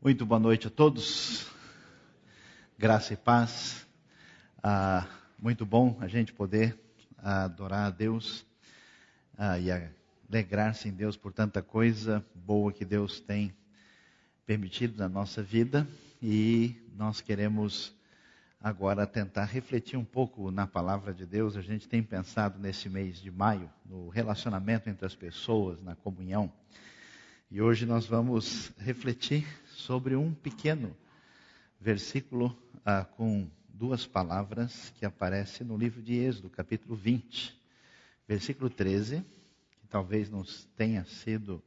Muito 0.00 0.24
boa 0.24 0.38
noite 0.38 0.68
a 0.68 0.70
todos. 0.70 1.44
Graça 2.78 3.14
e 3.14 3.16
paz. 3.16 3.84
Ah, 4.62 5.04
muito 5.36 5.66
bom 5.66 5.98
a 6.00 6.06
gente 6.06 6.32
poder 6.32 6.78
adorar 7.16 7.88
a 7.88 7.90
Deus 7.90 8.46
ah, 9.36 9.58
e 9.58 9.68
alegrar-se 10.30 10.88
em 10.88 10.92
Deus 10.92 11.16
por 11.16 11.32
tanta 11.32 11.60
coisa 11.62 12.24
boa 12.32 12.72
que 12.72 12.84
Deus 12.84 13.18
tem 13.18 13.52
permitido 14.46 14.96
na 14.96 15.08
nossa 15.08 15.42
vida. 15.42 15.84
E 16.22 16.76
nós 16.94 17.20
queremos 17.20 17.92
agora 18.60 19.04
tentar 19.04 19.46
refletir 19.46 19.96
um 19.96 20.04
pouco 20.04 20.52
na 20.52 20.64
palavra 20.64 21.12
de 21.12 21.26
Deus. 21.26 21.56
A 21.56 21.60
gente 21.60 21.88
tem 21.88 22.04
pensado 22.04 22.56
nesse 22.60 22.88
mês 22.88 23.20
de 23.20 23.32
maio 23.32 23.68
no 23.84 24.08
relacionamento 24.10 24.88
entre 24.88 25.04
as 25.04 25.16
pessoas, 25.16 25.82
na 25.82 25.96
comunhão. 25.96 26.52
E 27.50 27.60
hoje 27.60 27.84
nós 27.84 28.06
vamos 28.06 28.70
refletir 28.78 29.44
sobre 29.78 30.16
um 30.16 30.34
pequeno 30.34 30.94
versículo 31.80 32.56
ah, 32.84 33.04
com 33.04 33.48
duas 33.68 34.04
palavras 34.04 34.92
que 34.96 35.06
aparece 35.06 35.62
no 35.62 35.76
livro 35.76 36.02
de 36.02 36.14
Êxodo, 36.14 36.50
capítulo 36.50 36.96
20, 36.96 37.56
versículo 38.26 38.68
13, 38.68 39.24
que 39.80 39.86
talvez 39.88 40.28
não 40.28 40.44
tenha 40.76 41.04
sido 41.04 41.62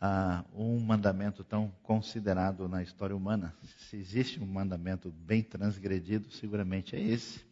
ah, 0.00 0.44
um 0.52 0.80
mandamento 0.80 1.44
tão 1.44 1.72
considerado 1.84 2.68
na 2.68 2.82
história 2.82 3.14
humana. 3.14 3.54
Se 3.88 3.96
existe 3.96 4.40
um 4.40 4.46
mandamento 4.46 5.12
bem 5.12 5.44
transgredido, 5.44 6.28
seguramente 6.32 6.96
é 6.96 7.00
esse. 7.00 7.44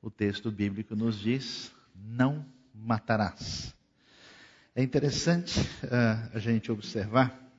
O 0.00 0.10
texto 0.10 0.50
bíblico 0.50 0.94
nos 0.94 1.18
diz: 1.18 1.72
não 1.94 2.46
matarás. 2.72 3.74
É 4.76 4.82
interessante 4.82 5.60
uh, 5.60 6.34
a 6.34 6.38
gente 6.38 6.70
observar 6.72 7.51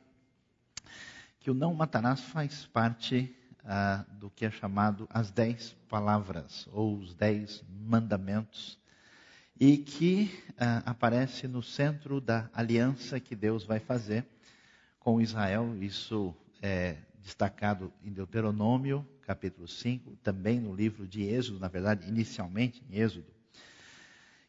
que 1.43 1.51
o 1.51 1.53
não 1.53 1.73
matarás 1.73 2.21
faz 2.21 2.65
parte 2.67 3.35
uh, 3.65 4.17
do 4.17 4.29
que 4.29 4.45
é 4.45 4.49
chamado 4.49 5.05
as 5.09 5.29
dez 5.29 5.75
palavras, 5.89 6.69
ou 6.71 6.97
os 6.97 7.13
dez 7.13 7.61
mandamentos, 7.69 8.79
e 9.59 9.77
que 9.77 10.31
uh, 10.51 10.81
aparece 10.85 11.45
no 11.45 11.61
centro 11.61 12.21
da 12.21 12.49
aliança 12.53 13.19
que 13.19 13.35
Deus 13.35 13.65
vai 13.65 13.81
fazer 13.81 14.25
com 15.01 15.19
Israel. 15.19 15.75
Isso 15.83 16.33
é 16.61 16.95
destacado 17.21 17.91
em 18.05 18.13
Deuteronômio, 18.13 19.05
capítulo 19.23 19.67
5, 19.67 20.15
também 20.23 20.61
no 20.61 20.73
livro 20.73 21.05
de 21.05 21.23
Êxodo, 21.23 21.59
na 21.59 21.67
verdade, 21.67 22.07
inicialmente 22.07 22.81
em 22.89 22.99
Êxodo. 22.99 23.27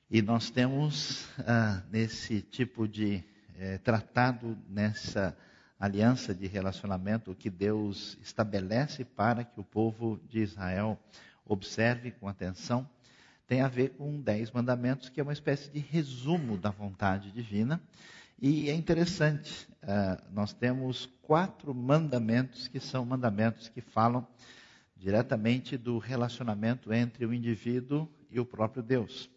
E 0.09 0.23
nós 0.23 0.49
temos 0.49 1.25
uh, 1.41 1.83
nesse 1.91 2.41
tipo 2.41 2.87
de 2.87 3.25
eh, 3.59 3.79
tratado, 3.79 4.57
nessa 4.69 5.37
aliança 5.85 6.35
de 6.35 6.47
relacionamento 6.47 7.35
que 7.35 7.51
Deus 7.51 8.19
estabelece 8.23 9.05
para 9.05 9.45
que 9.45 9.61
o 9.61 9.65
povo 9.65 10.19
de 10.29 10.41
Israel 10.41 10.99
observe 11.45 12.11
com 12.11 12.27
atenção, 12.27 12.89
tem 13.47 13.61
a 13.61 13.69
ver 13.69 13.91
com 13.91 14.21
dez 14.21 14.51
mandamentos, 14.51 15.11
que 15.11 15.21
é 15.21 15.23
uma 15.23 15.33
espécie 15.33 15.71
de 15.71 15.79
resumo 15.79 16.57
da 16.57 16.71
vontade 16.71 17.31
divina. 17.31 17.81
E 18.41 18.71
é 18.71 18.75
interessante, 18.75 19.69
uh, 19.83 20.23
nós 20.33 20.53
temos 20.55 21.07
quatro 21.23 21.75
mandamentos 21.75 22.67
que 22.67 22.81
são 22.81 23.05
mandamentos 23.05 23.69
que 23.69 23.81
falam 23.81 24.27
diretamente 24.97 25.77
do 25.77 25.99
relacionamento 25.99 26.93
entre 26.93 27.27
o 27.27 27.35
indivíduo 27.35 28.09
e 28.31 28.41
o 28.41 28.47
próprio 28.47 28.83
Deus 28.83 29.31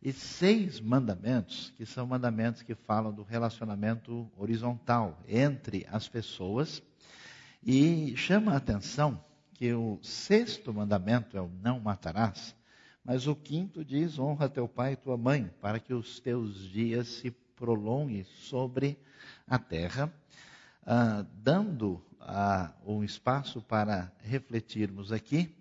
e 0.00 0.12
seis 0.12 0.80
mandamentos, 0.80 1.72
que 1.76 1.84
são 1.84 2.06
mandamentos 2.06 2.62
que 2.62 2.74
falam 2.74 3.12
do 3.12 3.22
relacionamento 3.22 4.30
horizontal 4.36 5.20
entre 5.26 5.86
as 5.90 6.08
pessoas. 6.08 6.82
E 7.62 8.16
chama 8.16 8.52
a 8.52 8.56
atenção 8.56 9.22
que 9.54 9.72
o 9.72 9.98
sexto 10.02 10.72
mandamento 10.72 11.36
é 11.36 11.40
o 11.40 11.50
não 11.62 11.80
matarás, 11.80 12.54
mas 13.04 13.26
o 13.26 13.34
quinto 13.34 13.84
diz: 13.84 14.18
honra 14.18 14.48
teu 14.48 14.68
pai 14.68 14.92
e 14.92 14.96
tua 14.96 15.16
mãe, 15.16 15.50
para 15.60 15.80
que 15.80 15.92
os 15.92 16.20
teus 16.20 16.68
dias 16.70 17.08
se 17.08 17.32
prolonguem 17.56 18.24
sobre 18.24 18.96
a 19.46 19.58
terra, 19.58 20.12
ah, 20.86 21.26
dando 21.34 22.00
ah, 22.20 22.72
um 22.86 23.02
espaço 23.02 23.60
para 23.60 24.12
refletirmos 24.20 25.10
aqui 25.10 25.52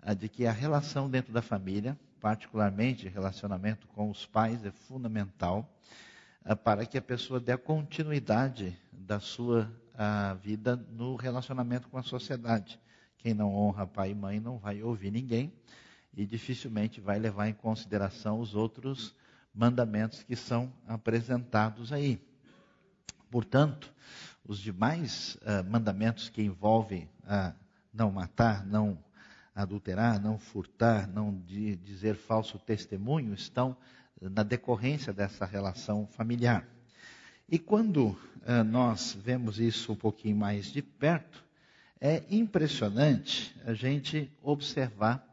ah, 0.00 0.14
de 0.14 0.28
que 0.28 0.46
a 0.46 0.52
relação 0.52 1.10
dentro 1.10 1.32
da 1.32 1.42
família 1.42 1.98
particularmente 2.22 3.08
relacionamento 3.08 3.88
com 3.88 4.08
os 4.08 4.24
pais, 4.24 4.64
é 4.64 4.70
fundamental 4.70 5.68
uh, 6.46 6.54
para 6.54 6.86
que 6.86 6.96
a 6.96 7.02
pessoa 7.02 7.40
dê 7.40 7.50
a 7.50 7.58
continuidade 7.58 8.78
da 8.92 9.18
sua 9.18 9.68
uh, 9.94 10.36
vida 10.38 10.76
no 10.76 11.16
relacionamento 11.16 11.88
com 11.88 11.98
a 11.98 12.02
sociedade. 12.04 12.78
Quem 13.18 13.34
não 13.34 13.52
honra 13.52 13.88
pai 13.88 14.12
e 14.12 14.14
mãe 14.14 14.38
não 14.38 14.56
vai 14.56 14.80
ouvir 14.84 15.10
ninguém 15.10 15.52
e 16.16 16.24
dificilmente 16.24 17.00
vai 17.00 17.18
levar 17.18 17.48
em 17.48 17.54
consideração 17.54 18.38
os 18.38 18.54
outros 18.54 19.16
mandamentos 19.52 20.22
que 20.22 20.36
são 20.36 20.72
apresentados 20.86 21.92
aí. 21.92 22.24
Portanto, 23.32 23.92
os 24.46 24.60
demais 24.60 25.36
uh, 25.42 25.68
mandamentos 25.68 26.28
que 26.28 26.40
envolvem 26.42 27.08
não 27.92 28.10
matar, 28.10 28.66
não 28.66 28.98
adulterar, 29.54 30.20
não 30.20 30.38
furtar, 30.38 31.06
não 31.06 31.34
dizer 31.46 32.16
falso 32.16 32.58
testemunho, 32.58 33.34
estão 33.34 33.76
na 34.20 34.42
decorrência 34.42 35.12
dessa 35.12 35.44
relação 35.44 36.06
familiar. 36.06 36.66
E 37.48 37.58
quando 37.58 38.08
uh, 38.08 38.64
nós 38.64 39.16
vemos 39.22 39.58
isso 39.58 39.92
um 39.92 39.96
pouquinho 39.96 40.36
mais 40.36 40.66
de 40.66 40.80
perto, 40.80 41.44
é 42.00 42.22
impressionante 42.30 43.54
a 43.64 43.74
gente 43.74 44.30
observar, 44.42 45.24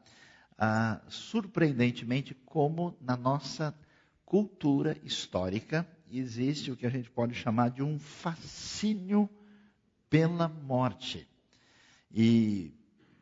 uh, 0.54 1.12
surpreendentemente, 1.12 2.34
como 2.46 2.98
na 3.02 3.16
nossa 3.16 3.74
cultura 4.26 4.98
histórica 5.04 5.88
existe 6.12 6.72
o 6.72 6.76
que 6.76 6.86
a 6.86 6.90
gente 6.90 7.10
pode 7.10 7.36
chamar 7.36 7.70
de 7.70 7.82
um 7.82 7.98
fascínio 7.98 9.30
pela 10.10 10.48
morte. 10.48 11.28
E 12.12 12.74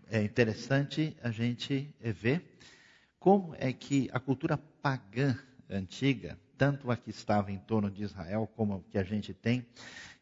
é 0.10 0.24
interessante 0.24 1.16
a 1.22 1.32
gente 1.32 1.94
ver 2.02 2.58
como 3.20 3.56
é 3.58 3.74
que 3.74 4.10
a 4.14 4.20
cultura 4.20 4.58
pagã 4.58 5.38
antiga, 5.70 6.38
tanto 6.58 6.90
a 6.90 6.96
que 6.96 7.10
estava 7.10 7.52
em 7.52 7.58
torno 7.58 7.92
de 7.92 8.04
Israel 8.04 8.50
como 8.56 8.76
a 8.76 8.92
que 8.92 8.98
a 8.98 9.04
gente 9.04 9.34
tem, 9.34 9.66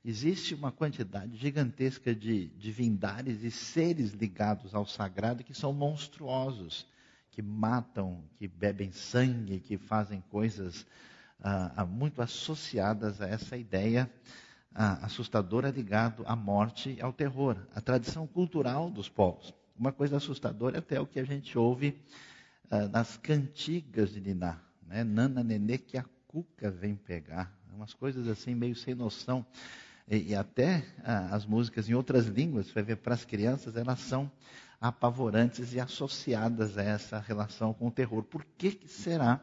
existe 0.03 0.56
uma 0.56 0.72
quantidade 0.72 1.35
gigantesca 1.38 2.16
de 2.16 2.47
divindades 2.57 3.44
e 3.44 3.51
seres 3.51 4.12
ligados 4.12 4.74
ao 4.74 4.85
sagrado 4.85 5.44
que 5.44 5.53
são 5.53 5.72
monstruosos, 5.72 6.88
que 7.31 7.41
matam, 7.41 8.24
que 8.38 8.47
bebem 8.47 8.91
sangue, 8.91 9.59
que 9.59 9.78
fazem 9.78 10.22
coisas 10.29 10.85
ah, 11.41 11.85
muito 11.85 12.22
associadas 12.22 13.22
a 13.22 13.28
essa 13.28 13.57
ideia 13.57 14.09
ah, 14.74 15.06
assustadora 15.06 15.69
ligado 15.69 16.24
à 16.25 16.35
morte 16.35 16.95
e 16.97 17.01
ao 17.01 17.13
terror, 17.13 17.57
a 17.75 17.81
tradição 17.81 18.25
cultural 18.25 18.90
dos 18.90 19.09
povos. 19.09 19.53
Uma 19.78 19.91
coisa 19.91 20.18
assustadora 20.18 20.78
é 20.78 20.80
até 20.80 21.00
o 21.00 21.06
que 21.06 21.19
a 21.19 21.25
gente 21.25 21.58
ouve 21.58 22.02
uh, 22.72 22.88
nas 22.90 23.18
cantigas 23.18 24.12
de 24.12 24.22
Niná. 24.22 24.58
Né? 24.88 25.03
Nana 25.03 25.44
nenê 25.44 25.78
que 25.78 25.97
a 25.97 26.06
cuca 26.28 26.72
vem 26.72 26.96
pegar. 26.96 27.53
Umas 27.74 27.94
coisas 27.94 28.28
assim 28.28 28.56
meio 28.56 28.75
sem 28.75 28.96
noção. 28.96 29.46
E, 30.09 30.31
e 30.31 30.36
até 30.36 30.78
uh, 31.00 31.34
as 31.34 31.46
músicas 31.46 31.90
em 31.90 31.94
outras 31.94 32.28
línguas, 32.28 32.68
você 32.68 32.74
vai 32.74 32.84
ver 32.84 32.97
para 32.97 33.13
as 33.13 33.25
crianças, 33.25 33.75
elas 33.75 34.00
são 34.00 34.31
apavorantes 34.80 35.74
e 35.74 35.80
associadas 35.80 36.78
a 36.78 36.84
essa 36.84 37.19
relação 37.19 37.74
com 37.74 37.88
o 37.88 37.92
terror. 37.92 38.24
Por 38.24 38.46
que, 38.57 38.72
que 38.72 38.88
será 38.88 39.42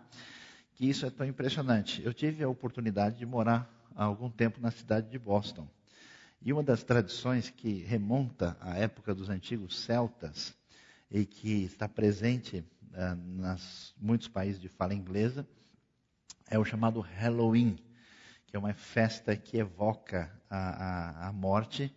que 0.75 0.89
isso 0.89 1.05
é 1.05 1.11
tão 1.11 1.27
impressionante? 1.27 2.03
Eu 2.03 2.15
tive 2.15 2.43
a 2.43 2.49
oportunidade 2.49 3.19
de 3.19 3.27
morar 3.27 3.69
há 3.95 4.05
algum 4.05 4.31
tempo 4.31 4.61
na 4.61 4.71
cidade 4.71 5.11
de 5.11 5.19
Boston. 5.19 5.69
E 6.45 6.53
uma 6.53 6.65
das 6.65 6.83
tradições 6.83 7.51
que 7.51 7.85
remonta 7.85 8.57
à 8.61 8.77
época 8.77 9.15
dos 9.15 9.29
antigos 9.29 9.79
celtas 9.79 10.53
e 11.09 11.25
que 11.25 11.63
está 11.63 11.89
presente 11.89 12.65
uh, 12.95 13.15
nas 13.41 13.95
muitos 13.97 14.27
países 14.27 14.61
de 14.61 14.69
fala 14.69 14.93
inglesa 14.93 15.47
é 16.51 16.59
o 16.59 16.65
chamado 16.65 17.01
Halloween, 17.01 17.79
que 18.45 18.57
é 18.57 18.59
uma 18.59 18.75
festa 18.75 19.37
que 19.37 19.57
evoca 19.57 20.33
a, 20.51 21.27
a, 21.27 21.29
a 21.29 21.33
morte. 21.33 21.95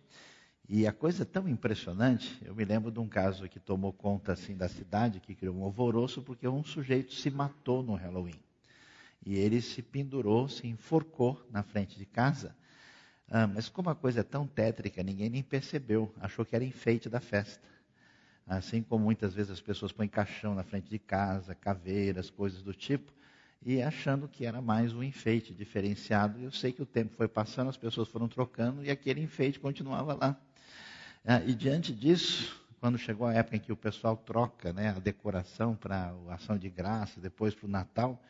E 0.68 0.86
a 0.86 0.92
coisa 0.92 1.24
é 1.24 1.26
tão 1.26 1.48
impressionante, 1.48 2.40
eu 2.44 2.54
me 2.54 2.64
lembro 2.64 2.92
de 2.92 3.00
um 3.00 3.08
caso 3.08 3.48
que 3.48 3.58
tomou 3.58 3.92
conta 3.92 4.32
assim 4.32 4.56
da 4.56 4.68
cidade, 4.68 5.18
que 5.18 5.34
criou 5.34 5.56
um 5.56 5.64
alvoroço, 5.64 6.22
porque 6.22 6.46
um 6.46 6.62
sujeito 6.62 7.12
se 7.14 7.30
matou 7.30 7.82
no 7.82 7.94
Halloween. 7.96 8.40
E 9.24 9.34
ele 9.34 9.60
se 9.60 9.82
pendurou, 9.82 10.48
se 10.48 10.68
enforcou 10.68 11.44
na 11.50 11.64
frente 11.64 11.98
de 11.98 12.06
casa 12.06 12.54
ah, 13.30 13.46
mas 13.46 13.68
como 13.68 13.90
a 13.90 13.94
coisa 13.94 14.20
é 14.20 14.22
tão 14.22 14.46
tétrica, 14.46 15.02
ninguém 15.02 15.28
nem 15.28 15.42
percebeu, 15.42 16.14
achou 16.20 16.44
que 16.44 16.54
era 16.54 16.64
enfeite 16.64 17.08
da 17.08 17.20
festa. 17.20 17.66
Assim 18.46 18.82
como 18.82 19.04
muitas 19.04 19.34
vezes 19.34 19.50
as 19.50 19.60
pessoas 19.60 19.90
põem 19.90 20.08
caixão 20.08 20.54
na 20.54 20.62
frente 20.62 20.88
de 20.88 20.98
casa, 20.98 21.54
caveiras, 21.54 22.30
coisas 22.30 22.62
do 22.62 22.72
tipo, 22.72 23.12
e 23.64 23.82
achando 23.82 24.28
que 24.28 24.46
era 24.46 24.60
mais 24.60 24.92
um 24.92 25.02
enfeite 25.02 25.52
diferenciado. 25.52 26.38
Eu 26.38 26.52
sei 26.52 26.72
que 26.72 26.80
o 26.82 26.86
tempo 26.86 27.14
foi 27.16 27.26
passando, 27.26 27.68
as 27.68 27.76
pessoas 27.76 28.06
foram 28.08 28.28
trocando 28.28 28.84
e 28.84 28.90
aquele 28.90 29.20
enfeite 29.20 29.58
continuava 29.58 30.14
lá. 30.14 30.36
Ah, 31.24 31.42
e 31.44 31.52
diante 31.52 31.92
disso, 31.92 32.64
quando 32.78 32.96
chegou 32.96 33.26
a 33.26 33.34
época 33.34 33.56
em 33.56 33.60
que 33.60 33.72
o 33.72 33.76
pessoal 33.76 34.16
troca 34.16 34.72
né, 34.72 34.90
a 34.90 35.00
decoração 35.00 35.74
para 35.74 36.14
a 36.28 36.34
ação 36.34 36.56
de 36.56 36.68
graça, 36.68 37.20
depois 37.20 37.52
para 37.52 37.66
o 37.66 37.68
Natal, 37.68 38.22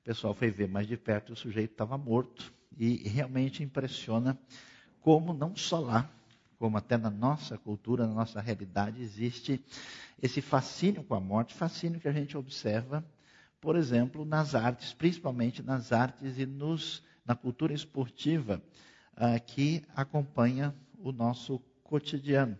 o 0.00 0.04
pessoal 0.04 0.32
foi 0.32 0.48
ver 0.48 0.68
mais 0.68 0.86
de 0.86 0.96
perto 0.96 1.30
e 1.30 1.32
o 1.32 1.36
sujeito 1.36 1.72
estava 1.72 1.98
morto. 1.98 2.54
E 2.76 3.08
realmente 3.08 3.62
impressiona 3.62 4.38
como 5.00 5.32
não 5.32 5.56
só 5.56 5.78
lá, 5.78 6.10
como 6.58 6.76
até 6.76 6.96
na 6.96 7.10
nossa 7.10 7.56
cultura, 7.56 8.06
na 8.06 8.14
nossa 8.14 8.40
realidade, 8.40 9.00
existe 9.00 9.62
esse 10.20 10.40
fascínio 10.40 11.04
com 11.04 11.14
a 11.14 11.20
morte, 11.20 11.54
fascínio 11.54 12.00
que 12.00 12.08
a 12.08 12.12
gente 12.12 12.36
observa, 12.36 13.04
por 13.60 13.76
exemplo, 13.76 14.24
nas 14.24 14.54
artes, 14.54 14.92
principalmente 14.92 15.62
nas 15.62 15.92
artes 15.92 16.38
e 16.38 16.46
nos, 16.46 17.02
na 17.24 17.34
cultura 17.34 17.72
esportiva 17.72 18.62
uh, 19.16 19.40
que 19.46 19.82
acompanha 19.94 20.74
o 20.98 21.12
nosso 21.12 21.58
cotidiano. 21.82 22.58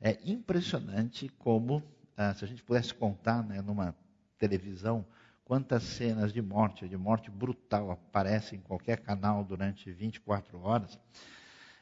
É 0.00 0.18
impressionante 0.24 1.28
como, 1.38 1.78
uh, 1.78 2.36
se 2.36 2.44
a 2.44 2.48
gente 2.48 2.62
pudesse 2.62 2.92
contar 2.94 3.42
né, 3.42 3.62
numa 3.62 3.94
televisão, 4.38 5.06
quantas 5.44 5.82
cenas 5.82 6.32
de 6.32 6.40
morte, 6.40 6.88
de 6.88 6.96
morte 6.96 7.30
brutal 7.30 7.90
aparecem 7.90 8.58
em 8.58 8.62
qualquer 8.62 9.00
canal 9.00 9.44
durante 9.44 9.90
24 9.92 10.58
horas. 10.60 10.98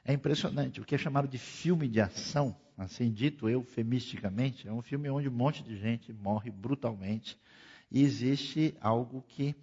É 0.04 0.12
impressionante. 0.12 0.80
O 0.80 0.84
que 0.84 0.94
é 0.94 0.98
chamado 0.98 1.28
de 1.28 1.38
filme 1.38 1.86
de 1.86 2.00
ação, 2.00 2.56
assim 2.76 3.12
dito 3.12 3.48
eufemisticamente, 3.48 4.66
é 4.66 4.72
um 4.72 4.82
filme 4.82 5.08
onde 5.08 5.28
um 5.28 5.32
monte 5.32 5.62
de 5.62 5.76
gente 5.76 6.12
morre 6.12 6.50
brutalmente. 6.50 7.38
E 7.90 8.02
existe 8.02 8.74
algo 8.80 9.22
que 9.28 9.54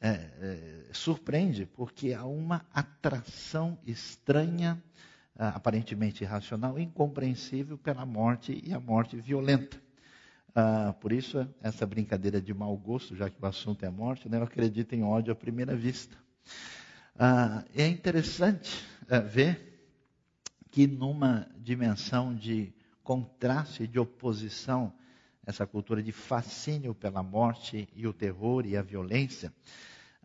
é, 0.00 0.08
é, 0.08 0.84
surpreende, 0.92 1.66
porque 1.66 2.14
há 2.14 2.24
uma 2.24 2.64
atração 2.72 3.78
estranha, 3.84 4.80
é, 5.36 5.46
aparentemente 5.46 6.22
irracional, 6.22 6.78
incompreensível 6.78 7.76
pela 7.76 8.06
morte 8.06 8.62
e 8.64 8.72
a 8.72 8.78
morte 8.78 9.16
violenta. 9.16 9.89
Ah, 10.54 10.94
por 11.00 11.12
isso, 11.12 11.46
essa 11.62 11.86
brincadeira 11.86 12.40
de 12.40 12.52
mau 12.52 12.76
gosto, 12.76 13.14
já 13.14 13.30
que 13.30 13.40
o 13.40 13.46
assunto 13.46 13.84
é 13.84 13.90
morte, 13.90 14.28
né, 14.28 14.38
eu 14.38 14.42
acredito 14.42 14.94
em 14.94 15.02
ódio 15.02 15.32
à 15.32 15.36
primeira 15.36 15.76
vista. 15.76 16.16
Ah, 17.16 17.64
é 17.74 17.86
interessante 17.86 18.84
é, 19.08 19.20
ver 19.20 19.70
que 20.70 20.86
numa 20.86 21.46
dimensão 21.58 22.34
de 22.34 22.72
contraste, 23.02 23.86
de 23.86 23.98
oposição, 23.98 24.92
essa 25.44 25.66
cultura 25.66 26.02
de 26.02 26.12
fascínio 26.12 26.94
pela 26.94 27.22
morte 27.22 27.88
e 27.94 28.06
o 28.06 28.12
terror 28.12 28.64
e 28.66 28.76
a 28.76 28.82
violência, 28.82 29.52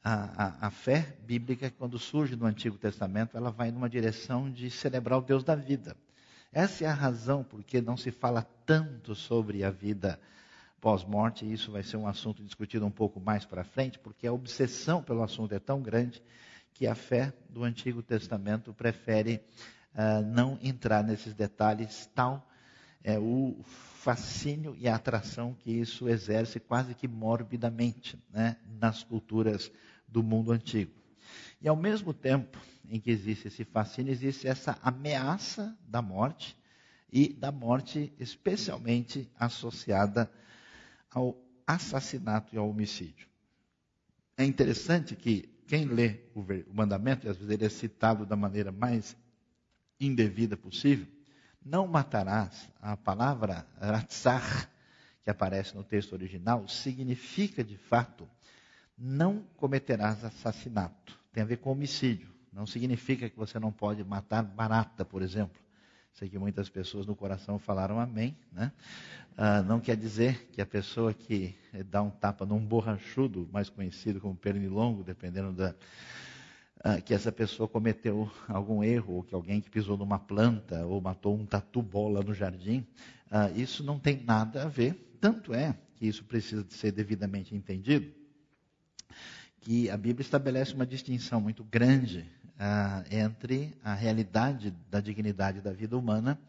a, 0.04 0.66
a, 0.66 0.68
a, 0.68 0.72
fé 0.72 1.18
bíblica, 1.26 1.72
quando 1.72 1.98
surge 1.98 2.36
no 2.36 2.46
Antigo 2.46 2.78
Testamento, 2.78 3.36
ela 3.36 3.50
vai 3.50 3.72
numa 3.72 3.90
direção 3.90 4.52
de 4.52 4.70
celebrar 4.70 5.18
o 5.18 5.22
Deus 5.22 5.44
da 5.44 5.56
vida. 5.56 5.98
Essa 6.56 6.86
é 6.86 6.88
a 6.88 6.94
razão 6.94 7.44
por 7.44 7.62
que 7.66 7.82
não 7.82 7.98
se 7.98 8.12
fala 8.12 8.42
tanto 8.66 9.14
sobre 9.14 9.62
a 9.62 9.70
vida 9.70 10.18
pós-morte, 10.80 11.44
e 11.44 11.52
isso 11.52 11.70
vai 11.70 11.84
ser 11.84 11.98
um 11.98 12.08
assunto 12.08 12.42
discutido 12.42 12.86
um 12.86 12.92
pouco 12.92 13.20
mais 13.20 13.44
para 13.44 13.66
frente, 13.66 14.00
porque 14.00 14.26
a 14.26 14.32
obsessão 14.32 15.04
pelo 15.04 15.22
assunto 15.22 15.54
é 15.54 15.60
tão 15.60 15.82
grande 15.82 16.24
que 16.74 16.88
a 16.88 16.96
fé 16.96 17.34
do 17.50 17.66
Antigo 17.66 18.02
Testamento 18.02 18.74
prefere 18.74 19.42
uh, 19.94 20.26
não 20.26 20.58
entrar 20.64 21.04
nesses 21.04 21.34
detalhes, 21.34 22.10
tal 22.16 22.48
é 23.04 23.20
o 23.20 23.56
fascínio 24.02 24.76
e 24.80 24.88
a 24.88 24.96
atração 24.96 25.54
que 25.54 25.72
isso 25.72 26.10
exerce 26.10 26.60
quase 26.60 26.96
que 26.96 27.08
morbidamente 27.08 28.18
né, 28.32 28.56
nas 28.80 29.04
culturas 29.04 29.72
do 30.08 30.24
mundo 30.24 30.52
antigo. 30.52 31.05
E 31.66 31.68
ao 31.68 31.76
mesmo 31.76 32.14
tempo 32.14 32.60
em 32.88 33.00
que 33.00 33.10
existe 33.10 33.48
esse 33.48 33.66
fascínio, 33.66 34.12
existe 34.12 34.48
essa 34.48 34.78
ameaça 34.84 35.76
da 35.88 36.00
morte 36.00 36.56
e 37.12 37.34
da 37.34 37.52
morte 37.52 38.14
especialmente 38.20 39.28
associada 39.36 40.32
ao 41.10 41.36
assassinato 41.66 42.54
e 42.54 42.60
ao 42.60 42.70
homicídio. 42.70 43.28
É 44.38 44.46
interessante 44.46 45.16
que 45.16 45.50
quem 45.66 45.86
lê 45.86 46.20
o 46.36 46.46
mandamento, 46.72 47.26
e 47.26 47.30
às 47.32 47.38
vezes 47.38 47.52
ele 47.52 47.66
é 47.66 47.70
citado 47.70 48.28
da 48.28 48.36
maneira 48.36 48.72
mais 48.72 49.18
indevida 50.00 50.56
possível, 50.56 51.08
não 51.66 51.88
matarás. 51.88 52.70
A 52.80 52.96
palavra 52.96 53.66
ratzar, 53.82 54.70
que 55.24 55.32
aparece 55.32 55.74
no 55.76 55.84
texto 55.84 56.14
original, 56.14 56.68
significa 56.68 57.64
de 57.64 57.76
fato 57.76 58.30
não 58.96 59.42
cometerás 59.58 60.24
assassinato. 60.24 61.15
Tem 61.36 61.44
a 61.44 61.46
ver 61.46 61.58
com 61.58 61.70
homicídio. 61.70 62.30
Não 62.54 62.66
significa 62.66 63.30
que 63.30 63.36
você 63.36 63.60
não 63.60 63.70
pode 63.70 64.02
matar 64.06 64.42
barata, 64.42 65.04
por 65.04 65.22
exemplo. 65.22 65.62
Sei 66.14 66.30
que 66.30 66.40
muitas 66.40 66.70
pessoas 66.70 67.06
no 67.06 67.14
coração 67.14 67.60
falaram 67.60 68.00
amém. 68.00 68.38
Né? 68.54 68.72
Ah, 69.36 69.62
não 69.62 69.82
quer 69.82 69.98
dizer 69.98 70.48
que 70.54 70.62
a 70.62 70.66
pessoa 70.66 71.14
que 71.14 71.54
dá 71.92 72.02
um 72.02 72.10
tapa 72.10 72.46
num 72.46 72.66
borrachudo, 72.66 73.50
mais 73.52 73.70
conhecido 73.70 74.22
como 74.22 74.34
pernilongo, 74.34 75.04
dependendo 75.04 75.52
da, 75.52 75.76
ah, 76.82 77.02
que 77.02 77.14
essa 77.14 77.34
pessoa 77.34 77.68
cometeu 77.68 78.32
algum 78.48 78.82
erro, 78.82 79.16
ou 79.16 79.24
que 79.24 79.36
alguém 79.36 79.60
que 79.60 79.70
pisou 79.70 79.98
numa 79.98 80.18
planta, 80.18 80.86
ou 80.86 81.02
matou 81.02 81.36
um 81.36 81.46
tatu-bola 81.46 82.22
no 82.24 82.34
jardim. 82.34 82.88
Ah, 83.30 83.50
isso 83.50 83.84
não 83.84 84.00
tem 84.00 84.24
nada 84.24 84.64
a 84.64 84.70
ver. 84.70 85.18
Tanto 85.20 85.54
é 85.54 85.76
que 85.98 86.08
isso 86.08 86.24
precisa 86.24 86.64
de 86.64 86.74
ser 86.74 86.94
devidamente 86.94 87.54
entendido, 87.54 88.10
que 89.66 89.90
a 89.90 89.98
Bíblia 89.98 90.22
estabelece 90.22 90.76
uma 90.76 90.86
distinção 90.86 91.42
muito 91.42 91.64
grande 91.64 92.30
ah, 92.60 93.04
entre 93.10 93.74
a 93.84 93.96
realidade 93.96 94.72
da 94.92 95.00
dignidade 95.00 95.60
da 95.60 95.74
vida 95.74 95.98
humana 95.98 96.40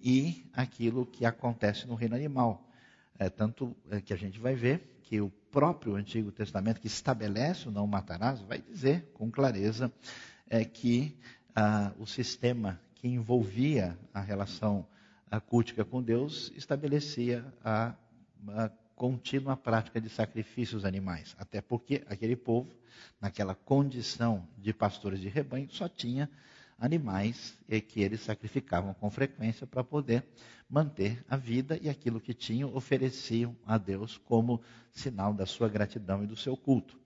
e 0.00 0.44
aquilo 0.52 1.06
que 1.06 1.24
acontece 1.24 1.86
no 1.86 1.94
reino 1.94 2.16
animal. 2.16 2.68
É, 3.20 3.30
tanto 3.30 3.74
é, 3.88 4.00
que 4.00 4.12
a 4.12 4.16
gente 4.16 4.40
vai 4.40 4.56
ver 4.56 4.98
que 5.04 5.20
o 5.20 5.30
próprio 5.52 5.94
Antigo 5.94 6.32
Testamento, 6.32 6.80
que 6.80 6.88
estabelece 6.88 7.68
o 7.68 7.70
não 7.70 7.86
matarás, 7.86 8.40
vai 8.40 8.58
dizer 8.60 9.12
com 9.14 9.30
clareza 9.30 9.90
é, 10.50 10.64
que 10.64 11.16
ah, 11.54 11.92
o 12.00 12.04
sistema 12.04 12.80
que 12.96 13.06
envolvia 13.06 13.96
a 14.12 14.20
relação 14.20 14.84
cultica 15.48 15.84
com 15.84 16.02
Deus 16.02 16.52
estabelecia 16.56 17.44
a, 17.64 17.94
a 18.48 18.70
contínua 18.96 19.56
prática 19.56 20.00
de 20.00 20.08
sacrifícios 20.08 20.84
animais. 20.84 21.36
Até 21.38 21.60
porque 21.60 22.02
aquele 22.08 22.34
povo, 22.34 22.74
naquela 23.20 23.54
condição 23.54 24.48
de 24.56 24.72
pastores 24.72 25.20
de 25.20 25.28
rebanho, 25.28 25.68
só 25.70 25.88
tinha 25.88 26.28
animais 26.78 27.56
que 27.88 28.00
eles 28.00 28.20
sacrificavam 28.22 28.94
com 28.94 29.10
frequência 29.10 29.66
para 29.66 29.84
poder 29.84 30.24
manter 30.68 31.24
a 31.28 31.36
vida 31.36 31.78
e 31.80 31.88
aquilo 31.88 32.20
que 32.20 32.34
tinham 32.34 32.74
ofereciam 32.74 33.54
a 33.64 33.78
Deus 33.78 34.18
como 34.18 34.60
sinal 34.90 35.32
da 35.32 35.46
sua 35.46 35.68
gratidão 35.68 36.24
e 36.24 36.26
do 36.26 36.36
seu 36.36 36.56
culto. 36.56 36.98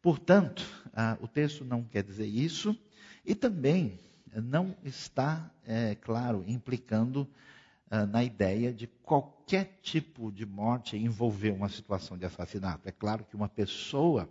Portanto, 0.00 0.64
ah, 0.92 1.18
o 1.20 1.28
texto 1.28 1.64
não 1.64 1.82
quer 1.82 2.02
dizer 2.02 2.26
isso 2.26 2.76
e 3.24 3.34
também 3.34 3.98
não 4.34 4.76
está, 4.84 5.50
é, 5.64 5.94
claro, 5.96 6.44
implicando 6.46 7.28
ah, 7.90 8.06
na 8.06 8.24
ideia 8.24 8.72
de 8.72 8.86
qualquer 8.86 9.78
tipo 9.82 10.32
de 10.32 10.44
morte 10.44 10.96
envolver 10.96 11.50
uma 11.50 11.68
situação 11.68 12.18
de 12.18 12.26
assassinato. 12.26 12.88
É 12.88 12.92
claro 12.92 13.24
que 13.24 13.36
uma 13.36 13.48
pessoa 13.48 14.28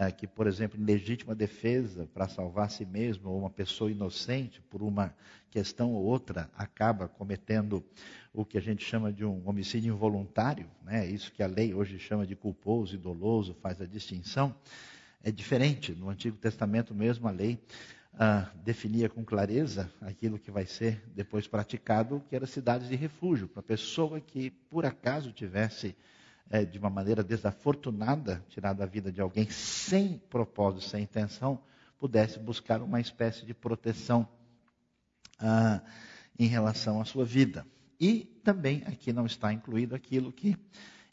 é, 0.00 0.10
que, 0.10 0.26
por 0.26 0.46
exemplo, 0.46 0.80
em 0.80 0.84
legítima 0.84 1.34
defesa 1.34 2.08
para 2.14 2.26
salvar 2.26 2.70
si 2.70 2.86
mesmo, 2.86 3.28
ou 3.28 3.38
uma 3.38 3.50
pessoa 3.50 3.90
inocente, 3.90 4.58
por 4.62 4.82
uma 4.82 5.14
questão 5.50 5.92
ou 5.92 6.02
outra, 6.02 6.50
acaba 6.56 7.06
cometendo 7.06 7.84
o 8.32 8.42
que 8.42 8.56
a 8.56 8.62
gente 8.62 8.82
chama 8.82 9.12
de 9.12 9.26
um 9.26 9.46
homicídio 9.46 9.92
involuntário, 9.92 10.66
né? 10.82 11.06
isso 11.06 11.30
que 11.30 11.42
a 11.42 11.46
lei 11.46 11.74
hoje 11.74 11.98
chama 11.98 12.26
de 12.26 12.34
culposo 12.34 12.94
e 12.94 12.98
doloso, 12.98 13.54
faz 13.60 13.78
a 13.78 13.84
distinção, 13.84 14.54
é 15.22 15.30
diferente. 15.30 15.92
No 15.92 16.08
Antigo 16.08 16.38
Testamento 16.38 16.94
mesmo, 16.94 17.28
a 17.28 17.30
lei 17.30 17.58
definia 18.62 19.08
com 19.08 19.24
clareza 19.24 19.90
aquilo 20.00 20.38
que 20.38 20.50
vai 20.50 20.66
ser 20.66 21.02
depois 21.14 21.46
praticado, 21.46 22.22
que 22.28 22.36
era 22.36 22.46
cidades 22.46 22.88
de 22.88 22.96
refúgio, 22.96 23.48
para 23.48 23.60
a 23.60 23.62
pessoa 23.62 24.20
que, 24.20 24.50
por 24.50 24.84
acaso, 24.84 25.32
tivesse 25.32 25.96
é, 26.50 26.64
de 26.64 26.78
uma 26.78 26.90
maneira 26.90 27.22
desafortunada, 27.22 28.44
tirado 28.48 28.82
a 28.82 28.86
vida 28.86 29.12
de 29.12 29.20
alguém 29.20 29.48
sem 29.48 30.18
propósito, 30.28 30.84
sem 30.84 31.04
intenção, 31.04 31.62
pudesse 31.98 32.38
buscar 32.38 32.82
uma 32.82 33.00
espécie 33.00 33.46
de 33.46 33.54
proteção 33.54 34.28
ah, 35.38 35.80
em 36.38 36.48
relação 36.48 37.00
à 37.00 37.04
sua 37.04 37.24
vida. 37.24 37.64
E 38.00 38.24
também 38.42 38.82
aqui 38.86 39.12
não 39.12 39.26
está 39.26 39.52
incluído 39.52 39.94
aquilo 39.94 40.32
que 40.32 40.56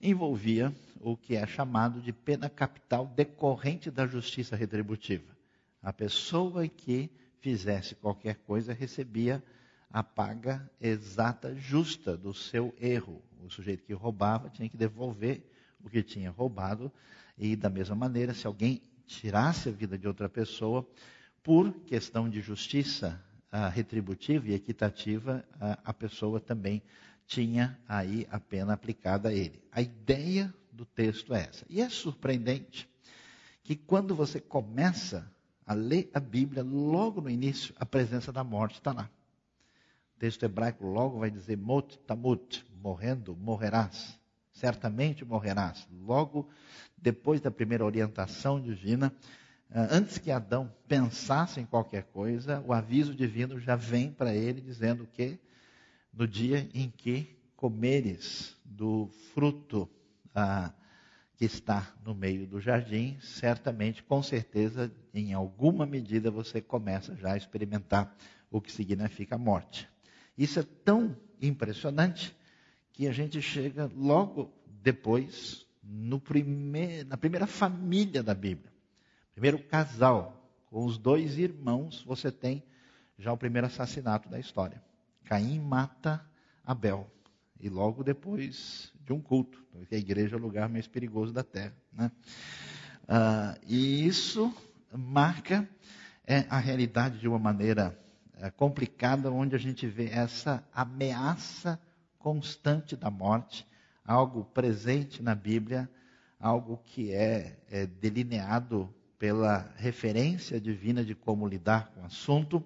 envolvia 0.01 0.73
o 0.99 1.15
que 1.15 1.35
é 1.35 1.45
chamado 1.45 2.01
de 2.01 2.11
pena 2.11 2.49
capital 2.49 3.05
decorrente 3.05 3.91
da 3.91 4.07
justiça 4.07 4.55
retributiva. 4.55 5.36
A 5.81 5.93
pessoa 5.93 6.67
que 6.67 7.09
fizesse 7.39 7.95
qualquer 7.95 8.35
coisa 8.35 8.73
recebia 8.73 9.43
a 9.89 10.03
paga 10.03 10.69
exata, 10.81 11.55
justa 11.55 12.17
do 12.17 12.33
seu 12.33 12.73
erro. 12.79 13.21
O 13.41 13.49
sujeito 13.49 13.83
que 13.83 13.93
roubava 13.93 14.49
tinha 14.49 14.67
que 14.67 14.77
devolver 14.77 15.43
o 15.83 15.89
que 15.89 16.03
tinha 16.03 16.29
roubado 16.31 16.91
E 17.37 17.55
da 17.55 17.69
mesma 17.69 17.95
maneira, 17.95 18.33
se 18.33 18.47
alguém 18.47 18.81
tirasse 19.05 19.69
a 19.69 19.71
vida 19.71 19.97
de 19.97 20.07
outra 20.07 20.27
pessoa, 20.27 20.85
por 21.43 21.71
questão 21.85 22.27
de 22.27 22.41
justiça 22.41 23.23
uh, 23.53 23.69
retributiva 23.71 24.49
e 24.49 24.53
equitativa, 24.53 25.45
uh, 25.55 25.79
a 25.85 25.93
pessoa 25.93 26.39
também 26.39 26.81
tinha 27.27 27.79
aí 27.87 28.27
a 28.31 28.39
pena 28.39 28.73
aplicada 28.73 29.29
a 29.29 29.33
ele. 29.33 29.63
A 29.71 29.81
ideia 29.81 30.53
do 30.71 30.85
texto 30.85 31.33
é 31.33 31.41
essa. 31.41 31.65
E 31.69 31.79
é 31.79 31.89
surpreendente 31.89 32.89
que 33.63 33.75
quando 33.75 34.15
você 34.15 34.39
começa 34.39 35.31
a 35.67 35.73
ler 35.73 36.09
a 36.13 36.19
Bíblia, 36.19 36.63
logo 36.63 37.19
no 37.19 37.29
início, 37.29 37.75
a 37.77 37.85
presença 37.85 38.31
da 38.31 38.41
morte 38.41 38.75
está 38.75 38.93
lá. 38.93 39.09
O 40.15 40.19
texto 40.19 40.43
hebraico 40.43 40.85
logo 40.87 41.19
vai 41.19 41.29
dizer 41.29 41.57
mot 41.57 41.99
tamut, 42.07 42.65
morrendo, 42.81 43.35
morrerás. 43.35 44.17
Certamente 44.53 45.25
morrerás. 45.25 45.85
Logo 45.91 46.49
depois 46.97 47.41
da 47.41 47.51
primeira 47.51 47.85
orientação 47.85 48.61
divina, 48.61 49.13
eh, 49.69 49.87
antes 49.91 50.17
que 50.17 50.31
Adão 50.31 50.71
pensasse 50.87 51.59
em 51.59 51.65
qualquer 51.65 52.03
coisa, 52.05 52.63
o 52.65 52.71
aviso 52.71 53.13
divino 53.13 53.59
já 53.59 53.75
vem 53.75 54.09
para 54.09 54.33
ele 54.33 54.61
dizendo 54.61 55.05
que 55.05 55.37
no 56.13 56.25
dia 56.25 56.67
em 56.73 56.89
que 56.89 57.37
comeres 57.57 58.55
do 58.63 59.09
fruto 59.33 59.87
ah, 60.33 60.71
que 61.37 61.45
está 61.45 61.93
no 62.03 62.15
meio 62.15 62.47
do 62.47 62.59
jardim, 62.59 63.15
certamente, 63.21 64.01
com 64.01 64.23
certeza, 64.23 64.91
em 65.13 65.33
alguma 65.33 65.85
medida 65.85 66.31
você 66.31 66.59
começa 66.59 67.15
já 67.15 67.33
a 67.33 67.37
experimentar 67.37 68.13
o 68.49 68.59
que 68.59 68.71
significa 68.71 69.35
a 69.35 69.37
morte. 69.37 69.87
Isso 70.35 70.59
é 70.59 70.63
tão 70.83 71.15
impressionante 71.39 72.35
que 72.91 73.07
a 73.07 73.11
gente 73.11 73.39
chega 73.39 73.89
logo 73.95 74.51
depois 74.81 75.63
no 75.83 76.19
prime... 76.19 77.03
na 77.03 77.15
primeira 77.17 77.45
família 77.45 78.23
da 78.23 78.33
Bíblia. 78.33 78.73
Primeiro 79.33 79.59
casal, 79.59 80.51
com 80.65 80.83
os 80.85 80.97
dois 80.97 81.37
irmãos, 81.37 82.03
você 82.03 82.31
tem 82.31 82.63
já 83.15 83.31
o 83.31 83.37
primeiro 83.37 83.67
assassinato 83.67 84.27
da 84.27 84.39
história. 84.39 84.83
Caim 85.25 85.59
mata 85.59 86.27
Abel. 86.65 87.07
E 87.59 87.69
logo 87.69 88.03
depois 88.03 88.91
de 89.05 89.13
um 89.13 89.19
culto. 89.19 89.63
Porque 89.71 89.95
a 89.95 89.97
igreja 89.97 90.35
é 90.35 90.39
o 90.39 90.41
lugar 90.41 90.69
mais 90.69 90.87
perigoso 90.87 91.33
da 91.33 91.43
terra. 91.43 91.75
Né? 91.91 92.11
Ah, 93.07 93.57
e 93.65 94.05
isso 94.05 94.53
marca 94.91 95.67
é, 96.25 96.45
a 96.49 96.59
realidade 96.59 97.19
de 97.19 97.27
uma 97.27 97.39
maneira 97.39 97.97
é, 98.35 98.49
complicada, 98.51 99.31
onde 99.31 99.55
a 99.55 99.59
gente 99.59 99.87
vê 99.87 100.09
essa 100.09 100.63
ameaça 100.73 101.79
constante 102.19 102.95
da 102.95 103.09
morte, 103.09 103.65
algo 104.05 104.43
presente 104.43 105.23
na 105.23 105.33
Bíblia, 105.33 105.89
algo 106.39 106.77
que 106.85 107.11
é, 107.11 107.57
é 107.69 107.85
delineado 107.85 108.93
pela 109.17 109.73
referência 109.77 110.59
divina 110.59 111.03
de 111.03 111.15
como 111.15 111.47
lidar 111.47 111.91
com 111.91 112.01
o 112.01 112.05
assunto 112.05 112.63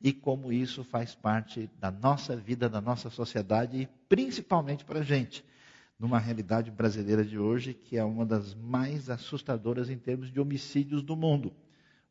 e 0.00 0.12
como 0.12 0.52
isso 0.52 0.82
faz 0.82 1.14
parte 1.14 1.70
da 1.78 1.90
nossa 1.90 2.34
vida, 2.34 2.68
da 2.68 2.80
nossa 2.80 3.10
sociedade 3.10 3.76
e 3.76 3.86
principalmente 4.08 4.84
para 4.84 5.00
a 5.00 5.02
gente, 5.02 5.44
numa 5.98 6.18
realidade 6.18 6.70
brasileira 6.70 7.22
de 7.24 7.38
hoje 7.38 7.74
que 7.74 7.98
é 7.98 8.04
uma 8.04 8.24
das 8.24 8.54
mais 8.54 9.10
assustadoras 9.10 9.90
em 9.90 9.98
termos 9.98 10.32
de 10.32 10.40
homicídios 10.40 11.02
do 11.02 11.14
mundo. 11.14 11.52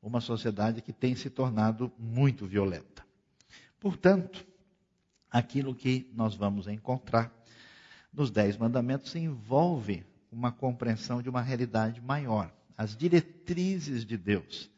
Uma 0.01 0.21
sociedade 0.21 0.81
que 0.81 0.93
tem 0.93 1.15
se 1.15 1.29
tornado 1.29 1.91
muito 1.97 2.45
violenta. 2.45 3.05
Portanto, 3.79 4.45
aquilo 5.29 5.75
que 5.75 6.09
nós 6.13 6.35
vamos 6.35 6.67
encontrar 6.67 7.33
nos 8.13 8.31
Dez 8.31 8.55
Mandamentos 8.55 9.15
envolve 9.15 10.05
uma 10.31 10.51
compreensão 10.51 11.21
de 11.21 11.29
uma 11.29 11.41
realidade 11.41 12.01
maior. 12.01 12.53
As 12.77 12.95
diretrizes 12.95 14.05
de 14.05 14.17
Deus, 14.17 14.69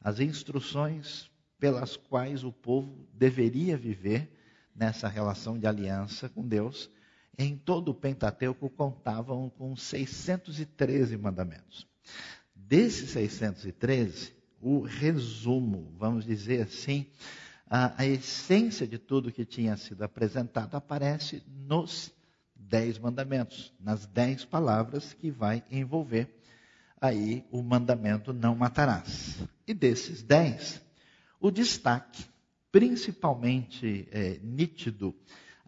as 0.00 0.18
instruções 0.18 1.29
pelas 1.60 1.96
quais 1.96 2.42
o 2.42 2.50
povo 2.50 3.06
deveria 3.12 3.76
viver 3.76 4.28
nessa 4.74 5.06
relação 5.06 5.58
de 5.58 5.66
aliança 5.66 6.28
com 6.28 6.46
Deus. 6.46 6.90
Em 7.38 7.56
todo 7.56 7.90
o 7.90 7.94
Pentateuco 7.94 8.68
contavam 8.70 9.50
com 9.50 9.76
613 9.76 11.16
mandamentos. 11.16 11.86
Desses 12.54 13.10
613, 13.10 14.32
o 14.60 14.80
resumo, 14.80 15.94
vamos 15.98 16.24
dizer 16.24 16.62
assim, 16.62 17.06
a, 17.68 18.02
a 18.02 18.06
essência 18.06 18.86
de 18.86 18.98
tudo 18.98 19.30
que 19.30 19.44
tinha 19.44 19.76
sido 19.76 20.02
apresentado 20.02 20.74
aparece 20.74 21.42
nos 21.46 22.10
dez 22.56 22.98
mandamentos, 22.98 23.72
nas 23.78 24.06
dez 24.06 24.44
palavras 24.44 25.12
que 25.12 25.30
vai 25.30 25.62
envolver 25.70 26.40
aí 27.00 27.44
o 27.50 27.62
mandamento 27.62 28.32
não 28.32 28.54
matarás. 28.54 29.38
E 29.66 29.72
desses 29.72 30.22
dez, 30.22 30.80
o 31.40 31.50
destaque, 31.50 32.24
principalmente 32.70 34.06
é, 34.12 34.38
nítido, 34.42 35.14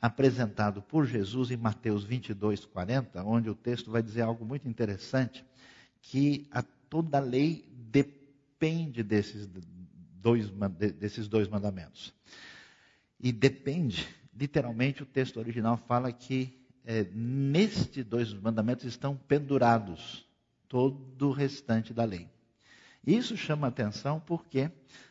apresentado 0.00 0.83
por 0.83 1.07
Jesus 1.07 1.50
em 1.50 1.57
Mateus 1.57 2.05
22, 2.05 2.64
40, 2.67 3.25
onde 3.25 3.49
o 3.49 3.55
texto 3.55 3.91
vai 3.91 4.02
dizer 4.02 4.23
algo 4.23 4.45
muito 4.45 4.69
interessante, 4.69 5.45
que 6.00 6.47
a, 6.50 6.62
toda 6.62 7.19
a 7.19 7.21
lei 7.21 7.64
depende 7.73 9.02
desses 9.02 9.49
dois, 10.21 10.50
desses 10.99 11.29
dois 11.29 11.49
mandamentos. 11.49 12.12
E 13.19 13.31
depende, 13.33 14.07
literalmente, 14.37 15.02
o 15.02 15.07
texto 15.07 15.38
original 15.38 15.76
fala 15.76 16.12
que 16.12 16.61
é, 16.85 17.05
nestes 17.14 18.05
dois 18.05 18.35
mandamentos 18.35 18.85
estão 18.85 19.17
pendurados 19.17 20.26
todo 20.69 21.29
o 21.29 21.33
restante 21.33 21.95
da 21.95 22.05
lei. 22.05 22.29
Isso 23.06 23.37
chama 23.37 23.68
atenção 23.68 24.21
porque 24.21 24.71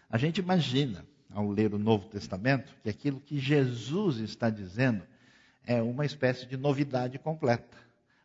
a 0.10 0.18
gente 0.18 0.40
imagina, 0.40 1.06
ao 1.30 1.50
ler 1.50 1.74
o 1.74 1.80
Novo 1.80 2.08
Testamento, 2.08 2.74
que 2.84 2.90
aquilo 2.90 3.20
que 3.20 3.40
Jesus 3.40 4.18
está 4.18 4.50
dizendo 4.50 5.04
é 5.66 5.82
uma 5.82 6.06
espécie 6.06 6.46
de 6.46 6.58
novidade 6.58 7.18
completa. 7.20 7.78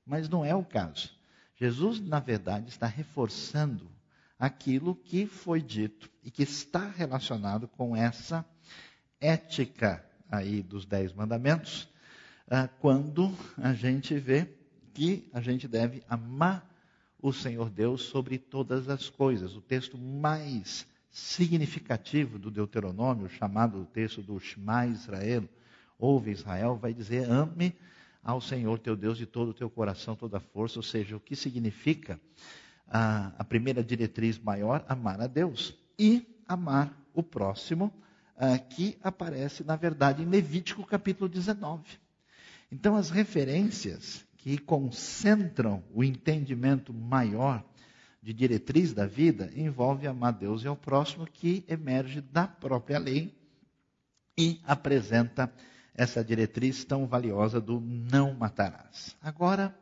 Mas 0.05 0.29
não 0.29 0.45
é 0.45 0.55
o 0.55 0.65
caso. 0.65 1.11
Jesus, 1.57 2.01
na 2.01 2.21
verdade, 2.21 2.69
está 2.69 2.87
reforçando 2.87 3.91
aquilo 4.39 4.95
que 4.95 5.27
foi 5.27 5.63
dito 5.63 6.11
e 6.23 6.31
que 6.31 6.43
está 6.43 6.89
relacionado 6.89 7.67
com 7.67 7.97
essa 7.97 8.45
ética 9.21 10.05
aí 10.31 10.63
dos 10.63 10.85
Dez 10.85 11.13
Mandamentos, 11.13 11.89
ah, 12.49 12.69
quando 12.81 13.33
a 13.57 13.73
gente 13.73 14.15
vê 14.19 14.49
que 14.93 15.29
a 15.33 15.41
gente 15.41 15.67
deve 15.67 16.03
amar 16.09 16.69
o 17.21 17.33
Senhor 17.33 17.71
Deus 17.71 18.03
sobre 18.03 18.39
todas 18.39 18.89
as 18.89 19.09
coisas. 19.09 19.57
O 19.57 19.61
texto 19.61 19.97
mais 19.99 20.87
significativo 21.11 22.39
do 22.39 22.51
Deuteronômio, 22.51 23.29
chamado 23.29 23.87
texto 23.87 24.23
do 24.23 24.39
Shema 24.39 24.87
Israel, 24.87 25.49
ouve 25.99 26.31
Israel, 26.31 26.77
vai 26.77 26.93
dizer: 26.93 27.31
ame 27.31 27.75
ao 28.23 28.41
Senhor 28.41 28.79
teu 28.79 28.97
Deus 28.97 29.17
de 29.17 29.25
todo 29.25 29.51
o 29.51 29.55
teu 29.55 29.71
coração, 29.71 30.17
toda 30.17 30.39
a 30.39 30.41
força, 30.41 30.79
ou 30.79 30.83
seja, 30.83 31.17
o 31.17 31.21
que 31.21 31.37
significa 31.37 32.21
a, 32.87 33.33
a 33.39 33.45
primeira 33.45 33.83
diretriz 33.83 34.39
maior, 34.39 34.85
amar 34.89 35.21
a 35.21 35.27
Deus 35.27 35.75
e 35.99 36.27
amar 36.47 36.93
o 37.15 37.23
próximo, 37.23 37.93
a, 38.37 38.59
que 38.59 38.99
aparece, 39.03 39.65
na 39.65 39.77
verdade, 39.77 40.23
em 40.23 40.27
Levítico 40.27 40.85
capítulo 40.85 41.29
19. 41.29 41.83
Então, 42.71 42.97
as 42.97 43.11
referências 43.11 44.26
que 44.47 44.59
concentram 44.59 45.83
o 45.93 46.05
entendimento 46.05 46.95
maior 46.95 47.65
de 48.23 48.33
diretriz 48.33 48.95
da 48.95 49.05
vida 49.05 49.51
envolve 49.57 50.07
amar 50.07 50.35
Deus 50.35 50.63
e 50.63 50.69
ao 50.69 50.77
próximo, 50.77 51.27
que 51.27 51.65
emerge 51.67 52.21
da 52.21 52.47
própria 52.47 52.97
lei 52.97 53.37
e 54.39 54.61
apresenta 54.63 55.53
essa 55.93 56.23
diretriz 56.23 56.85
tão 56.85 57.09
valiosa 57.09 57.61
do 57.61 57.81
não 57.81 58.35
matarás. 58.35 59.17
Agora, 59.21 59.77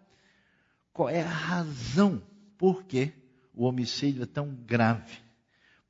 qual 0.94 1.10
é 1.10 1.20
a 1.20 1.28
razão 1.28 2.22
por 2.56 2.84
que 2.84 3.12
o 3.52 3.66
homicídio 3.66 4.22
é 4.22 4.26
tão 4.26 4.48
grave? 4.48 5.18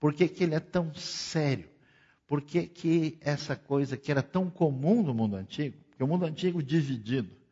Por 0.00 0.12
que, 0.12 0.26
que 0.26 0.42
ele 0.42 0.56
é 0.56 0.60
tão 0.60 0.92
sério? 0.96 1.68
Por 2.26 2.42
que, 2.42 2.66
que 2.66 3.18
essa 3.20 3.54
coisa 3.54 3.96
que 3.96 4.10
era 4.10 4.20
tão 4.20 4.50
comum 4.50 5.00
no 5.00 5.14
mundo 5.14 5.36
antigo, 5.36 5.76
porque 5.90 6.02
o 6.02 6.08
mundo 6.08 6.24
antigo 6.24 6.60
dividido 6.60 7.43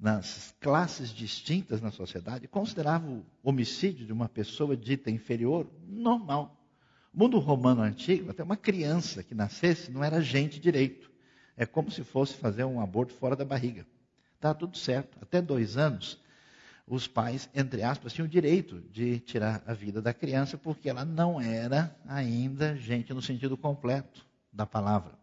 nas 0.00 0.54
classes 0.58 1.10
distintas 1.10 1.80
na 1.82 1.90
sociedade, 1.90 2.48
considerava 2.48 3.06
o 3.06 3.22
homicídio 3.42 4.06
de 4.06 4.12
uma 4.12 4.28
pessoa 4.28 4.74
dita 4.74 5.10
inferior 5.10 5.66
normal. 5.86 6.56
O 7.12 7.18
mundo 7.18 7.38
romano 7.38 7.82
antigo, 7.82 8.30
até 8.30 8.42
uma 8.42 8.56
criança 8.56 9.22
que 9.22 9.34
nascesse 9.34 9.90
não 9.90 10.02
era 10.02 10.22
gente 10.22 10.58
direito. 10.58 11.10
É 11.56 11.66
como 11.66 11.90
se 11.90 12.02
fosse 12.02 12.34
fazer 12.34 12.64
um 12.64 12.80
aborto 12.80 13.12
fora 13.12 13.36
da 13.36 13.44
barriga. 13.44 13.86
Está 14.36 14.54
tudo 14.54 14.78
certo. 14.78 15.18
Até 15.20 15.42
dois 15.42 15.76
anos, 15.76 16.18
os 16.86 17.06
pais, 17.06 17.50
entre 17.54 17.82
aspas, 17.82 18.14
tinham 18.14 18.26
o 18.26 18.30
direito 18.30 18.80
de 18.90 19.20
tirar 19.20 19.62
a 19.66 19.74
vida 19.74 20.00
da 20.00 20.14
criança, 20.14 20.56
porque 20.56 20.88
ela 20.88 21.04
não 21.04 21.38
era 21.38 21.94
ainda 22.06 22.74
gente 22.74 23.12
no 23.12 23.20
sentido 23.20 23.56
completo 23.56 24.24
da 24.50 24.64
palavra. 24.64 25.19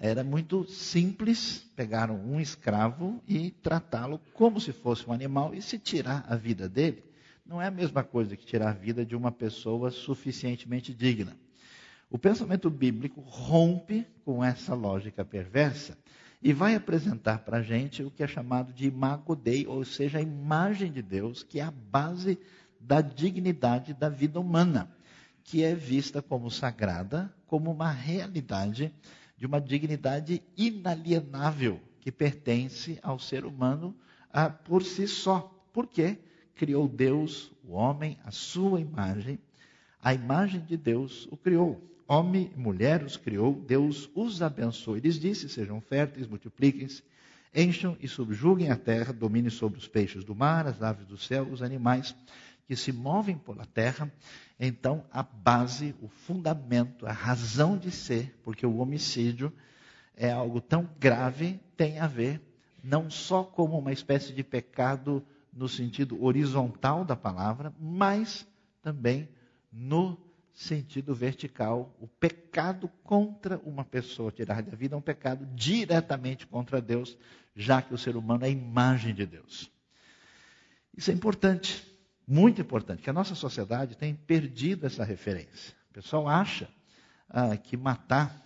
Era 0.00 0.22
muito 0.22 0.64
simples, 0.64 1.66
pegaram 1.74 2.14
um 2.14 2.40
escravo 2.40 3.20
e 3.26 3.50
tratá-lo 3.50 4.20
como 4.32 4.60
se 4.60 4.72
fosse 4.72 5.08
um 5.08 5.12
animal 5.12 5.52
e 5.52 5.60
se 5.60 5.76
tirar 5.76 6.24
a 6.28 6.36
vida 6.36 6.68
dele, 6.68 7.02
não 7.44 7.60
é 7.60 7.66
a 7.66 7.70
mesma 7.70 8.04
coisa 8.04 8.36
que 8.36 8.46
tirar 8.46 8.68
a 8.68 8.74
vida 8.74 9.04
de 9.04 9.16
uma 9.16 9.32
pessoa 9.32 9.90
suficientemente 9.90 10.94
digna. 10.94 11.36
O 12.10 12.16
pensamento 12.16 12.70
bíblico 12.70 13.20
rompe 13.20 14.06
com 14.24 14.44
essa 14.44 14.72
lógica 14.72 15.24
perversa 15.24 15.98
e 16.40 16.52
vai 16.52 16.74
apresentar 16.74 17.40
para 17.40 17.58
a 17.58 17.62
gente 17.62 18.02
o 18.02 18.10
que 18.10 18.22
é 18.22 18.26
chamado 18.26 18.72
de 18.72 18.86
imago 18.86 19.34
Dei, 19.34 19.66
ou 19.66 19.84
seja, 19.84 20.18
a 20.18 20.22
imagem 20.22 20.92
de 20.92 21.02
Deus, 21.02 21.42
que 21.42 21.58
é 21.58 21.64
a 21.64 21.70
base 21.72 22.38
da 22.80 23.00
dignidade 23.00 23.92
da 23.94 24.08
vida 24.08 24.38
humana, 24.38 24.88
que 25.42 25.64
é 25.64 25.74
vista 25.74 26.22
como 26.22 26.50
sagrada, 26.50 27.34
como 27.46 27.70
uma 27.72 27.90
realidade 27.90 28.92
de 29.38 29.46
uma 29.46 29.60
dignidade 29.60 30.42
inalienável 30.56 31.80
que 32.00 32.10
pertence 32.10 32.98
ao 33.02 33.18
ser 33.18 33.44
humano 33.44 33.94
ah, 34.32 34.50
por 34.50 34.82
si 34.82 35.06
só. 35.06 35.54
Por 35.72 35.86
quê? 35.86 36.18
Criou 36.54 36.88
Deus, 36.88 37.52
o 37.64 37.72
homem, 37.72 38.18
a 38.24 38.32
sua 38.32 38.80
imagem, 38.80 39.38
a 40.02 40.12
imagem 40.12 40.60
de 40.60 40.76
Deus 40.76 41.28
o 41.30 41.36
criou. 41.36 41.80
Homem 42.06 42.50
e 42.56 42.58
mulher 42.58 43.02
os 43.02 43.16
criou, 43.16 43.54
Deus 43.54 44.10
os 44.14 44.42
abençoou. 44.42 44.96
Ele 44.96 45.10
disse: 45.10 45.48
sejam 45.48 45.80
férteis, 45.80 46.26
multipliquem-se, 46.26 47.02
encham 47.54 47.96
e 48.00 48.08
subjuguem 48.08 48.70
a 48.70 48.76
terra, 48.76 49.12
dominem 49.12 49.50
sobre 49.50 49.78
os 49.78 49.86
peixes 49.86 50.24
do 50.24 50.34
mar, 50.34 50.66
as 50.66 50.82
aves 50.82 51.06
do 51.06 51.18
céu, 51.18 51.46
os 51.50 51.62
animais 51.62 52.14
que 52.66 52.74
se 52.74 52.92
movem 52.92 53.36
pela 53.36 53.64
terra. 53.66 54.12
Então, 54.58 55.04
a 55.12 55.22
base, 55.22 55.94
o 56.02 56.08
fundamento, 56.08 57.06
a 57.06 57.12
razão 57.12 57.78
de 57.78 57.90
ser, 57.90 58.36
porque 58.42 58.66
o 58.66 58.78
homicídio 58.78 59.52
é 60.16 60.30
algo 60.30 60.60
tão 60.60 60.88
grave, 60.98 61.60
tem 61.76 61.98
a 62.00 62.06
ver 62.06 62.40
não 62.82 63.10
só 63.10 63.44
como 63.44 63.78
uma 63.78 63.92
espécie 63.92 64.32
de 64.32 64.42
pecado 64.42 65.24
no 65.52 65.68
sentido 65.68 66.22
horizontal 66.22 67.04
da 67.04 67.16
palavra, 67.16 67.72
mas 67.78 68.46
também 68.82 69.28
no 69.72 70.18
sentido 70.52 71.14
vertical. 71.14 71.94
O 72.00 72.06
pecado 72.06 72.88
contra 73.04 73.58
uma 73.64 73.84
pessoa, 73.84 74.32
tirar 74.32 74.62
da 74.62 74.76
vida, 74.76 74.94
é 74.94 74.98
um 74.98 75.02
pecado 75.02 75.46
diretamente 75.54 76.46
contra 76.46 76.80
Deus, 76.80 77.16
já 77.54 77.80
que 77.80 77.94
o 77.94 77.98
ser 77.98 78.16
humano 78.16 78.44
é 78.44 78.48
a 78.48 78.50
imagem 78.50 79.14
de 79.14 79.24
Deus. 79.24 79.70
Isso 80.96 81.10
é 81.10 81.14
importante, 81.14 81.86
muito 82.28 82.60
importante, 82.60 83.00
que 83.00 83.08
a 83.08 83.12
nossa 83.12 83.34
sociedade 83.34 83.96
tem 83.96 84.14
perdido 84.14 84.86
essa 84.86 85.02
referência. 85.02 85.74
O 85.90 85.94
pessoal 85.94 86.28
acha 86.28 86.68
ah, 87.30 87.56
que 87.56 87.74
matar 87.74 88.44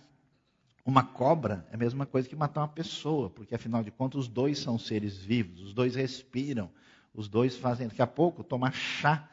uma 0.85 1.03
cobra 1.03 1.67
é 1.69 1.75
a 1.75 1.77
mesma 1.77 2.05
coisa 2.05 2.29
que 2.29 2.35
matar 2.35 2.61
uma 2.61 2.69
pessoa, 2.69 3.29
porque 3.29 3.53
afinal 3.53 3.83
de 3.83 3.91
contas 3.91 4.21
os 4.21 4.27
dois 4.29 4.57
são 4.59 4.79
seres 4.79 5.17
vivos, 5.17 5.61
os 5.61 5.73
dois 5.73 5.95
respiram, 5.95 6.69
os 7.13 7.27
dois 7.27 7.57
fazem. 7.57 7.87
Daqui 7.87 8.01
a 8.01 8.07
pouco, 8.07 8.41
tomar 8.41 8.73
chá 8.73 9.29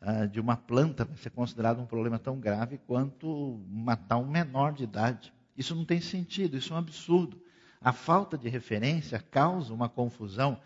uh, 0.00 0.26
de 0.26 0.40
uma 0.40 0.56
planta 0.56 1.04
vai 1.04 1.16
ser 1.18 1.30
considerado 1.30 1.80
um 1.80 1.86
problema 1.86 2.18
tão 2.18 2.40
grave 2.40 2.78
quanto 2.86 3.60
matar 3.68 4.16
um 4.16 4.26
menor 4.26 4.72
de 4.72 4.84
idade. 4.84 5.32
Isso 5.56 5.74
não 5.74 5.84
tem 5.84 6.00
sentido, 6.00 6.56
isso 6.56 6.72
é 6.72 6.76
um 6.76 6.78
absurdo. 6.78 7.40
A 7.82 7.92
falta 7.92 8.36
de 8.36 8.48
referência 8.48 9.18
causa 9.18 9.74
uma 9.74 9.90
confusão 9.90 10.58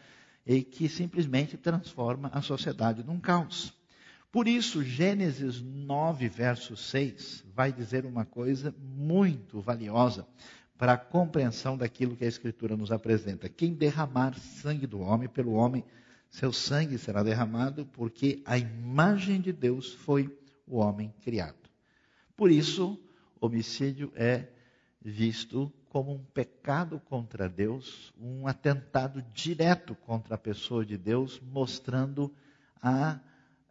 e 0.47 0.63
que 0.63 0.89
simplesmente 0.89 1.57
transforma 1.57 2.31
a 2.33 2.43
sociedade 2.43 3.03
num 3.03 3.19
caos. 3.19 3.73
Por 4.31 4.49
isso, 4.49 4.83
Gênesis 4.83 5.61
9, 5.61 6.29
verso 6.29 6.77
6, 6.77 7.45
vai 7.55 7.73
dizer 7.73 8.05
uma 8.05 8.25
coisa 8.25 8.75
muito 8.81 9.61
valiosa 9.61 10.27
para 10.77 10.95
a 10.95 10.99
compreensão 10.99 11.77
daquilo 11.77 12.17
que 12.17 12.25
a 12.25 12.29
Escritura 12.29 12.77
nos 12.77 12.91
apresenta. 12.91 13.49
Quem 13.49 13.73
derramar 13.73 14.37
sangue 14.39 14.87
do 14.87 15.01
homem, 15.01 15.29
pelo 15.29 15.53
homem, 15.53 15.85
seu 16.29 16.53
sangue 16.53 16.99
será 16.99 17.23
derramado, 17.23 17.87
porque 17.87 18.43
a 18.45 18.59
imagem 18.59 19.41
de 19.41 19.53
Deus 19.53 19.93
foi 19.93 20.37
o 20.67 20.79
homem 20.79 21.15
criado. 21.23 21.71
Por 22.37 22.51
isso, 22.51 22.99
homicídio 23.41 24.13
é 24.17 24.49
visto 25.01 25.73
como 25.95 26.13
um 26.13 26.23
pecado 26.35 26.99
contra 26.99 27.49
Deus, 27.49 28.13
um 28.21 28.49
atentado 28.49 29.25
direto 29.33 29.95
contra 29.95 30.35
a 30.35 30.39
pessoa 30.39 30.85
de 30.85 30.99
Deus, 30.99 31.41
mostrando 31.41 32.35
a 32.83 33.21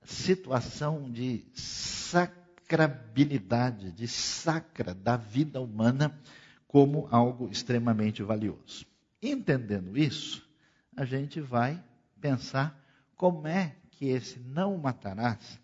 situação 0.05 1.11
de 1.11 1.43
sacrabilidade, 1.53 3.91
de 3.91 4.07
sacra 4.07 4.93
da 4.93 5.17
vida 5.17 5.59
humana 5.59 6.17
como 6.65 7.09
algo 7.11 7.49
extremamente 7.51 8.23
valioso. 8.23 8.85
Entendendo 9.21 9.97
isso, 9.97 10.47
a 10.95 11.03
gente 11.03 11.41
vai 11.41 11.83
pensar 12.21 12.81
como 13.17 13.49
é 13.49 13.75
que 13.91 14.05
esse 14.05 14.39
não 14.39 14.77
matarás 14.77 15.59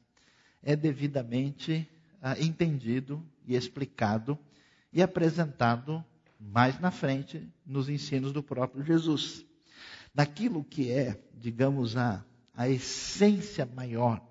é 0.62 0.76
devidamente 0.76 1.90
ah, 2.22 2.38
entendido 2.38 3.26
e 3.48 3.56
explicado 3.56 4.38
e 4.92 5.02
apresentado 5.02 6.04
mais 6.40 6.80
na 6.80 6.92
frente 6.92 7.52
nos 7.66 7.90
ensinos 7.90 8.32
do 8.32 8.42
próprio 8.42 8.84
Jesus. 8.84 9.46
Naquilo 10.16 10.64
que 10.64 10.92
é, 10.92 11.22
digamos, 11.34 11.98
a, 11.98 12.24
a 12.56 12.70
essência 12.70 13.66
maior 13.66 14.22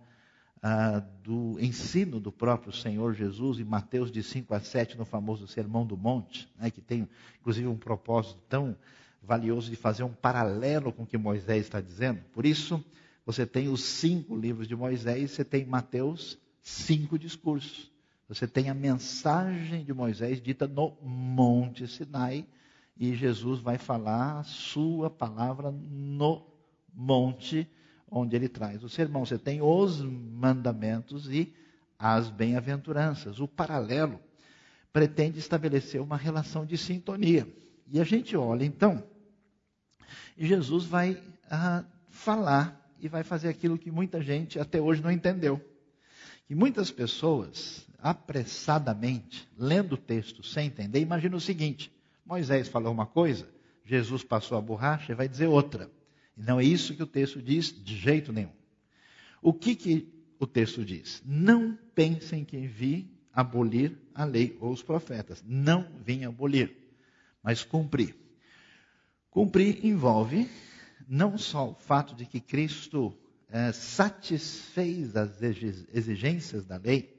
do 1.22 1.56
ensino 1.60 2.18
do 2.18 2.32
próprio 2.32 2.72
Senhor 2.72 3.14
Jesus 3.14 3.60
em 3.60 3.64
Mateus 3.64 4.10
de 4.10 4.22
5 4.22 4.52
a 4.54 4.60
7, 4.60 4.98
no 4.98 5.04
famoso 5.04 5.46
Sermão 5.46 5.86
do 5.86 5.96
Monte, 5.96 6.48
né, 6.58 6.70
que 6.70 6.80
tem 6.80 7.08
inclusive 7.40 7.68
um 7.68 7.76
propósito 7.76 8.40
tão 8.48 8.76
valioso 9.22 9.70
de 9.70 9.76
fazer 9.76 10.02
um 10.02 10.12
paralelo 10.12 10.92
com 10.92 11.04
o 11.04 11.06
que 11.06 11.16
Moisés 11.16 11.62
está 11.62 11.80
dizendo. 11.80 12.20
Por 12.32 12.44
isso, 12.44 12.84
você 13.24 13.46
tem 13.46 13.68
os 13.68 13.82
cinco 13.82 14.36
livros 14.36 14.66
de 14.66 14.74
Moisés, 14.74 15.32
você 15.32 15.44
tem 15.44 15.64
Mateus, 15.64 16.38
cinco 16.62 17.18
discursos. 17.18 17.90
Você 18.28 18.46
tem 18.46 18.68
a 18.68 18.74
mensagem 18.74 19.84
de 19.84 19.92
Moisés 19.94 20.40
dita 20.40 20.68
no 20.68 20.96
Monte 21.02 21.88
Sinai, 21.88 22.46
e 22.96 23.14
Jesus 23.14 23.60
vai 23.60 23.78
falar 23.78 24.40
a 24.40 24.44
sua 24.44 25.08
palavra 25.08 25.70
no 25.70 26.44
Monte 26.92 27.66
onde 28.10 28.36
ele 28.36 28.48
traz 28.48 28.82
o 28.82 28.88
sermão. 28.88 29.24
Você 29.24 29.38
tem 29.38 29.62
os 29.62 30.02
mandamentos 30.02 31.28
e 31.30 31.54
as 31.98 32.28
bem-aventuranças. 32.28 33.40
O 33.40 33.48
paralelo 33.48 34.20
pretende 34.92 35.38
estabelecer 35.38 36.00
uma 36.00 36.16
relação 36.16 36.66
de 36.66 36.76
sintonia. 36.76 37.46
E 37.90 38.00
a 38.00 38.04
gente 38.04 38.36
olha 38.36 38.64
então, 38.64 39.02
e 40.36 40.46
Jesus 40.46 40.84
vai 40.84 41.20
ah, 41.50 41.84
falar 42.10 42.92
e 43.00 43.08
vai 43.08 43.22
fazer 43.22 43.48
aquilo 43.48 43.78
que 43.78 43.90
muita 43.90 44.20
gente 44.22 44.58
até 44.58 44.80
hoje 44.80 45.02
não 45.02 45.10
entendeu. 45.10 45.60
Que 46.46 46.54
muitas 46.54 46.90
pessoas, 46.90 47.87
apressadamente, 47.98 49.48
lendo 49.58 49.94
o 49.94 49.98
texto 49.98 50.42
sem 50.42 50.68
entender, 50.68 51.00
imagina 51.00 51.36
o 51.36 51.40
seguinte: 51.40 51.92
Moisés 52.24 52.68
falou 52.68 52.92
uma 52.92 53.06
coisa, 53.06 53.48
Jesus 53.84 54.22
passou 54.22 54.56
a 54.56 54.60
borracha 54.60 55.12
e 55.12 55.14
vai 55.14 55.28
dizer 55.28 55.46
outra. 55.46 55.90
Não 56.36 56.60
é 56.60 56.64
isso 56.64 56.94
que 56.94 57.02
o 57.02 57.06
texto 57.06 57.42
diz 57.42 57.72
de 57.72 57.96
jeito 57.96 58.32
nenhum. 58.32 58.52
O 59.42 59.52
que, 59.52 59.74
que 59.74 60.12
o 60.38 60.46
texto 60.46 60.84
diz? 60.84 61.22
Não 61.26 61.76
pensem 61.94 62.44
que 62.44 62.66
vi 62.66 63.10
abolir 63.32 63.98
a 64.14 64.24
lei 64.24 64.56
ou 64.60 64.72
os 64.72 64.82
profetas. 64.82 65.42
Não 65.46 65.88
vim 66.04 66.24
abolir, 66.24 66.76
mas 67.42 67.64
cumprir. 67.64 68.16
Cumprir 69.30 69.84
envolve 69.84 70.48
não 71.08 71.38
só 71.38 71.70
o 71.70 71.74
fato 71.74 72.14
de 72.14 72.26
que 72.26 72.40
Cristo 72.40 73.16
é, 73.48 73.72
satisfez 73.72 75.16
as 75.16 75.40
exigências 75.40 76.66
da 76.66 76.76
lei, 76.76 77.17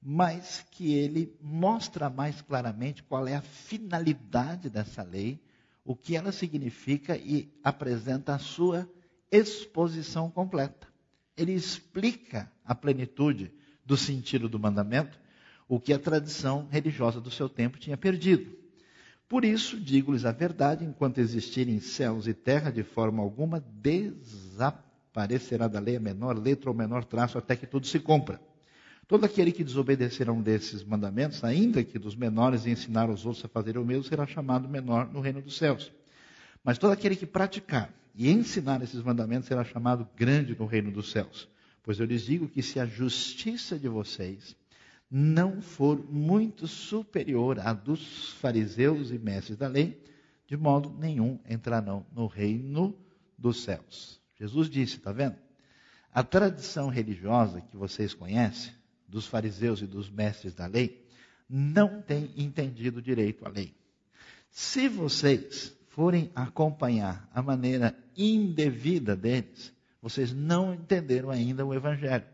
mas 0.00 0.64
que 0.70 0.94
ele 0.94 1.36
mostra 1.40 2.08
mais 2.08 2.40
claramente 2.40 3.02
qual 3.02 3.26
é 3.26 3.34
a 3.34 3.42
finalidade 3.42 4.70
dessa 4.70 5.02
lei 5.02 5.40
o 5.88 5.96
que 5.96 6.14
ela 6.14 6.30
significa 6.30 7.16
e 7.16 7.50
apresenta 7.64 8.34
a 8.34 8.38
sua 8.38 8.86
exposição 9.32 10.30
completa. 10.30 10.86
Ele 11.34 11.52
explica 11.52 12.52
a 12.62 12.74
plenitude 12.74 13.50
do 13.86 13.96
sentido 13.96 14.50
do 14.50 14.58
mandamento, 14.58 15.18
o 15.66 15.80
que 15.80 15.94
a 15.94 15.98
tradição 15.98 16.68
religiosa 16.70 17.22
do 17.22 17.30
seu 17.30 17.48
tempo 17.48 17.78
tinha 17.78 17.96
perdido. 17.96 18.54
Por 19.26 19.46
isso, 19.46 19.80
digo-lhes 19.80 20.26
a 20.26 20.32
verdade: 20.32 20.84
enquanto 20.84 21.18
existirem 21.18 21.80
céus 21.80 22.26
e 22.26 22.34
terra, 22.34 22.70
de 22.70 22.82
forma 22.82 23.22
alguma 23.22 23.58
desaparecerá 23.58 25.68
da 25.68 25.80
lei 25.80 25.96
a 25.96 26.00
menor 26.00 26.36
letra 26.36 26.68
ou 26.68 26.76
menor 26.76 27.04
traço, 27.04 27.38
até 27.38 27.56
que 27.56 27.66
tudo 27.66 27.86
se 27.86 27.98
cumpra. 27.98 28.38
Todo 29.08 29.24
aquele 29.24 29.50
que 29.50 29.64
desobedecer 29.64 30.28
a 30.28 30.32
um 30.32 30.42
desses 30.42 30.84
mandamentos, 30.84 31.42
ainda 31.42 31.82
que 31.82 31.98
dos 31.98 32.14
menores, 32.14 32.66
e 32.66 32.70
ensinar 32.70 33.08
os 33.08 33.24
outros 33.24 33.42
a 33.42 33.48
fazer 33.48 33.78
o 33.78 33.84
mesmo, 33.84 34.04
será 34.04 34.26
chamado 34.26 34.68
menor 34.68 35.10
no 35.10 35.20
reino 35.20 35.40
dos 35.40 35.56
céus. 35.56 35.90
Mas 36.62 36.76
todo 36.76 36.92
aquele 36.92 37.16
que 37.16 37.24
praticar 37.24 37.90
e 38.14 38.30
ensinar 38.30 38.82
esses 38.82 39.02
mandamentos 39.02 39.48
será 39.48 39.64
chamado 39.64 40.06
grande 40.14 40.54
no 40.54 40.66
reino 40.66 40.90
dos 40.90 41.10
céus. 41.10 41.48
Pois 41.82 41.98
eu 41.98 42.04
lhes 42.04 42.22
digo 42.22 42.48
que 42.48 42.60
se 42.60 42.78
a 42.78 42.84
justiça 42.84 43.78
de 43.78 43.88
vocês 43.88 44.54
não 45.10 45.62
for 45.62 45.98
muito 46.12 46.66
superior 46.66 47.58
à 47.60 47.72
dos 47.72 48.32
fariseus 48.32 49.10
e 49.10 49.18
mestres 49.18 49.56
da 49.56 49.68
lei, 49.68 50.04
de 50.46 50.54
modo 50.54 50.94
nenhum 50.98 51.38
entrarão 51.48 52.04
no 52.14 52.26
reino 52.26 52.94
dos 53.38 53.62
céus. 53.62 54.20
Jesus 54.38 54.68
disse, 54.68 54.96
está 54.96 55.12
vendo? 55.12 55.36
A 56.12 56.22
tradição 56.22 56.90
religiosa 56.90 57.62
que 57.62 57.76
vocês 57.76 58.12
conhecem, 58.12 58.72
dos 59.08 59.26
fariseus 59.26 59.80
e 59.80 59.86
dos 59.86 60.10
mestres 60.10 60.54
da 60.54 60.66
lei, 60.66 61.06
não 61.48 62.02
tem 62.02 62.30
entendido 62.36 63.00
direito 63.00 63.46
a 63.46 63.48
lei. 63.48 63.74
Se 64.50 64.88
vocês 64.88 65.74
forem 65.88 66.30
acompanhar 66.34 67.28
a 67.32 67.42
maneira 67.42 67.96
indevida 68.16 69.16
deles, 69.16 69.72
vocês 70.00 70.32
não 70.32 70.74
entenderam 70.74 71.30
ainda 71.30 71.64
o 71.64 71.74
Evangelho. 71.74 72.26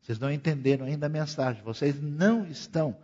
Vocês 0.00 0.18
não 0.18 0.30
entenderam 0.30 0.86
ainda 0.86 1.06
a 1.06 1.08
mensagem. 1.08 1.62
Vocês 1.62 2.00
não 2.00 2.46
estão 2.46 2.96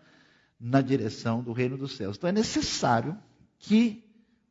na 0.58 0.80
direção 0.80 1.42
do 1.42 1.52
reino 1.52 1.76
dos 1.76 1.96
céus. 1.96 2.16
Então 2.16 2.30
é 2.30 2.32
necessário 2.32 3.18
que 3.58 4.04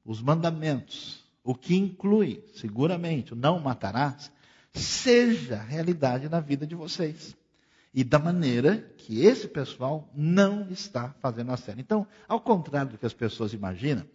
os 0.04 0.22
mandamentos, 0.22 1.24
o 1.44 1.56
que 1.56 1.76
inclui, 1.76 2.44
seguramente, 2.54 3.34
o 3.34 3.36
não 3.36 3.60
matarás, 3.60 4.32
seja 4.74 5.62
realidade 5.62 6.28
na 6.28 6.40
vida 6.40 6.68
de 6.68 6.76
vocês. 6.76 7.36
E 7.94 8.04
da 8.04 8.18
maneira 8.18 8.78
que 8.98 9.26
esse 9.26 9.48
pessoal 9.48 10.10
não 10.16 10.70
está 10.70 11.14
fazendo 11.20 11.52
a 11.52 11.58
sério. 11.58 11.82
Então, 11.82 12.08
ao 12.28 12.40
contrário 12.40 12.92
do 12.92 12.98
que 12.98 13.06
as 13.06 13.14
pessoas 13.14 13.54
imaginam, 13.54 14.06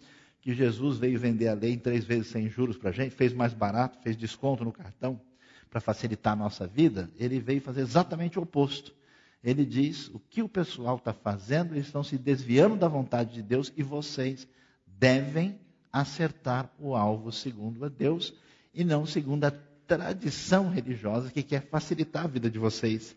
que 0.40 0.54
Jesus 0.54 0.98
veio 0.98 1.18
vender 1.18 1.48
a 1.48 1.54
lei 1.54 1.72
em 1.72 1.78
três 1.78 2.04
vezes 2.04 2.28
sem 2.28 2.48
juros 2.48 2.76
para 2.76 2.90
a 2.90 2.92
gente, 2.92 3.14
fez 3.14 3.32
mais 3.32 3.52
barato, 3.52 3.98
fez 4.02 4.16
desconto 4.16 4.64
no 4.64 4.72
cartão 4.72 5.20
para 5.68 5.80
facilitar 5.80 6.32
a 6.32 6.36
nossa 6.36 6.66
vida, 6.66 7.10
ele 7.18 7.40
veio 7.40 7.60
fazer 7.60 7.80
exatamente 7.80 8.38
o 8.38 8.42
oposto. 8.42 8.94
Ele 9.42 9.64
diz 9.64 10.08
o 10.08 10.18
que 10.18 10.42
o 10.42 10.48
pessoal 10.48 10.96
está 10.96 11.12
fazendo, 11.12 11.74
eles 11.74 11.86
estão 11.86 12.02
se 12.02 12.16
desviando 12.16 12.76
da 12.76 12.88
vontade 12.88 13.34
de 13.34 13.42
Deus 13.42 13.72
e 13.76 13.82
vocês 13.82 14.46
devem 14.86 15.58
acertar 15.92 16.70
o 16.78 16.94
alvo 16.94 17.30
segundo 17.30 17.84
a 17.84 17.88
Deus 17.88 18.34
e 18.72 18.84
não 18.84 19.04
segundo 19.04 19.44
a 19.44 19.50
tradição 19.86 20.70
religiosa 20.70 21.30
que 21.30 21.42
quer 21.42 21.68
facilitar 21.68 22.24
a 22.24 22.28
vida 22.28 22.50
de 22.50 22.58
vocês. 22.58 23.16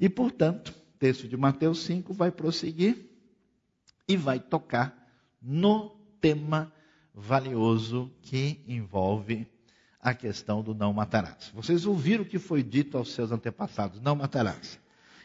E, 0.00 0.08
portanto, 0.08 0.70
o 0.70 0.98
texto 0.98 1.28
de 1.28 1.36
Mateus 1.36 1.84
5 1.84 2.14
vai 2.14 2.30
prosseguir 2.30 2.96
e 4.08 4.16
vai 4.16 4.40
tocar 4.40 4.96
no 5.40 5.90
tema 6.20 6.72
valioso 7.14 8.10
que 8.22 8.64
envolve 8.66 9.46
a 10.00 10.14
questão 10.14 10.62
do 10.62 10.74
não 10.74 10.92
matarás. 10.94 11.50
Vocês 11.54 11.84
ouviram 11.84 12.24
o 12.24 12.26
que 12.26 12.38
foi 12.38 12.62
dito 12.62 12.96
aos 12.96 13.12
seus 13.12 13.30
antepassados: 13.30 14.00
não 14.00 14.16
matarás. 14.16 14.80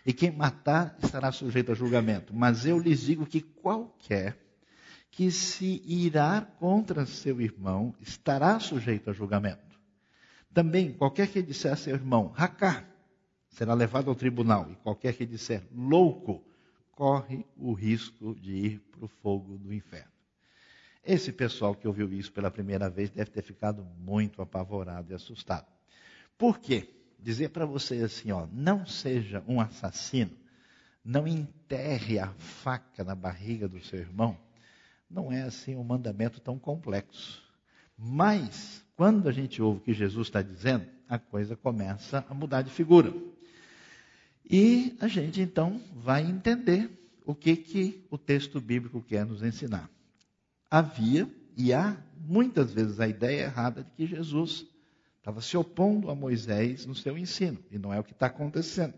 E 0.05 0.13
quem 0.13 0.29
matar 0.29 0.97
estará 1.01 1.31
sujeito 1.31 1.71
a 1.71 1.75
julgamento. 1.75 2.33
Mas 2.35 2.65
eu 2.65 2.77
lhes 2.77 3.01
digo 3.01 3.25
que 3.25 3.41
qualquer 3.41 4.37
que 5.09 5.31
se 5.31 5.81
irá 5.85 6.41
contra 6.41 7.05
seu 7.05 7.41
irmão 7.41 7.95
estará 8.01 8.59
sujeito 8.59 9.09
a 9.09 9.13
julgamento. 9.13 9.79
Também, 10.53 10.91
qualquer 10.91 11.27
que 11.27 11.41
disser 11.41 11.73
a 11.73 11.75
seu 11.75 11.95
irmão, 11.95 12.27
racá, 12.35 12.85
será 13.55 13.73
levado 13.73 14.09
ao 14.09 14.15
tribunal. 14.15 14.69
E 14.69 14.75
qualquer 14.75 15.15
que 15.15 15.25
disser 15.25 15.63
louco, 15.73 16.43
corre 16.91 17.45
o 17.57 17.73
risco 17.73 18.35
de 18.35 18.51
ir 18.51 18.79
para 18.91 19.05
o 19.05 19.07
fogo 19.07 19.57
do 19.57 19.73
inferno. 19.73 20.11
Esse 21.03 21.31
pessoal 21.31 21.73
que 21.73 21.87
ouviu 21.87 22.11
isso 22.13 22.31
pela 22.31 22.51
primeira 22.51 22.89
vez 22.89 23.09
deve 23.09 23.31
ter 23.31 23.41
ficado 23.41 23.85
muito 23.97 24.41
apavorado 24.41 25.11
e 25.11 25.15
assustado. 25.15 25.67
Por 26.37 26.59
quê? 26.59 26.89
Dizer 27.19 27.49
para 27.49 27.65
vocês 27.65 28.03
assim, 28.03 28.31
ó, 28.31 28.45
não 28.51 28.85
seja 28.85 29.43
um 29.47 29.61
assassino, 29.61 30.31
não 31.03 31.27
enterre 31.27 32.19
a 32.19 32.27
faca 32.33 33.03
na 33.03 33.15
barriga 33.15 33.67
do 33.67 33.79
seu 33.79 33.99
irmão, 33.99 34.37
não 35.09 35.31
é 35.31 35.43
assim 35.43 35.75
um 35.75 35.83
mandamento 35.83 36.41
tão 36.41 36.59
complexo. 36.59 37.41
Mas, 37.97 38.83
quando 38.97 39.29
a 39.29 39.31
gente 39.31 39.61
ouve 39.61 39.79
o 39.79 39.83
que 39.83 39.93
Jesus 39.93 40.27
está 40.27 40.41
dizendo, 40.41 40.85
a 41.07 41.17
coisa 41.17 41.55
começa 41.55 42.25
a 42.27 42.33
mudar 42.33 42.61
de 42.61 42.69
figura. 42.69 43.13
E 44.49 44.95
a 44.99 45.07
gente 45.07 45.41
então 45.41 45.81
vai 45.95 46.23
entender 46.23 46.89
o 47.25 47.33
que, 47.33 47.55
que 47.55 48.05
o 48.09 48.17
texto 48.17 48.61
bíblico 48.61 49.01
quer 49.01 49.25
nos 49.25 49.41
ensinar 49.41 49.89
havia 50.69 51.29
e 51.55 51.73
há 51.73 51.95
muitas 52.17 52.73
vezes 52.73 52.99
a 52.99 53.07
ideia 53.07 53.43
errada 53.43 53.83
de 53.83 53.91
que 53.91 54.05
Jesus 54.05 54.65
estava 55.17 55.41
se 55.41 55.55
opondo 55.55 56.09
a 56.09 56.15
Moisés 56.15 56.85
no 56.85 56.93
seu 56.93 57.17
ensino, 57.17 57.57
e 57.71 57.77
não 57.77 57.93
é 57.93 57.99
o 57.99 58.03
que 58.03 58.11
está 58.11 58.27
acontecendo. 58.27 58.93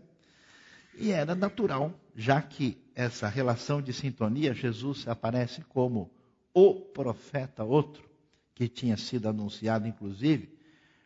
E 0.96 1.12
era 1.12 1.34
natural, 1.34 1.94
já 2.16 2.42
que 2.42 2.76
essa 2.94 3.28
relação 3.28 3.80
de 3.80 3.92
sintonia, 3.92 4.52
Jesus 4.52 5.06
aparece 5.06 5.62
como 5.62 6.10
o 6.52 6.74
profeta 6.74 7.62
outro, 7.62 8.02
que 8.54 8.68
tinha 8.68 8.96
sido 8.96 9.28
anunciado, 9.28 9.86
inclusive, 9.86 10.58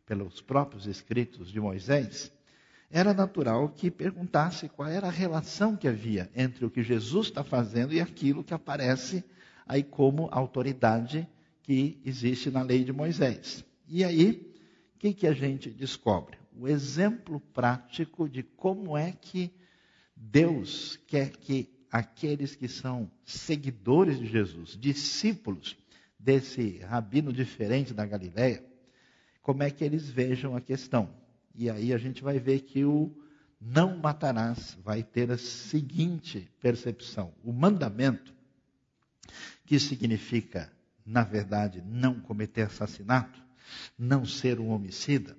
pelos 0.07 0.41
próprios 0.41 0.87
escritos 0.87 1.53
de 1.53 1.61
Moisés, 1.61 2.33
era 2.93 3.15
natural 3.15 3.71
que 3.71 3.91
perguntasse 3.91 4.69
qual 4.69 4.87
era 4.87 5.07
a 5.07 5.11
relação 5.11 5.75
que 5.75 5.89
havia 5.89 6.31
entre 6.37 6.67
o 6.67 6.71
que 6.71 6.83
Jesus 6.83 7.29
está 7.29 7.43
fazendo 7.43 7.95
e 7.95 8.01
aquilo 8.01 8.45
que 8.45 8.53
aparece 8.53 9.25
aí 9.67 9.83
como 9.83 10.29
autoridade 10.31 11.27
que 11.63 11.99
existe 12.05 12.51
na 12.51 12.61
lei 12.61 12.85
de 12.85 12.93
Moisés. 12.93 13.65
E 13.89 14.05
aí, 14.05 14.55
o 14.95 14.99
que, 14.99 15.15
que 15.15 15.27
a 15.27 15.33
gente 15.33 15.71
descobre? 15.71 16.37
O 16.55 16.69
exemplo 16.69 17.41
prático 17.41 18.29
de 18.29 18.43
como 18.43 18.95
é 18.95 19.13
que 19.13 19.51
Deus 20.15 20.99
quer 21.07 21.31
que 21.31 21.71
aqueles 21.91 22.55
que 22.55 22.69
são 22.69 23.11
seguidores 23.25 24.19
de 24.19 24.27
Jesus, 24.27 24.77
discípulos 24.79 25.79
desse 26.19 26.79
rabino 26.81 27.33
diferente 27.33 27.95
da 27.95 28.05
Galileia, 28.05 28.63
como 29.41 29.63
é 29.63 29.71
que 29.71 29.83
eles 29.83 30.11
vejam 30.11 30.55
a 30.55 30.61
questão. 30.61 31.22
E 31.55 31.69
aí 31.69 31.93
a 31.93 31.99
gente 31.99 32.23
vai 32.23 32.39
ver 32.39 32.61
que 32.61 32.85
o 32.85 33.15
não 33.61 33.97
matarás 33.97 34.77
vai 34.83 35.03
ter 35.03 35.31
a 35.31 35.39
seguinte 35.39 36.51
percepção: 36.61 37.33
o 37.45 37.53
mandamento 37.53 38.35
que 39.65 39.79
significa, 39.79 40.73
na 41.07 41.23
verdade, 41.23 41.83
não 41.87 42.21
cometer 42.21 42.63
assassinato, 42.63 43.43
não 43.99 44.25
ser 44.25 44.59
um 44.59 44.71
homicida, 44.71 45.37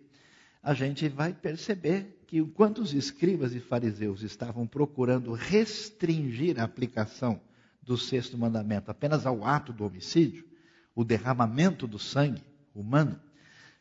a 0.61 0.73
gente 0.73 1.09
vai 1.09 1.33
perceber 1.33 2.23
que 2.25 2.37
enquanto 2.37 2.79
os 2.79 2.93
escribas 2.93 3.53
e 3.53 3.59
fariseus 3.59 4.21
estavam 4.23 4.65
procurando 4.65 5.33
restringir 5.33 6.59
a 6.59 6.63
aplicação 6.63 7.41
do 7.81 7.97
sexto 7.97 8.37
mandamento 8.37 8.89
apenas 8.89 9.25
ao 9.25 9.45
ato 9.45 9.73
do 9.73 9.85
homicídio, 9.85 10.47
o 10.95 11.03
derramamento 11.03 11.85
do 11.85 11.99
sangue 11.99 12.41
humano, 12.73 13.19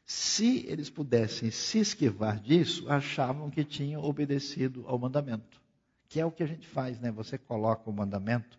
se 0.05 0.67
eles 0.67 0.91
pudessem 0.91 1.51
se 1.51 1.79
esquivar 1.79 2.41
disso, 2.41 2.89
achavam 2.89 3.51
que 3.51 3.65
tinham 3.65 4.03
obedecido 4.03 4.85
ao 4.87 4.99
mandamento. 4.99 5.61
Que 6.09 6.21
é 6.21 6.27
o 6.27 6.31
que 6.31 6.43
a 6.43 6.47
gente 6.47 6.67
faz, 6.67 7.01
né? 7.01 7.11
Você 7.11 7.39
coloca 7.39 7.89
o 7.89 7.93
mandamento 7.93 8.59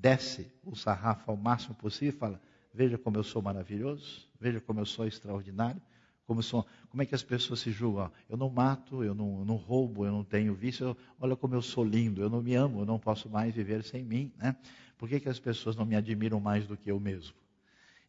desce 0.00 0.46
o 0.64 0.76
sarrafo 0.76 1.30
ao 1.30 1.36
máximo 1.36 1.74
possível 1.74 2.14
e 2.14 2.18
fala: 2.18 2.40
Veja 2.72 2.98
como 2.98 3.16
eu 3.16 3.24
sou 3.24 3.42
maravilhoso, 3.42 4.28
veja 4.40 4.60
como 4.60 4.80
eu 4.80 4.86
sou 4.86 5.06
extraordinário, 5.06 5.80
como, 6.26 6.42
sou, 6.42 6.66
como 6.90 7.02
é 7.02 7.06
que 7.06 7.14
as 7.14 7.22
pessoas 7.22 7.60
se 7.60 7.70
julgam. 7.70 8.10
Eu 8.28 8.36
não 8.36 8.50
mato, 8.50 9.02
eu 9.02 9.14
não, 9.14 9.44
não 9.44 9.56
roubo, 9.56 10.04
eu 10.04 10.12
não 10.12 10.24
tenho 10.24 10.54
vício, 10.54 10.88
eu, 10.88 10.96
olha 11.20 11.36
como 11.36 11.54
eu 11.54 11.62
sou 11.62 11.84
lindo, 11.84 12.20
eu 12.20 12.28
não 12.28 12.42
me 12.42 12.54
amo, 12.54 12.80
eu 12.80 12.86
não 12.86 12.98
posso 12.98 13.28
mais 13.28 13.54
viver 13.54 13.82
sem 13.82 14.04
mim. 14.04 14.32
Né? 14.36 14.54
Por 14.98 15.08
que, 15.08 15.20
que 15.20 15.28
as 15.28 15.38
pessoas 15.38 15.76
não 15.76 15.84
me 15.84 15.96
admiram 15.96 16.40
mais 16.40 16.66
do 16.66 16.76
que 16.76 16.90
eu 16.90 17.00
mesmo? 17.00 17.34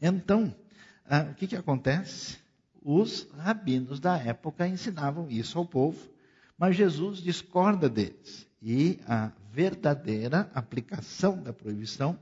Então, 0.02 0.54
ah, 1.06 1.28
o 1.32 1.36
que, 1.36 1.48
que 1.48 1.56
acontece? 1.56 2.38
Os 2.90 3.28
rabinos 3.38 4.00
da 4.00 4.18
época 4.18 4.66
ensinavam 4.66 5.30
isso 5.30 5.60
ao 5.60 5.66
povo, 5.66 6.10
mas 6.58 6.78
Jesus 6.78 7.18
discorda 7.18 7.90
deles 7.90 8.48
e 8.62 8.98
a 9.06 9.34
verdadeira 9.52 10.50
aplicação 10.56 11.44
da 11.44 11.52
proibição 11.52 12.18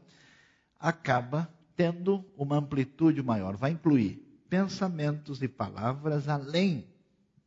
acaba 0.79 1.47
tendo 1.75 2.25
uma 2.35 2.57
amplitude 2.57 3.21
maior, 3.21 3.55
vai 3.55 3.73
incluir 3.73 4.15
pensamentos 4.49 5.39
e 5.43 5.47
palavras 5.47 6.27
além 6.27 6.87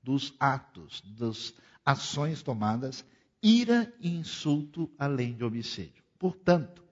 dos 0.01 0.33
atos, 0.39 1.03
das 1.19 1.53
ações 1.85 2.41
tomadas, 2.41 3.05
ira 3.43 3.93
e 3.99 4.15
insulto 4.17 4.89
além 4.97 5.35
de 5.35 5.43
homicídio. 5.43 6.05
Portanto, 6.21 6.85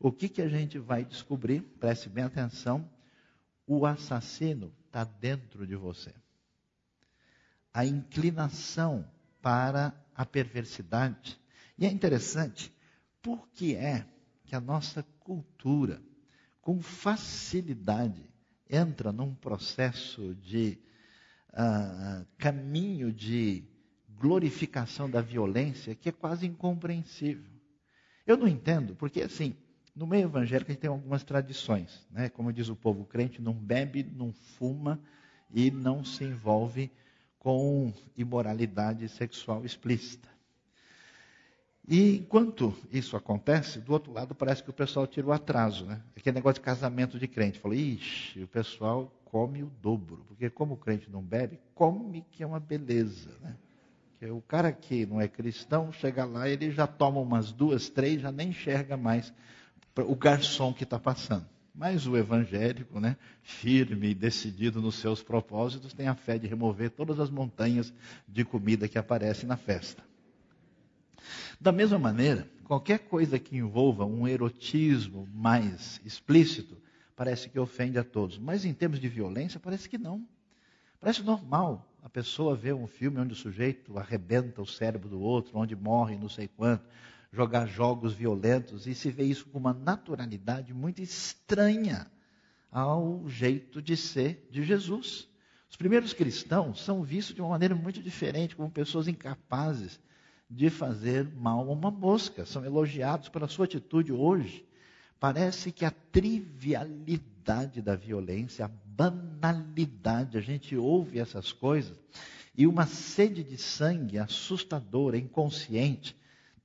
o 0.00 0.10
que, 0.10 0.30
que 0.30 0.40
a 0.40 0.48
gente 0.48 0.78
vai 0.78 1.04
descobrir? 1.04 1.60
Preste 1.78 2.08
bem 2.08 2.24
atenção: 2.24 2.88
o 3.66 3.84
assassino 3.84 4.72
está 4.96 5.04
dentro 5.04 5.66
de 5.66 5.76
você. 5.76 6.14
A 7.72 7.84
inclinação 7.84 9.06
para 9.42 9.94
a 10.14 10.24
perversidade. 10.24 11.38
E 11.76 11.84
é 11.84 11.90
interessante, 11.90 12.72
por 13.20 13.46
que 13.50 13.74
é 13.76 14.06
que 14.46 14.56
a 14.56 14.60
nossa 14.60 15.02
cultura, 15.20 16.00
com 16.62 16.80
facilidade, 16.80 18.26
entra 18.70 19.12
num 19.12 19.34
processo 19.34 20.34
de 20.36 20.78
uh, 21.50 22.26
caminho 22.38 23.12
de 23.12 23.64
glorificação 24.18 25.10
da 25.10 25.20
violência 25.20 25.94
que 25.94 26.08
é 26.08 26.12
quase 26.12 26.46
incompreensível. 26.46 27.52
Eu 28.26 28.38
não 28.38 28.48
entendo, 28.48 28.96
porque 28.96 29.20
assim, 29.20 29.54
no 29.96 30.06
meio 30.06 30.24
evangélico 30.24 30.70
a 30.70 30.74
gente 30.74 30.82
tem 30.82 30.90
algumas 30.90 31.24
tradições, 31.24 32.06
né? 32.10 32.28
Como 32.28 32.52
diz 32.52 32.68
o 32.68 32.76
povo 32.76 33.06
crente, 33.06 33.40
não 33.40 33.54
bebe, 33.54 34.04
não 34.04 34.30
fuma 34.30 35.00
e 35.50 35.70
não 35.70 36.04
se 36.04 36.22
envolve 36.22 36.92
com 37.38 37.92
imoralidade 38.14 39.08
sexual 39.08 39.64
explícita. 39.64 40.28
E 41.88 42.16
enquanto 42.16 42.76
isso 42.92 43.16
acontece, 43.16 43.80
do 43.80 43.92
outro 43.92 44.12
lado 44.12 44.34
parece 44.34 44.62
que 44.62 44.68
o 44.68 44.72
pessoal 44.72 45.06
tira 45.06 45.28
o 45.28 45.32
atraso, 45.32 45.86
né? 45.86 46.02
Aquele 46.16 46.34
negócio 46.34 46.60
de 46.60 46.64
casamento 46.64 47.18
de 47.18 47.28
crente. 47.28 47.60
Falou, 47.60 47.76
ixi, 47.76 48.42
o 48.42 48.48
pessoal 48.48 49.10
come 49.24 49.62
o 49.62 49.70
dobro. 49.80 50.24
Porque 50.26 50.50
como 50.50 50.74
o 50.74 50.76
crente 50.76 51.08
não 51.08 51.22
bebe, 51.22 51.58
come 51.74 52.26
que 52.30 52.42
é 52.42 52.46
uma 52.46 52.60
beleza, 52.60 53.30
né? 53.40 53.56
Que 54.18 54.26
o 54.26 54.42
cara 54.42 54.72
que 54.72 55.06
não 55.06 55.20
é 55.20 55.28
cristão, 55.28 55.92
chega 55.92 56.24
lá, 56.24 56.48
ele 56.48 56.70
já 56.70 56.86
toma 56.86 57.20
umas 57.20 57.52
duas, 57.52 57.88
três, 57.88 58.20
já 58.20 58.32
nem 58.32 58.48
enxerga 58.48 58.96
mais 58.96 59.32
o 60.04 60.14
garçom 60.14 60.72
que 60.72 60.84
está 60.84 60.98
passando. 60.98 61.46
Mas 61.74 62.06
o 62.06 62.16
evangélico, 62.16 62.98
né, 62.98 63.16
firme 63.42 64.08
e 64.08 64.14
decidido 64.14 64.80
nos 64.80 64.94
seus 64.94 65.22
propósitos, 65.22 65.92
tem 65.92 66.08
a 66.08 66.14
fé 66.14 66.38
de 66.38 66.46
remover 66.46 66.90
todas 66.90 67.20
as 67.20 67.28
montanhas 67.28 67.92
de 68.26 68.44
comida 68.44 68.88
que 68.88 68.98
aparecem 68.98 69.46
na 69.46 69.56
festa. 69.56 70.02
Da 71.60 71.72
mesma 71.72 71.98
maneira, 71.98 72.48
qualquer 72.64 73.00
coisa 73.00 73.38
que 73.38 73.56
envolva 73.56 74.06
um 74.06 74.26
erotismo 74.26 75.28
mais 75.34 76.00
explícito, 76.04 76.76
parece 77.14 77.48
que 77.48 77.58
ofende 77.58 77.98
a 77.98 78.04
todos. 78.04 78.38
Mas 78.38 78.64
em 78.64 78.72
termos 78.72 78.98
de 78.98 79.08
violência, 79.08 79.60
parece 79.60 79.88
que 79.88 79.98
não. 79.98 80.26
Parece 80.98 81.22
normal 81.22 81.86
a 82.02 82.08
pessoa 82.08 82.54
ver 82.54 82.74
um 82.74 82.86
filme 82.86 83.18
onde 83.18 83.32
o 83.32 83.36
sujeito 83.36 83.98
arrebenta 83.98 84.62
o 84.62 84.66
cérebro 84.66 85.08
do 85.08 85.20
outro, 85.20 85.58
onde 85.58 85.74
morre 85.74 86.16
não 86.16 86.28
sei 86.28 86.48
quanto, 86.48 86.84
jogar 87.32 87.66
jogos 87.66 88.14
violentos 88.14 88.86
e 88.86 88.94
se 88.94 89.10
vê 89.10 89.24
isso 89.24 89.46
com 89.46 89.58
uma 89.58 89.72
naturalidade 89.72 90.72
muito 90.72 91.02
estranha 91.02 92.10
ao 92.70 93.28
jeito 93.28 93.80
de 93.80 93.96
ser 93.96 94.46
de 94.50 94.62
Jesus. 94.62 95.28
Os 95.68 95.76
primeiros 95.76 96.12
cristãos 96.12 96.82
são 96.82 97.02
vistos 97.02 97.34
de 97.34 97.40
uma 97.40 97.50
maneira 97.50 97.74
muito 97.74 98.02
diferente, 98.02 98.56
como 98.56 98.70
pessoas 98.70 99.08
incapazes 99.08 100.00
de 100.48 100.70
fazer 100.70 101.28
mal 101.34 101.68
a 101.68 101.72
uma 101.72 101.90
mosca. 101.90 102.46
São 102.46 102.64
elogiados 102.64 103.28
pela 103.28 103.48
sua 103.48 103.64
atitude 103.64 104.12
hoje. 104.12 104.64
Parece 105.18 105.72
que 105.72 105.84
a 105.84 105.90
trivialidade 105.90 107.82
da 107.82 107.96
violência, 107.96 108.64
a 108.64 108.68
banalidade, 108.68 110.38
a 110.38 110.40
gente 110.40 110.76
ouve 110.76 111.18
essas 111.18 111.52
coisas, 111.52 111.96
e 112.56 112.66
uma 112.66 112.86
sede 112.86 113.42
de 113.42 113.58
sangue 113.58 114.18
assustadora, 114.18 115.18
inconsciente, 115.18 116.16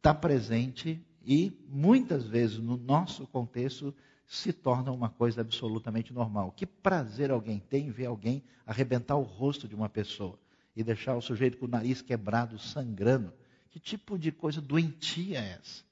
está 0.01 0.15
presente 0.15 0.99
e 1.23 1.53
muitas 1.69 2.25
vezes 2.25 2.57
no 2.57 2.75
nosso 2.75 3.27
contexto 3.27 3.93
se 4.25 4.51
torna 4.51 4.91
uma 4.91 5.09
coisa 5.09 5.41
absolutamente 5.41 6.11
normal. 6.11 6.51
Que 6.51 6.65
prazer 6.65 7.29
alguém 7.29 7.59
tem 7.59 7.87
em 7.87 7.91
ver 7.91 8.07
alguém 8.07 8.43
arrebentar 8.65 9.15
o 9.15 9.21
rosto 9.21 9.67
de 9.67 9.75
uma 9.75 9.87
pessoa 9.87 10.39
e 10.75 10.83
deixar 10.83 11.15
o 11.15 11.21
sujeito 11.21 11.57
com 11.57 11.65
o 11.65 11.69
nariz 11.69 12.01
quebrado, 12.01 12.57
sangrando. 12.57 13.31
Que 13.69 13.79
tipo 13.79 14.17
de 14.17 14.31
coisa 14.31 14.59
doentia 14.59 15.39
é 15.39 15.59
essa? 15.59 15.83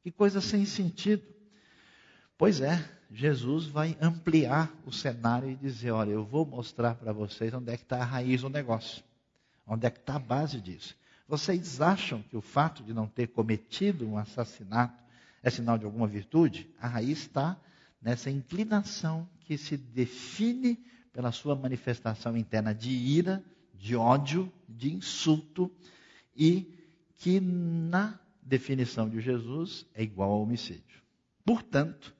Que 0.00 0.12
coisa 0.12 0.40
sem 0.40 0.64
sentido. 0.64 1.24
Pois 2.38 2.60
é, 2.60 2.88
Jesus 3.10 3.66
vai 3.66 3.96
ampliar 4.00 4.72
o 4.84 4.92
cenário 4.92 5.50
e 5.50 5.56
dizer: 5.56 5.90
olha, 5.90 6.10
eu 6.10 6.24
vou 6.24 6.46
mostrar 6.46 6.94
para 6.94 7.12
vocês 7.12 7.52
onde 7.52 7.72
é 7.72 7.76
que 7.76 7.82
está 7.82 7.98
a 7.98 8.04
raiz 8.04 8.42
do 8.42 8.48
negócio, 8.48 9.02
onde 9.66 9.86
é 9.86 9.90
que 9.90 9.98
está 9.98 10.14
a 10.14 10.20
base 10.20 10.60
disso. 10.60 10.94
Vocês 11.28 11.80
acham 11.80 12.22
que 12.22 12.36
o 12.36 12.40
fato 12.40 12.82
de 12.84 12.94
não 12.94 13.06
ter 13.06 13.28
cometido 13.28 14.06
um 14.06 14.16
assassinato 14.16 15.02
é 15.42 15.50
sinal 15.50 15.76
de 15.76 15.84
alguma 15.84 16.06
virtude? 16.06 16.70
A 16.80 16.86
raiz 16.86 17.18
está 17.18 17.60
nessa 18.00 18.30
inclinação 18.30 19.28
que 19.40 19.58
se 19.58 19.76
define 19.76 20.78
pela 21.12 21.32
sua 21.32 21.56
manifestação 21.56 22.36
interna 22.36 22.74
de 22.74 22.90
ira, 22.90 23.44
de 23.74 23.96
ódio, 23.96 24.52
de 24.68 24.92
insulto 24.92 25.70
e 26.36 26.72
que 27.16 27.40
na 27.40 28.18
definição 28.40 29.08
de 29.08 29.20
Jesus 29.20 29.84
é 29.94 30.02
igual 30.02 30.30
ao 30.30 30.42
homicídio. 30.42 31.02
Portanto, 31.44 32.14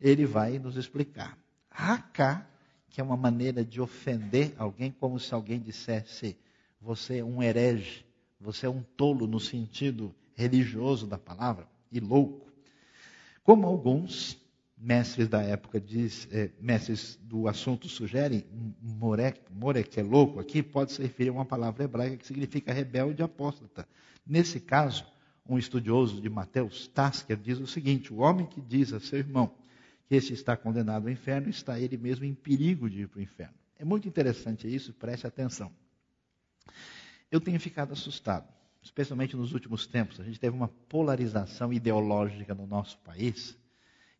ele 0.00 0.24
vai 0.24 0.58
nos 0.58 0.76
explicar. 0.76 1.36
Raká, 1.70 2.46
que 2.90 3.00
é 3.00 3.04
uma 3.04 3.16
maneira 3.16 3.64
de 3.64 3.80
ofender 3.80 4.54
alguém 4.56 4.90
como 4.90 5.18
se 5.18 5.34
alguém 5.34 5.58
dissesse 5.58 6.36
você 6.80 7.18
é 7.18 7.24
um 7.24 7.42
herege, 7.42 8.05
você 8.40 8.66
é 8.66 8.70
um 8.70 8.82
tolo 8.82 9.26
no 9.26 9.40
sentido 9.40 10.14
religioso 10.34 11.06
da 11.06 11.18
palavra 11.18 11.66
e 11.90 12.00
louco. 12.00 12.46
Como 13.42 13.66
alguns 13.66 14.38
mestres 14.76 15.28
da 15.28 15.42
época, 15.42 15.80
diz, 15.80 16.28
é, 16.30 16.50
mestres 16.60 17.18
do 17.22 17.48
assunto 17.48 17.88
sugerem, 17.88 18.44
morek, 18.82 19.40
morek 19.50 19.98
é 19.98 20.02
louco 20.02 20.38
aqui, 20.38 20.62
pode 20.62 20.92
se 20.92 21.02
referir 21.02 21.30
a 21.30 21.32
uma 21.32 21.44
palavra 21.44 21.84
hebraica 21.84 22.18
que 22.18 22.26
significa 22.26 22.72
rebelde 22.72 23.22
apóstata. 23.22 23.88
Nesse 24.26 24.60
caso, 24.60 25.06
um 25.48 25.56
estudioso 25.56 26.20
de 26.20 26.28
Mateus, 26.28 26.88
Tasker, 26.88 27.36
diz 27.36 27.58
o 27.58 27.66
seguinte: 27.66 28.12
o 28.12 28.18
homem 28.18 28.46
que 28.46 28.60
diz 28.60 28.92
a 28.92 29.00
seu 29.00 29.18
irmão 29.18 29.54
que 30.08 30.14
este 30.14 30.32
está 30.32 30.56
condenado 30.56 31.06
ao 31.06 31.12
inferno, 31.12 31.48
está 31.48 31.80
ele 31.80 31.96
mesmo 31.96 32.24
em 32.24 32.34
perigo 32.34 32.88
de 32.88 33.02
ir 33.02 33.08
para 33.08 33.18
o 33.18 33.22
inferno. 33.22 33.54
É 33.78 33.84
muito 33.84 34.06
interessante 34.06 34.72
isso, 34.72 34.92
preste 34.92 35.26
atenção. 35.26 35.70
Eu 37.30 37.40
tenho 37.40 37.58
ficado 37.58 37.92
assustado, 37.92 38.46
especialmente 38.82 39.36
nos 39.36 39.52
últimos 39.52 39.86
tempos. 39.86 40.20
A 40.20 40.24
gente 40.24 40.38
teve 40.38 40.56
uma 40.56 40.68
polarização 40.68 41.72
ideológica 41.72 42.54
no 42.54 42.66
nosso 42.66 42.98
país. 42.98 43.56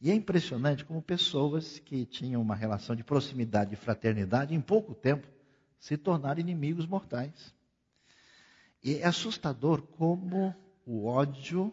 E 0.00 0.10
é 0.10 0.14
impressionante 0.14 0.84
como 0.84 1.00
pessoas 1.00 1.78
que 1.78 2.04
tinham 2.04 2.42
uma 2.42 2.54
relação 2.54 2.94
de 2.94 3.04
proximidade 3.04 3.72
e 3.74 3.76
fraternidade, 3.76 4.54
em 4.54 4.60
pouco 4.60 4.94
tempo, 4.94 5.26
se 5.78 5.96
tornaram 5.96 6.40
inimigos 6.40 6.86
mortais. 6.86 7.54
E 8.82 8.96
é 8.96 9.06
assustador 9.06 9.82
como 9.82 10.54
o 10.84 11.06
ódio 11.06 11.72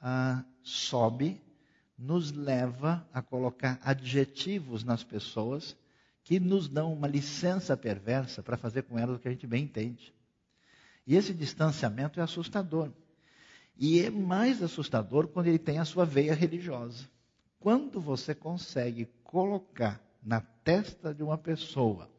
ah, 0.00 0.44
sobe, 0.62 1.40
nos 1.98 2.32
leva 2.32 3.06
a 3.12 3.22
colocar 3.22 3.78
adjetivos 3.82 4.84
nas 4.84 5.02
pessoas 5.02 5.76
que 6.22 6.38
nos 6.38 6.68
dão 6.68 6.92
uma 6.92 7.06
licença 7.06 7.76
perversa 7.76 8.42
para 8.42 8.56
fazer 8.56 8.82
com 8.82 8.98
elas 8.98 9.16
o 9.16 9.18
que 9.18 9.28
a 9.28 9.30
gente 9.30 9.46
bem 9.46 9.64
entende. 9.64 10.12
E 11.06 11.14
esse 11.14 11.32
distanciamento 11.32 12.18
é 12.18 12.22
assustador. 12.22 12.90
E 13.76 14.00
é 14.00 14.10
mais 14.10 14.62
assustador 14.62 15.28
quando 15.28 15.46
ele 15.46 15.58
tem 15.58 15.78
a 15.78 15.84
sua 15.84 16.04
veia 16.04 16.34
religiosa. 16.34 17.08
Quando 17.60 18.00
você 18.00 18.34
consegue 18.34 19.06
colocar 19.22 20.00
na 20.22 20.40
testa 20.40 21.14
de 21.14 21.22
uma 21.22 21.38
pessoa 21.38 22.10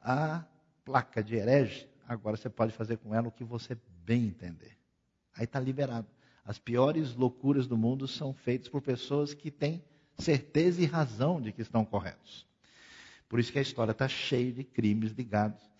a 0.00 0.44
placa 0.84 1.22
de 1.22 1.34
herege, 1.34 1.88
agora 2.06 2.36
você 2.36 2.48
pode 2.48 2.72
fazer 2.72 2.96
com 2.98 3.14
ela 3.14 3.28
o 3.28 3.32
que 3.32 3.44
você 3.44 3.76
bem 4.04 4.26
entender. 4.26 4.76
Aí 5.34 5.44
está 5.44 5.58
liberado. 5.58 6.06
As 6.44 6.58
piores 6.58 7.14
loucuras 7.14 7.66
do 7.66 7.76
mundo 7.76 8.06
são 8.06 8.32
feitas 8.32 8.68
por 8.68 8.82
pessoas 8.82 9.34
que 9.34 9.50
têm 9.50 9.82
certeza 10.18 10.80
e 10.80 10.86
razão 10.86 11.40
de 11.40 11.52
que 11.52 11.62
estão 11.62 11.84
corretos. 11.84 12.46
Por 13.28 13.40
isso 13.40 13.50
que 13.50 13.58
a 13.58 13.62
história 13.62 13.92
está 13.92 14.06
cheia 14.06 14.52
de 14.52 14.62
crimes 14.62 15.12
ligados 15.12 15.73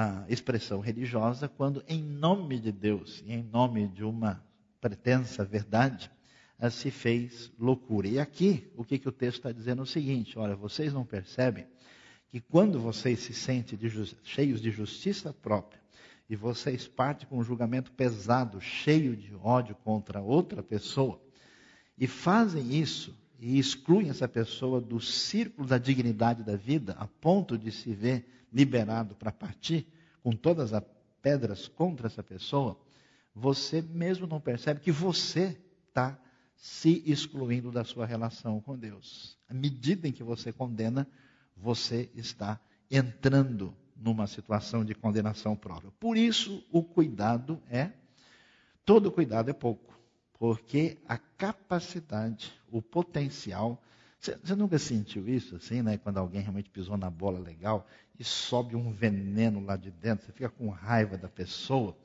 a 0.00 0.24
expressão 0.28 0.78
religiosa 0.78 1.48
quando, 1.48 1.82
em 1.88 2.00
nome 2.00 2.60
de 2.60 2.70
Deus 2.70 3.20
e 3.26 3.32
em 3.32 3.42
nome 3.42 3.88
de 3.88 4.04
uma 4.04 4.40
pretensa 4.80 5.44
verdade, 5.44 6.08
se 6.70 6.88
fez 6.88 7.50
loucura. 7.58 8.06
E 8.06 8.20
aqui, 8.20 8.70
o 8.76 8.84
que, 8.84 8.96
que 8.96 9.08
o 9.08 9.12
texto 9.12 9.38
está 9.38 9.50
dizendo 9.50 9.80
é 9.80 9.82
o 9.82 9.86
seguinte: 9.86 10.38
olha, 10.38 10.54
vocês 10.54 10.92
não 10.92 11.04
percebem 11.04 11.66
que 12.30 12.40
quando 12.40 12.78
vocês 12.78 13.18
se 13.18 13.34
sentem 13.34 13.76
de 13.76 13.90
cheios 14.22 14.62
de 14.62 14.70
justiça 14.70 15.32
própria 15.32 15.82
e 16.30 16.36
vocês 16.36 16.86
partem 16.86 17.28
com 17.28 17.38
um 17.38 17.42
julgamento 17.42 17.90
pesado, 17.90 18.60
cheio 18.60 19.16
de 19.16 19.34
ódio 19.34 19.74
contra 19.82 20.22
outra 20.22 20.62
pessoa, 20.62 21.20
e 21.98 22.06
fazem 22.06 22.72
isso 22.72 23.18
e 23.40 23.58
excluem 23.58 24.10
essa 24.10 24.28
pessoa 24.28 24.80
do 24.80 25.00
círculo 25.00 25.66
da 25.66 25.76
dignidade 25.76 26.44
da 26.44 26.54
vida, 26.54 26.94
a 27.00 27.08
ponto 27.08 27.58
de 27.58 27.72
se 27.72 27.92
ver 27.92 28.37
liberado 28.52 29.14
para 29.14 29.32
partir, 29.32 29.86
com 30.22 30.32
todas 30.32 30.72
as 30.72 30.82
pedras 31.22 31.68
contra 31.68 32.06
essa 32.06 32.22
pessoa, 32.22 32.78
você 33.34 33.82
mesmo 33.82 34.26
não 34.26 34.40
percebe 34.40 34.80
que 34.80 34.92
você 34.92 35.60
está 35.88 36.18
se 36.56 37.02
excluindo 37.06 37.70
da 37.70 37.84
sua 37.84 38.04
relação 38.04 38.60
com 38.60 38.76
Deus. 38.76 39.38
À 39.48 39.54
medida 39.54 40.08
em 40.08 40.12
que 40.12 40.22
você 40.22 40.52
condena, 40.52 41.06
você 41.56 42.10
está 42.14 42.60
entrando 42.90 43.74
numa 43.96 44.26
situação 44.26 44.84
de 44.84 44.94
condenação 44.94 45.56
própria. 45.56 45.90
Por 45.98 46.16
isso, 46.16 46.64
o 46.70 46.82
cuidado 46.82 47.62
é, 47.70 47.92
todo 48.84 49.10
cuidado 49.10 49.50
é 49.50 49.52
pouco, 49.52 49.98
porque 50.38 50.98
a 51.06 51.18
capacidade, 51.18 52.52
o 52.70 52.80
potencial 52.80 53.80
você, 54.18 54.56
nunca 54.56 54.78
sentiu 54.78 55.28
isso 55.28 55.54
assim, 55.54 55.80
né? 55.80 55.96
Quando 55.96 56.18
alguém 56.18 56.40
realmente 56.40 56.68
pisou 56.70 56.96
na 56.96 57.08
bola 57.08 57.38
legal 57.38 57.86
e 58.18 58.24
sobe 58.24 58.74
um 58.74 58.92
veneno 58.92 59.64
lá 59.64 59.76
de 59.76 59.90
dentro, 59.90 60.26
você 60.26 60.32
fica 60.32 60.48
com 60.48 60.68
raiva 60.68 61.16
da 61.16 61.28
pessoa. 61.28 61.96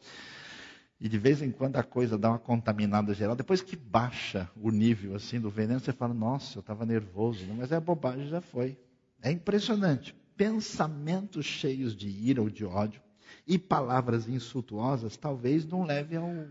E 1.00 1.10
de 1.10 1.18
vez 1.18 1.42
em 1.42 1.52
quando 1.52 1.76
a 1.76 1.84
coisa 1.84 2.18
dá 2.18 2.30
uma 2.30 2.40
contaminada 2.40 3.14
geral. 3.14 3.36
Depois 3.36 3.62
que 3.62 3.76
baixa 3.76 4.50
o 4.56 4.72
nível 4.72 5.16
assim 5.16 5.40
do 5.40 5.50
veneno, 5.50 5.80
você 5.80 5.92
fala: 5.92 6.14
Nossa, 6.14 6.58
eu 6.58 6.62
estava 6.62 6.86
nervoso. 6.86 7.46
Mas 7.56 7.72
é 7.72 7.80
bobagem, 7.80 8.28
já 8.30 8.40
foi. 8.40 8.78
É 9.22 9.32
impressionante. 9.32 10.16
Pensamentos 10.38 11.46
cheios 11.46 11.96
de 11.96 12.08
ira 12.08 12.42
ou 12.42 12.50
de 12.50 12.66
ódio 12.66 13.02
E 13.46 13.60
palavras 13.60 14.28
insultuosas 14.28 15.18
talvez 15.18 15.66
não 15.66 15.84
levem 15.84 16.18
à 16.18 16.48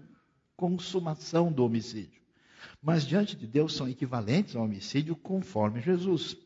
consumação 0.56 1.50
do 1.50 1.64
homicídio. 1.64 2.20
Mas 2.80 3.06
diante 3.06 3.36
de 3.36 3.46
Deus 3.46 3.74
são 3.74 3.88
equivalentes 3.88 4.54
ao 4.54 4.64
homicídio 4.64 5.16
conforme 5.16 5.80
Jesus. 5.80 6.36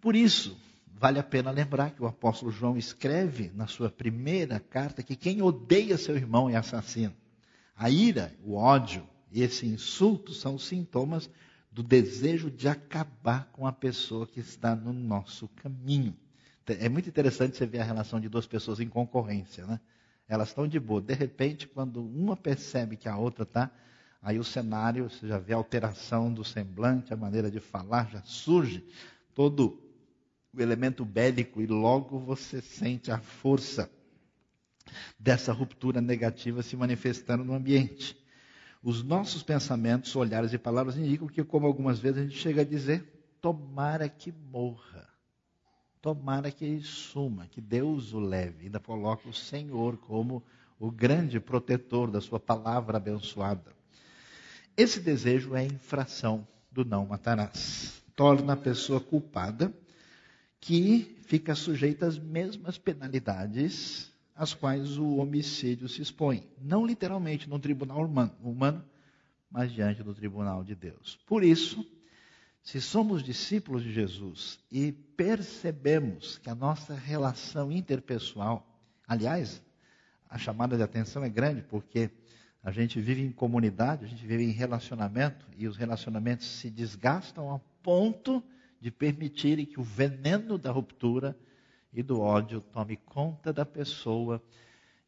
Por 0.00 0.14
isso, 0.14 0.56
vale 0.98 1.18
a 1.18 1.22
pena 1.22 1.50
lembrar 1.50 1.92
que 1.92 2.02
o 2.02 2.06
apóstolo 2.06 2.50
João 2.50 2.76
escreve 2.76 3.52
na 3.54 3.66
sua 3.66 3.88
primeira 3.88 4.58
carta 4.58 5.02
que 5.02 5.14
quem 5.14 5.40
odeia 5.40 5.96
seu 5.96 6.16
irmão 6.16 6.50
é 6.50 6.56
assassino. 6.56 7.14
A 7.76 7.88
ira, 7.88 8.34
o 8.42 8.56
ódio 8.56 9.08
e 9.30 9.42
esse 9.42 9.64
insulto 9.64 10.34
são 10.34 10.58
sintomas 10.58 11.30
do 11.70 11.82
desejo 11.82 12.50
de 12.50 12.66
acabar 12.66 13.48
com 13.52 13.66
a 13.66 13.72
pessoa 13.72 14.26
que 14.26 14.40
está 14.40 14.74
no 14.74 14.92
nosso 14.92 15.46
caminho. 15.48 16.16
É 16.66 16.88
muito 16.88 17.08
interessante 17.08 17.56
você 17.56 17.64
ver 17.64 17.78
a 17.78 17.84
relação 17.84 18.20
de 18.20 18.28
duas 18.28 18.46
pessoas 18.46 18.80
em 18.80 18.88
concorrência, 18.88 19.64
né? 19.64 19.80
Elas 20.28 20.48
estão 20.48 20.66
de 20.66 20.78
boa. 20.78 21.00
De 21.00 21.14
repente, 21.14 21.66
quando 21.66 22.04
uma 22.04 22.36
percebe 22.36 22.96
que 22.96 23.08
a 23.08 23.16
outra 23.16 23.44
está, 23.44 23.70
aí 24.20 24.38
o 24.38 24.44
cenário, 24.44 25.08
você 25.08 25.26
já 25.26 25.38
vê 25.38 25.54
a 25.54 25.56
alteração 25.56 26.32
do 26.34 26.44
semblante, 26.44 27.14
a 27.14 27.16
maneira 27.16 27.50
de 27.50 27.60
falar, 27.60 28.10
já 28.10 28.22
surge 28.24 28.84
todo 29.34 29.87
o 30.52 30.60
elemento 30.60 31.04
bélico 31.04 31.60
e 31.60 31.66
logo 31.66 32.18
você 32.18 32.60
sente 32.60 33.10
a 33.10 33.18
força 33.18 33.90
dessa 35.18 35.52
ruptura 35.52 36.00
negativa 36.00 36.62
se 36.62 36.76
manifestando 36.76 37.44
no 37.44 37.54
ambiente. 37.54 38.16
Os 38.82 39.02
nossos 39.02 39.42
pensamentos, 39.42 40.14
olhares 40.16 40.52
e 40.52 40.58
palavras 40.58 40.96
indicam 40.96 41.26
que, 41.26 41.44
como 41.44 41.66
algumas 41.66 41.98
vezes 41.98 42.18
a 42.18 42.22
gente 42.22 42.38
chega 42.38 42.62
a 42.62 42.64
dizer, 42.64 43.36
tomara 43.40 44.08
que 44.08 44.32
morra. 44.32 45.06
Tomara 46.00 46.50
que 46.50 46.80
suma, 46.80 47.46
que 47.48 47.60
Deus 47.60 48.12
o 48.12 48.20
leve. 48.20 48.66
Ainda 48.66 48.78
coloca 48.78 49.28
o 49.28 49.34
Senhor 49.34 49.96
como 49.98 50.42
o 50.78 50.90
grande 50.90 51.40
protetor 51.40 52.10
da 52.10 52.20
sua 52.20 52.38
palavra 52.38 52.96
abençoada. 52.96 53.72
Esse 54.76 55.00
desejo 55.00 55.56
é 55.56 55.64
infração 55.64 56.46
do 56.70 56.84
não 56.84 57.04
matarás. 57.04 58.00
Torna 58.14 58.52
a 58.52 58.56
pessoa 58.56 59.00
culpada 59.00 59.74
que 60.60 61.18
fica 61.22 61.54
sujeita 61.54 62.06
às 62.06 62.18
mesmas 62.18 62.78
penalidades 62.78 64.12
às 64.38 64.54
quais 64.54 64.96
o 64.96 65.16
homicídio 65.16 65.88
se 65.88 66.00
expõe. 66.00 66.48
Não 66.62 66.86
literalmente 66.86 67.48
no 67.48 67.58
tribunal 67.58 68.04
humano, 68.40 68.84
mas 69.50 69.72
diante 69.72 70.00
do 70.00 70.14
tribunal 70.14 70.62
de 70.62 70.76
Deus. 70.76 71.18
Por 71.26 71.42
isso, 71.42 71.84
se 72.62 72.80
somos 72.80 73.24
discípulos 73.24 73.82
de 73.82 73.92
Jesus 73.92 74.60
e 74.70 74.92
percebemos 74.92 76.38
que 76.38 76.48
a 76.48 76.54
nossa 76.54 76.94
relação 76.94 77.72
interpessoal, 77.72 78.64
aliás, 79.08 79.60
a 80.30 80.38
chamada 80.38 80.76
de 80.76 80.82
atenção 80.84 81.24
é 81.24 81.28
grande 81.28 81.62
porque 81.62 82.08
a 82.62 82.70
gente 82.70 83.00
vive 83.00 83.22
em 83.22 83.32
comunidade, 83.32 84.04
a 84.04 84.08
gente 84.08 84.24
vive 84.24 84.44
em 84.44 84.52
relacionamento 84.52 85.46
e 85.56 85.66
os 85.66 85.76
relacionamentos 85.76 86.46
se 86.46 86.70
desgastam 86.70 87.52
a 87.52 87.58
ponto 87.82 88.40
de 88.80 88.90
permitirem 88.90 89.66
que 89.66 89.80
o 89.80 89.82
veneno 89.82 90.58
da 90.58 90.70
ruptura 90.70 91.36
e 91.92 92.02
do 92.02 92.20
ódio 92.20 92.60
tome 92.60 92.96
conta 92.96 93.52
da 93.52 93.64
pessoa 93.64 94.42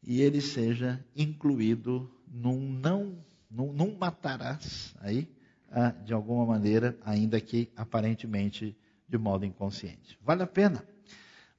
e 0.03 0.21
ele 0.21 0.41
seja 0.41 1.03
incluído 1.15 2.11
num 2.27 2.59
não, 2.59 3.23
num, 3.49 3.71
num 3.71 3.97
matarás 3.97 4.95
aí, 4.99 5.29
ah, 5.69 5.91
de 5.91 6.13
alguma 6.13 6.45
maneira, 6.45 6.97
ainda 7.05 7.39
que 7.39 7.71
aparentemente 7.75 8.75
de 9.07 9.17
modo 9.17 9.45
inconsciente. 9.45 10.17
Vale 10.21 10.43
a 10.43 10.47
pena 10.47 10.83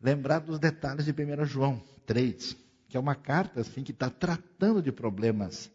lembrar 0.01 0.41
dos 0.41 0.59
detalhes 0.59 1.05
de 1.05 1.13
1 1.13 1.45
João 1.45 1.83
3, 2.05 2.57
que 2.89 2.97
é 2.97 3.01
uma 3.01 3.15
carta 3.15 3.61
assim, 3.61 3.83
que 3.83 3.93
está 3.93 4.11
tratando 4.11 4.83
de 4.83 4.91
problemas 4.91 5.71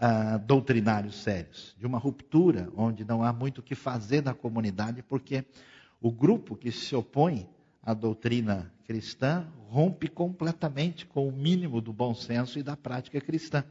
ah, 0.00 0.36
doutrinários 0.38 1.16
sérios, 1.16 1.74
de 1.76 1.86
uma 1.86 1.98
ruptura 1.98 2.70
onde 2.76 3.04
não 3.04 3.22
há 3.22 3.32
muito 3.32 3.58
o 3.58 3.62
que 3.62 3.74
fazer 3.74 4.22
na 4.22 4.32
comunidade, 4.32 5.02
porque 5.02 5.44
o 6.00 6.12
grupo 6.12 6.54
que 6.54 6.70
se 6.70 6.94
opõe 6.94 7.48
à 7.82 7.94
doutrina 7.94 8.72
cristã 8.84 9.46
rompe 9.68 10.08
completamente 10.08 11.04
com 11.04 11.28
o 11.28 11.32
mínimo 11.32 11.80
do 11.80 11.92
bom 11.92 12.14
senso 12.14 12.58
e 12.58 12.62
da 12.62 12.76
prática 12.76 13.20
cristã. 13.20 13.64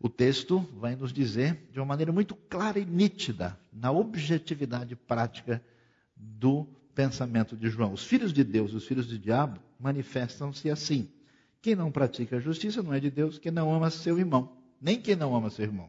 O 0.00 0.08
texto 0.08 0.60
vai 0.78 0.96
nos 0.96 1.12
dizer 1.12 1.68
de 1.70 1.78
uma 1.78 1.86
maneira 1.86 2.12
muito 2.12 2.34
clara 2.34 2.78
e 2.78 2.84
nítida, 2.84 3.58
na 3.72 3.92
objetividade 3.92 4.96
prática 4.96 5.62
do 6.16 6.66
pensamento 6.94 7.56
de 7.56 7.68
João. 7.68 7.92
Os 7.92 8.04
filhos 8.04 8.32
de 8.32 8.42
Deus 8.42 8.72
e 8.72 8.76
os 8.76 8.86
filhos 8.86 9.06
do 9.06 9.18
diabo 9.18 9.60
manifestam-se 9.78 10.70
assim. 10.70 11.08
Quem 11.60 11.74
não 11.74 11.90
pratica 11.90 12.36
a 12.36 12.40
justiça 12.40 12.82
não 12.82 12.92
é 12.92 13.00
de 13.00 13.10
Deus, 13.10 13.38
quem 13.38 13.52
não 13.52 13.74
ama 13.74 13.90
seu 13.90 14.18
irmão, 14.18 14.63
nem 14.84 15.00
quem 15.00 15.16
não 15.16 15.34
ama 15.34 15.48
seu 15.48 15.64
irmão. 15.64 15.88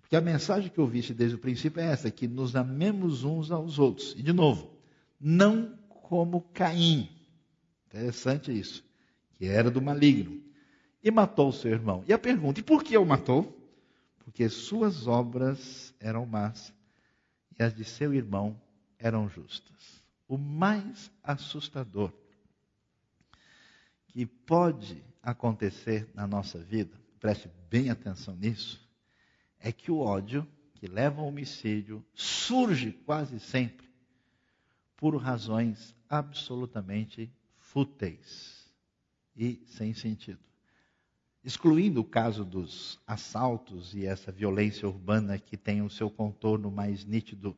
Porque 0.00 0.14
a 0.14 0.20
mensagem 0.20 0.70
que 0.70 0.78
eu 0.78 0.86
desde 0.86 1.34
o 1.34 1.38
princípio 1.38 1.80
é 1.80 1.86
essa, 1.86 2.08
que 2.08 2.28
nos 2.28 2.54
amemos 2.54 3.24
uns 3.24 3.50
aos 3.50 3.80
outros. 3.80 4.14
E 4.16 4.22
de 4.22 4.32
novo, 4.32 4.70
não 5.20 5.76
como 5.88 6.42
Caim, 6.54 7.08
Interessante 7.88 8.56
isso. 8.56 8.84
Que 9.34 9.46
era 9.46 9.70
do 9.70 9.82
maligno. 9.82 10.40
E 11.02 11.10
matou 11.10 11.52
seu 11.52 11.72
irmão. 11.72 12.04
E 12.06 12.12
a 12.12 12.18
pergunta: 12.18 12.60
e 12.60 12.62
por 12.62 12.84
que 12.84 12.96
o 12.96 13.04
matou? 13.04 13.58
Porque 14.20 14.48
suas 14.48 15.08
obras 15.08 15.92
eram 15.98 16.24
más 16.24 16.72
e 17.58 17.62
as 17.62 17.74
de 17.74 17.84
seu 17.84 18.14
irmão 18.14 18.58
eram 18.98 19.28
justas. 19.28 20.02
O 20.28 20.38
mais 20.38 21.10
assustador 21.22 22.12
que 24.06 24.24
pode 24.24 25.02
acontecer 25.22 26.08
na 26.14 26.26
nossa 26.26 26.58
vida, 26.58 27.01
preste 27.22 27.48
bem 27.70 27.88
atenção 27.88 28.34
nisso, 28.34 28.84
é 29.60 29.70
que 29.70 29.92
o 29.92 30.00
ódio 30.00 30.44
que 30.74 30.88
leva 30.88 31.20
ao 31.20 31.28
homicídio 31.28 32.04
surge 32.12 32.90
quase 32.90 33.38
sempre 33.38 33.88
por 34.96 35.14
razões 35.16 35.94
absolutamente 36.08 37.32
fúteis 37.56 38.68
e 39.36 39.62
sem 39.68 39.94
sentido. 39.94 40.40
Excluindo 41.44 42.00
o 42.00 42.04
caso 42.04 42.44
dos 42.44 42.98
assaltos 43.06 43.94
e 43.94 44.04
essa 44.04 44.32
violência 44.32 44.88
urbana 44.88 45.38
que 45.38 45.56
tem 45.56 45.80
o 45.80 45.88
seu 45.88 46.10
contorno 46.10 46.72
mais 46.72 47.04
nítido 47.04 47.56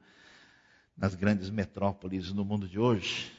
nas 0.94 1.14
grandes 1.14 1.48
metrópoles 1.48 2.31
no 2.33 2.44
mundo 2.44 2.68
de 2.68 2.79
hoje, 2.79 3.33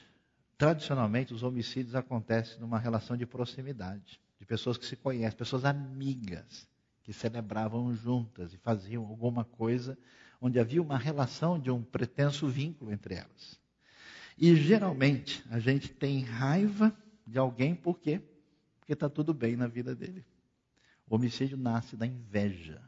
tradicionalmente 0.57 1.35
os 1.35 1.43
homicídios 1.43 1.93
acontecem 1.93 2.59
numa 2.59 2.79
relação 2.79 3.15
de 3.15 3.27
proximidade, 3.27 4.19
de 4.39 4.45
pessoas 4.45 4.77
que 4.77 4.85
se 4.85 4.95
conhecem, 4.95 5.37
pessoas 5.37 5.65
amigas, 5.65 6.67
que 7.03 7.13
celebravam 7.13 7.93
juntas 7.93 8.53
e 8.53 8.57
faziam 8.57 9.05
alguma 9.05 9.43
coisa 9.43 9.97
onde 10.41 10.59
havia 10.59 10.81
uma 10.81 10.97
relação 10.97 11.59
de 11.59 11.71
um 11.71 11.81
pretenso 11.81 12.47
vínculo 12.47 12.91
entre 12.91 13.15
elas. 13.15 13.59
E 14.37 14.55
geralmente 14.55 15.43
a 15.49 15.59
gente 15.59 15.89
tem 15.89 16.23
raiva 16.23 16.95
de 17.25 17.37
alguém 17.37 17.73
por 17.73 17.99
quê? 17.99 18.21
Porque 18.79 18.93
está 18.93 19.09
tudo 19.09 19.33
bem 19.33 19.55
na 19.55 19.67
vida 19.67 19.95
dele. 19.95 20.25
O 21.07 21.15
homicídio 21.15 21.57
nasce 21.57 21.95
da 21.95 22.05
inveja. 22.05 22.81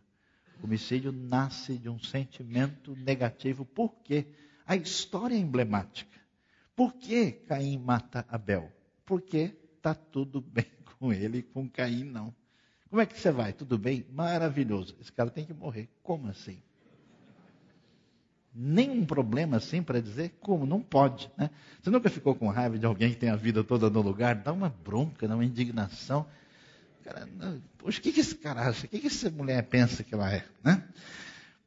O 0.61 0.65
homicídio 0.65 1.11
nasce 1.11 1.77
de 1.77 1.87
um 1.87 1.99
sentimento 1.99 2.95
negativo. 2.95 3.63
Por 3.63 3.95
quê? 4.03 4.27
A 4.65 4.75
história 4.75 5.35
é 5.35 5.37
emblemática. 5.37 6.19
Por 6.75 6.93
que 6.93 7.31
Caim 7.31 7.77
mata 7.77 8.25
Abel? 8.29 8.71
Porque 9.05 9.55
está 9.77 9.95
tudo 9.95 10.41
bem 10.41 10.76
com 10.99 11.13
ele 11.13 11.39
e 11.39 11.43
com 11.43 11.69
Caim 11.69 12.03
não. 12.03 12.33
Como 12.89 13.01
é 13.01 13.05
que 13.05 13.19
você 13.19 13.31
vai? 13.31 13.53
Tudo 13.53 13.77
bem? 13.77 14.05
Maravilhoso. 14.11 14.95
Esse 15.01 15.11
cara 15.11 15.29
tem 15.29 15.45
que 15.45 15.53
morrer. 15.53 15.89
Como 16.03 16.27
assim? 16.27 16.61
nenhum 18.59 19.05
problema 19.05 19.57
assim 19.57 19.83
para 19.83 20.01
dizer 20.01 20.35
como, 20.39 20.65
não 20.65 20.81
pode. 20.81 21.29
Né? 21.37 21.51
Você 21.79 21.91
nunca 21.91 22.09
ficou 22.09 22.33
com 22.33 22.47
raiva 22.47 22.77
de 22.79 22.85
alguém 22.87 23.11
que 23.11 23.17
tem 23.17 23.29
a 23.29 23.35
vida 23.35 23.63
toda 23.63 23.87
no 23.87 24.01
lugar? 24.01 24.35
Dá 24.35 24.51
uma 24.51 24.69
bronca, 24.69 25.27
dá 25.27 25.35
uma 25.35 25.45
indignação. 25.45 26.25
Cara, 27.03 27.27
poxa, 27.77 27.99
o 27.99 28.01
que, 28.01 28.11
que 28.11 28.19
esse 28.19 28.35
cara 28.35 28.67
acha? 28.67 28.87
O 28.87 28.89
que, 28.89 28.99
que 28.99 29.07
essa 29.07 29.29
mulher 29.29 29.61
pensa 29.63 30.03
que 30.03 30.13
ela 30.13 30.33
é? 30.33 30.43
Né? 30.63 30.83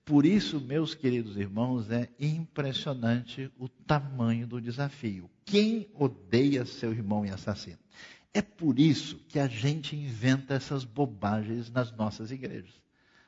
Por 0.04 0.26
isso, 0.26 0.60
meus 0.60 0.92
queridos 0.92 1.36
irmãos, 1.36 1.88
é 1.90 2.08
impressionante 2.18 3.50
o 3.56 3.68
tamanho 3.68 4.46
do 4.46 4.60
desafio. 4.60 5.30
Quem 5.44 5.88
odeia 5.94 6.66
seu 6.66 6.92
irmão 6.92 7.24
e 7.24 7.30
assassino? 7.30 7.78
É 8.32 8.40
por 8.40 8.78
isso 8.78 9.16
que 9.28 9.38
a 9.38 9.48
gente 9.48 9.96
inventa 9.96 10.54
essas 10.54 10.84
bobagens 10.84 11.70
nas 11.70 11.90
nossas 11.92 12.30
igrejas. 12.30 12.80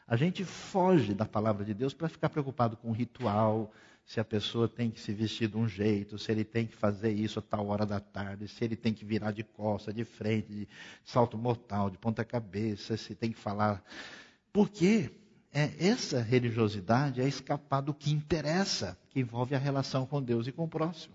A 0.06 0.16
gente 0.16 0.44
foge 0.44 1.14
da 1.14 1.24
palavra 1.24 1.64
de 1.64 1.74
Deus 1.74 1.94
para 1.94 2.08
ficar 2.08 2.28
preocupado 2.28 2.76
com 2.76 2.90
o 2.90 2.92
ritual, 2.92 3.72
se 4.04 4.20
a 4.20 4.24
pessoa 4.24 4.68
tem 4.68 4.90
que 4.90 5.00
se 5.00 5.12
vestir 5.12 5.48
de 5.48 5.56
um 5.56 5.68
jeito, 5.68 6.18
se 6.18 6.30
ele 6.30 6.44
tem 6.44 6.66
que 6.66 6.76
fazer 6.76 7.12
isso 7.12 7.38
a 7.38 7.42
tal 7.42 7.68
hora 7.68 7.86
da 7.86 8.00
tarde, 8.00 8.48
se 8.48 8.64
ele 8.64 8.76
tem 8.76 8.92
que 8.92 9.04
virar 9.04 9.30
de 9.30 9.42
costa, 9.42 9.92
de 9.92 10.04
frente, 10.04 10.48
de 10.48 10.68
salto 11.04 11.38
mortal, 11.38 11.88
de 11.88 11.98
ponta 11.98 12.24
cabeça, 12.24 12.96
se 12.96 13.14
tem 13.14 13.32
que 13.32 13.38
falar. 13.38 13.82
Porque 14.52 15.10
é, 15.52 15.72
essa 15.78 16.20
religiosidade 16.20 17.20
é 17.20 17.26
escapar 17.26 17.80
do 17.80 17.94
que 17.94 18.10
interessa, 18.12 18.98
que 19.08 19.20
envolve 19.20 19.54
a 19.54 19.58
relação 19.58 20.04
com 20.04 20.22
Deus 20.22 20.46
e 20.46 20.52
com 20.52 20.64
o 20.64 20.68
próximo. 20.68 21.14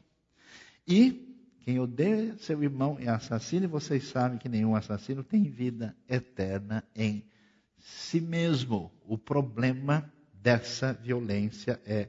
E 0.87 1.26
Quem 1.67 1.81
odeia 1.81 2.33
seu 2.37 2.63
irmão 2.63 2.95
é 2.97 3.09
assassino, 3.09 3.65
e 3.65 3.67
vocês 3.67 4.05
sabem 4.05 4.39
que 4.39 4.47
nenhum 4.47 4.73
assassino 4.73 5.21
tem 5.21 5.43
vida 5.43 5.93
eterna 6.07 6.81
em 6.95 7.29
si 7.77 8.21
mesmo. 8.21 8.89
O 9.05 9.17
problema 9.17 10.09
dessa 10.31 10.93
violência 10.93 11.77
é 11.85 12.07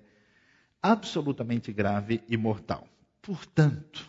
absolutamente 0.81 1.73
grave 1.73 2.23
e 2.29 2.37
mortal. 2.37 2.87
Portanto, 3.21 4.09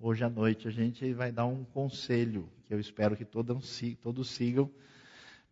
hoje 0.00 0.24
à 0.24 0.30
noite 0.30 0.66
a 0.66 0.70
gente 0.70 1.12
vai 1.12 1.30
dar 1.30 1.44
um 1.44 1.64
conselho 1.64 2.50
que 2.64 2.72
eu 2.72 2.80
espero 2.80 3.14
que 3.14 3.26
todos, 3.26 3.78
sigam, 4.30 4.70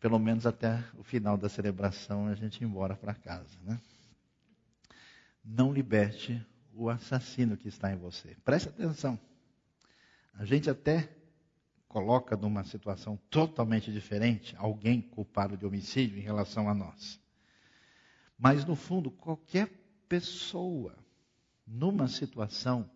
pelo 0.00 0.18
menos 0.18 0.46
até 0.46 0.82
o 0.96 1.02
final 1.02 1.36
da 1.36 1.50
celebração, 1.50 2.26
a 2.26 2.34
gente 2.34 2.62
ir 2.62 2.64
embora 2.64 2.96
para 2.96 3.12
casa. 3.12 3.58
Né? 3.66 3.78
Não 5.44 5.70
liberte 5.70 6.42
o 6.80 6.88
assassino 6.88 7.58
que 7.58 7.68
está 7.68 7.92
em 7.92 7.96
você. 7.96 8.34
Preste 8.42 8.70
atenção. 8.70 9.20
A 10.32 10.46
gente 10.46 10.70
até 10.70 11.14
coloca 11.86 12.34
numa 12.38 12.64
situação 12.64 13.18
totalmente 13.28 13.92
diferente 13.92 14.56
alguém 14.56 15.02
culpado 15.02 15.58
de 15.58 15.66
homicídio 15.66 16.16
em 16.16 16.22
relação 16.22 16.70
a 16.70 16.74
nós. 16.74 17.20
Mas, 18.38 18.64
no 18.64 18.74
fundo, 18.74 19.10
qualquer 19.10 19.68
pessoa 20.08 20.96
numa 21.66 22.08
situação 22.08 22.90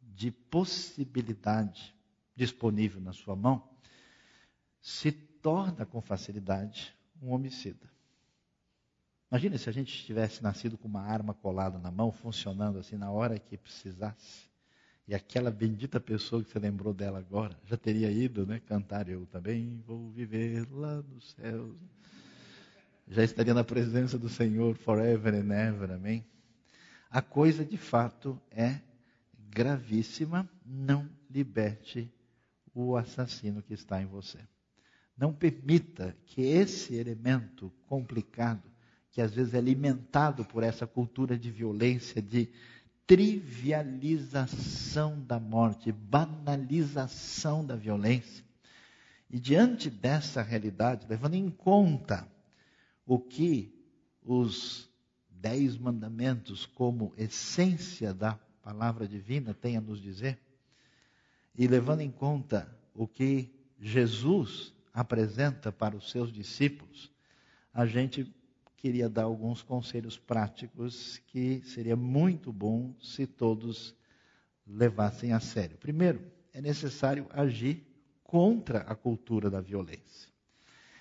de 0.00 0.30
possibilidade 0.30 1.94
disponível 2.34 2.98
na 2.98 3.12
sua 3.12 3.36
mão 3.36 3.68
se 4.80 5.12
torna 5.12 5.84
com 5.84 6.00
facilidade 6.00 6.96
um 7.20 7.32
homicida. 7.32 7.90
Imagina 9.30 9.58
se 9.58 9.68
a 9.68 9.72
gente 9.72 10.04
tivesse 10.04 10.42
nascido 10.42 10.78
com 10.78 10.88
uma 10.88 11.02
arma 11.02 11.34
colada 11.34 11.78
na 11.78 11.90
mão, 11.90 12.10
funcionando 12.10 12.78
assim 12.78 12.96
na 12.96 13.10
hora 13.10 13.38
que 13.38 13.58
precisasse. 13.58 14.48
E 15.06 15.14
aquela 15.14 15.50
bendita 15.50 16.00
pessoa 16.00 16.42
que 16.42 16.50
você 16.50 16.58
lembrou 16.58 16.94
dela 16.94 17.18
agora, 17.18 17.58
já 17.66 17.76
teria 17.76 18.10
ido, 18.10 18.46
né? 18.46 18.60
Cantar 18.60 19.08
eu 19.08 19.26
também 19.26 19.82
vou 19.86 20.10
viver 20.10 20.66
lá 20.70 21.02
nos 21.02 21.32
céus. 21.32 21.76
Já 23.06 23.22
estaria 23.22 23.54
na 23.54 23.64
presença 23.64 24.18
do 24.18 24.28
Senhor 24.28 24.76
forever 24.76 25.34
and 25.34 25.52
ever, 25.52 25.90
amém? 25.92 26.24
A 27.10 27.22
coisa 27.22 27.64
de 27.64 27.76
fato 27.76 28.40
é 28.50 28.80
gravíssima. 29.50 30.48
Não 30.64 31.08
liberte 31.30 32.10
o 32.74 32.96
assassino 32.96 33.62
que 33.62 33.74
está 33.74 34.00
em 34.00 34.06
você. 34.06 34.38
Não 35.16 35.32
permita 35.32 36.16
que 36.26 36.42
esse 36.42 36.94
elemento 36.94 37.72
complicado 37.86 38.70
que 39.10 39.20
às 39.20 39.34
vezes 39.34 39.52
é 39.54 39.58
alimentado 39.58 40.44
por 40.44 40.62
essa 40.62 40.86
cultura 40.86 41.36
de 41.38 41.50
violência, 41.50 42.22
de 42.22 42.48
trivialização 43.06 45.20
da 45.24 45.40
morte, 45.40 45.90
banalização 45.90 47.64
da 47.64 47.74
violência. 47.74 48.44
E 49.30 49.38
diante 49.38 49.88
dessa 49.88 50.42
realidade, 50.42 51.06
levando 51.08 51.32
em 51.34 51.48
conta 51.50 52.28
o 53.06 53.18
que 53.18 53.74
os 54.22 54.90
dez 55.30 55.78
mandamentos, 55.78 56.66
como 56.66 57.14
essência 57.16 58.12
da 58.12 58.34
palavra 58.62 59.08
divina, 59.08 59.54
têm 59.54 59.76
a 59.76 59.80
nos 59.80 60.00
dizer, 60.00 60.38
e 61.56 61.66
levando 61.66 62.02
em 62.02 62.10
conta 62.10 62.70
o 62.94 63.08
que 63.08 63.50
Jesus 63.80 64.74
apresenta 64.92 65.72
para 65.72 65.96
os 65.96 66.10
seus 66.10 66.30
discípulos, 66.32 67.10
a 67.72 67.86
gente 67.86 68.34
queria 68.78 69.08
dar 69.08 69.24
alguns 69.24 69.60
conselhos 69.60 70.16
práticos 70.16 71.18
que 71.26 71.60
seria 71.64 71.96
muito 71.96 72.52
bom 72.52 72.94
se 73.02 73.26
todos 73.26 73.94
levassem 74.64 75.32
a 75.32 75.40
sério. 75.40 75.76
Primeiro, 75.76 76.24
é 76.52 76.60
necessário 76.60 77.26
agir 77.30 77.84
contra 78.22 78.80
a 78.80 78.94
cultura 78.94 79.50
da 79.50 79.60
violência. 79.60 80.30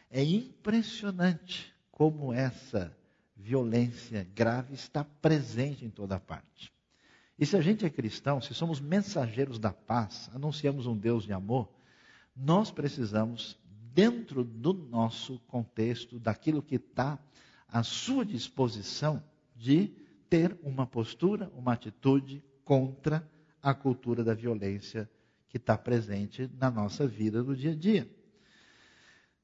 É 0.09 0.23
impressionante 0.23 1.71
como 1.91 2.33
essa 2.33 2.95
violência 3.35 4.27
grave 4.33 4.73
está 4.73 5.03
presente 5.03 5.85
em 5.85 5.89
toda 5.89 6.19
parte. 6.19 6.73
E 7.37 7.45
se 7.45 7.55
a 7.55 7.61
gente 7.61 7.85
é 7.85 7.89
cristão, 7.91 8.41
se 8.41 8.55
somos 8.55 8.79
mensageiros 8.79 9.59
da 9.59 9.71
paz, 9.71 10.31
anunciamos 10.33 10.87
um 10.87 10.97
Deus 10.97 11.25
de 11.25 11.33
amor, 11.33 11.69
nós 12.35 12.71
precisamos, 12.71 13.55
dentro 13.93 14.43
do 14.43 14.73
nosso 14.73 15.37
contexto, 15.41 16.19
daquilo 16.19 16.63
que 16.63 16.75
está 16.75 17.19
à 17.67 17.83
sua 17.83 18.25
disposição 18.25 19.23
de 19.55 19.91
ter 20.29 20.57
uma 20.63 20.85
postura, 20.85 21.51
uma 21.55 21.73
atitude 21.73 22.43
contra 22.63 23.27
a 23.61 23.73
cultura 23.73 24.23
da 24.23 24.33
violência 24.33 25.09
que 25.49 25.57
está 25.57 25.77
presente 25.77 26.49
na 26.59 26.69
nossa 26.69 27.07
vida 27.07 27.43
do 27.43 27.55
dia 27.55 27.71
a 27.71 27.75
dia. 27.75 28.09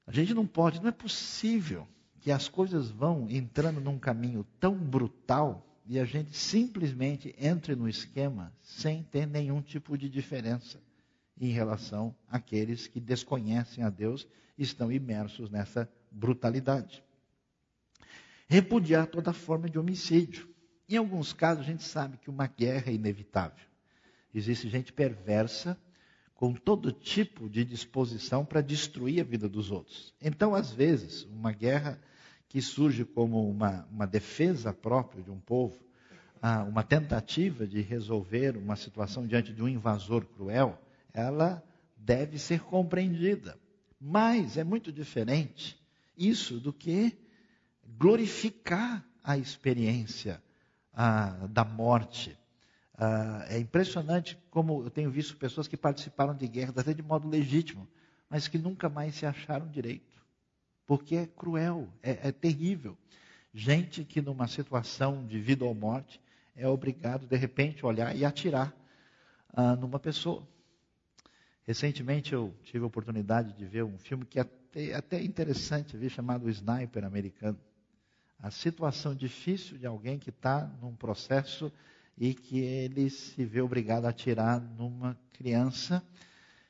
A 0.06 0.12
gente 0.12 0.34
não 0.34 0.46
pode, 0.46 0.82
não 0.82 0.90
é 0.90 0.92
possível 0.92 1.88
que 2.20 2.32
as 2.32 2.48
coisas 2.48 2.90
vão 2.90 3.30
entrando 3.30 3.80
num 3.80 3.98
caminho 3.98 4.46
tão 4.60 4.76
brutal 4.76 5.66
e 5.86 6.00
a 6.00 6.06
gente 6.06 6.36
simplesmente 6.36 7.36
entre 7.38 7.76
no 7.76 7.88
esquema 7.88 8.54
sem 8.62 9.04
ter 9.04 9.26
nenhum 9.26 9.62
tipo 9.62 9.98
de 9.98 10.10
diferença 10.10 10.82
em 11.40 11.50
relação 11.50 12.16
àqueles 12.30 12.88
que 12.88 13.00
desconhecem 13.00 13.84
a 13.84 13.90
Deus 13.90 14.28
e 14.58 14.64
estão 14.64 14.92
imersos 14.92 15.50
nessa 15.50 15.90
brutalidade 16.12 17.03
repudiar 18.54 19.08
toda 19.08 19.34
forma 19.34 19.68
de 19.68 19.80
homicídio. 19.80 20.48
Em 20.88 20.96
alguns 20.96 21.34
casos, 21.34 21.64
a 21.64 21.68
gente 21.68 21.82
sabe 21.82 22.20
que 22.20 22.30
uma 22.30 22.46
guerra 22.46 22.92
é 22.92 22.94
inevitável. 22.94 23.66
Existe 24.32 24.70
gente 24.70 24.94
perversa 24.94 25.76
com 26.36 26.54
todo 26.54 26.92
tipo 26.92 27.50
de 27.50 27.66
disposição 27.66 28.46
para 28.46 28.62
destruir 28.62 29.22
a 29.22 29.24
vida 29.24 29.50
dos 29.50 29.72
outros. 29.72 30.14
Então, 30.22 30.54
às 30.54 30.72
vezes, 30.72 31.24
uma 31.24 31.52
guerra 31.52 32.00
que 32.48 32.62
surge 32.62 33.04
como 33.04 33.50
uma, 33.50 33.88
uma 33.92 34.06
defesa 34.06 34.72
própria 34.72 35.24
de 35.24 35.32
um 35.32 35.40
povo, 35.40 35.84
uma 36.70 36.84
tentativa 36.84 37.66
de 37.66 37.82
resolver 37.82 38.56
uma 38.56 38.76
situação 38.76 39.26
diante 39.26 39.52
de 39.52 39.64
um 39.64 39.68
invasor 39.68 40.26
cruel, 40.26 40.80
ela 41.12 41.64
deve 41.98 42.38
ser 42.38 42.60
compreendida. 42.60 43.58
Mas 44.00 44.58
é 44.58 44.64
muito 44.64 44.92
diferente 44.92 45.76
isso 46.16 46.60
do 46.60 46.72
que 46.72 47.23
glorificar 47.98 49.06
a 49.24 49.38
experiência 49.38 50.42
ah, 50.94 51.48
da 51.50 51.64
morte. 51.64 52.38
Ah, 52.96 53.46
é 53.50 53.60
impressionante 53.60 54.38
como 54.50 54.84
eu 54.84 54.90
tenho 54.90 55.10
visto 55.10 55.38
pessoas 55.38 55.68
que 55.68 55.78
participaram 55.78 56.36
de 56.36 56.48
guerras 56.48 56.78
até 56.78 56.94
de 56.94 57.02
modo 57.02 57.28
legítimo, 57.28 57.88
mas 58.30 58.48
que 58.48 58.58
nunca 58.58 58.90
mais 58.90 59.16
se 59.16 59.26
acharam 59.26 59.68
direito. 59.68 60.22
Porque 60.86 61.16
é 61.16 61.26
cruel, 61.26 61.88
é, 62.02 62.28
é 62.28 62.32
terrível. 62.32 62.98
Gente 63.54 64.04
que 64.04 64.22
numa 64.22 64.48
situação 64.48 65.26
de 65.26 65.40
vida 65.40 65.64
ou 65.64 65.74
morte 65.74 66.20
é 66.56 66.68
obrigado 66.68 67.26
de 67.28 67.36
repente 67.36 67.86
olhar 67.86 68.16
e 68.16 68.26
atirar 68.26 68.76
ah, 69.54 69.76
numa 69.76 70.00
pessoa. 70.00 70.48
Recentemente 71.66 72.34
eu 72.34 72.54
tive 72.64 72.84
a 72.84 72.88
oportunidade 72.88 73.54
de 73.54 73.66
ver 73.66 73.84
um 73.84 73.98
filme 73.98 74.26
que 74.26 74.38
é 74.38 74.42
até, 74.42 74.94
até 74.94 75.24
interessante, 75.24 75.96
vi 75.96 76.10
chamado 76.10 76.50
Sniper 76.50 77.06
Americano 77.06 77.58
a 78.44 78.52
situação 78.52 79.16
difícil 79.16 79.78
de 79.78 79.88
alguém 79.88 80.20
que 80.20 80.30
está 80.30 80.70
num 80.82 80.94
processo 80.94 81.72
e 82.18 82.34
que 82.34 82.60
ele 82.60 83.10
se 83.10 83.46
vê 83.46 83.62
obrigado 83.62 84.04
a 84.04 84.10
atirar 84.10 84.60
numa 84.60 85.18
criança 85.32 86.04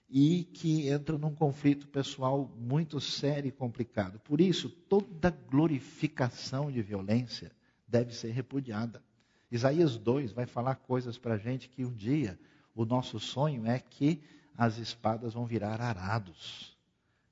e 0.08 0.44
que 0.44 0.88
entra 0.88 1.18
num 1.18 1.34
conflito 1.34 1.88
pessoal 1.88 2.48
muito 2.60 3.02
sério 3.02 3.50
e 3.50 3.52
complicado. 3.52 4.20
Por 4.20 4.40
isso, 4.40 4.70
toda 4.70 5.32
glorificação 5.32 6.72
de 6.72 6.80
violência 6.84 7.52
deve 7.88 8.14
ser 8.14 8.30
repudiada. 8.30 9.04
Isaías 9.52 9.98
2 9.98 10.32
vai 10.32 10.46
falar 10.46 10.76
coisas 10.76 11.18
para 11.18 11.34
a 11.34 11.40
gente 11.40 11.68
que 11.70 11.84
um 11.84 11.94
dia 11.94 12.40
o 12.76 12.86
nosso 12.86 13.20
sonho 13.20 13.66
é 13.66 13.80
que 13.80 14.22
as 14.56 14.78
espadas 14.78 15.34
vão 15.34 15.48
virar 15.48 15.82
arados 15.82 16.73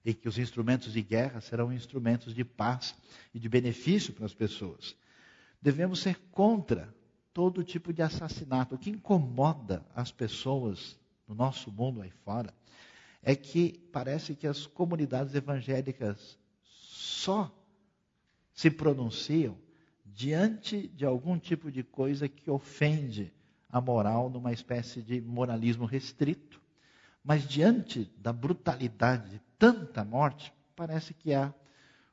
e 0.03 0.13
que 0.13 0.27
os 0.27 0.37
instrumentos 0.37 0.93
de 0.93 1.01
guerra 1.01 1.41
serão 1.41 1.71
instrumentos 1.71 2.33
de 2.33 2.43
paz 2.43 2.95
e 3.33 3.39
de 3.39 3.47
benefício 3.47 4.13
para 4.13 4.25
as 4.25 4.33
pessoas. 4.33 4.95
Devemos 5.61 5.99
ser 5.99 6.17
contra 6.31 6.93
todo 7.33 7.63
tipo 7.63 7.93
de 7.93 8.01
assassinato. 8.01 8.75
O 8.75 8.77
que 8.77 8.89
incomoda 8.89 9.85
as 9.95 10.11
pessoas 10.11 10.99
no 11.27 11.35
nosso 11.35 11.71
mundo 11.71 12.01
aí 12.01 12.09
fora 12.09 12.53
é 13.21 13.35
que 13.35 13.79
parece 13.91 14.35
que 14.35 14.47
as 14.47 14.65
comunidades 14.65 15.35
evangélicas 15.35 16.37
só 16.63 17.55
se 18.53 18.69
pronunciam 18.69 19.57
diante 20.05 20.87
de 20.89 21.05
algum 21.05 21.37
tipo 21.37 21.71
de 21.71 21.83
coisa 21.83 22.27
que 22.27 22.49
ofende 22.49 23.33
a 23.69 23.79
moral 23.79 24.29
numa 24.29 24.51
espécie 24.51 25.01
de 25.01 25.21
moralismo 25.21 25.85
restrito. 25.85 26.61
Mas 27.24 27.47
diante 27.47 28.11
da 28.17 28.34
brutalidade 28.34 29.32
de 29.32 29.39
tanta 29.57 30.03
morte, 30.03 30.53
parece 30.76 31.13
que 31.13 31.34
há 31.34 31.53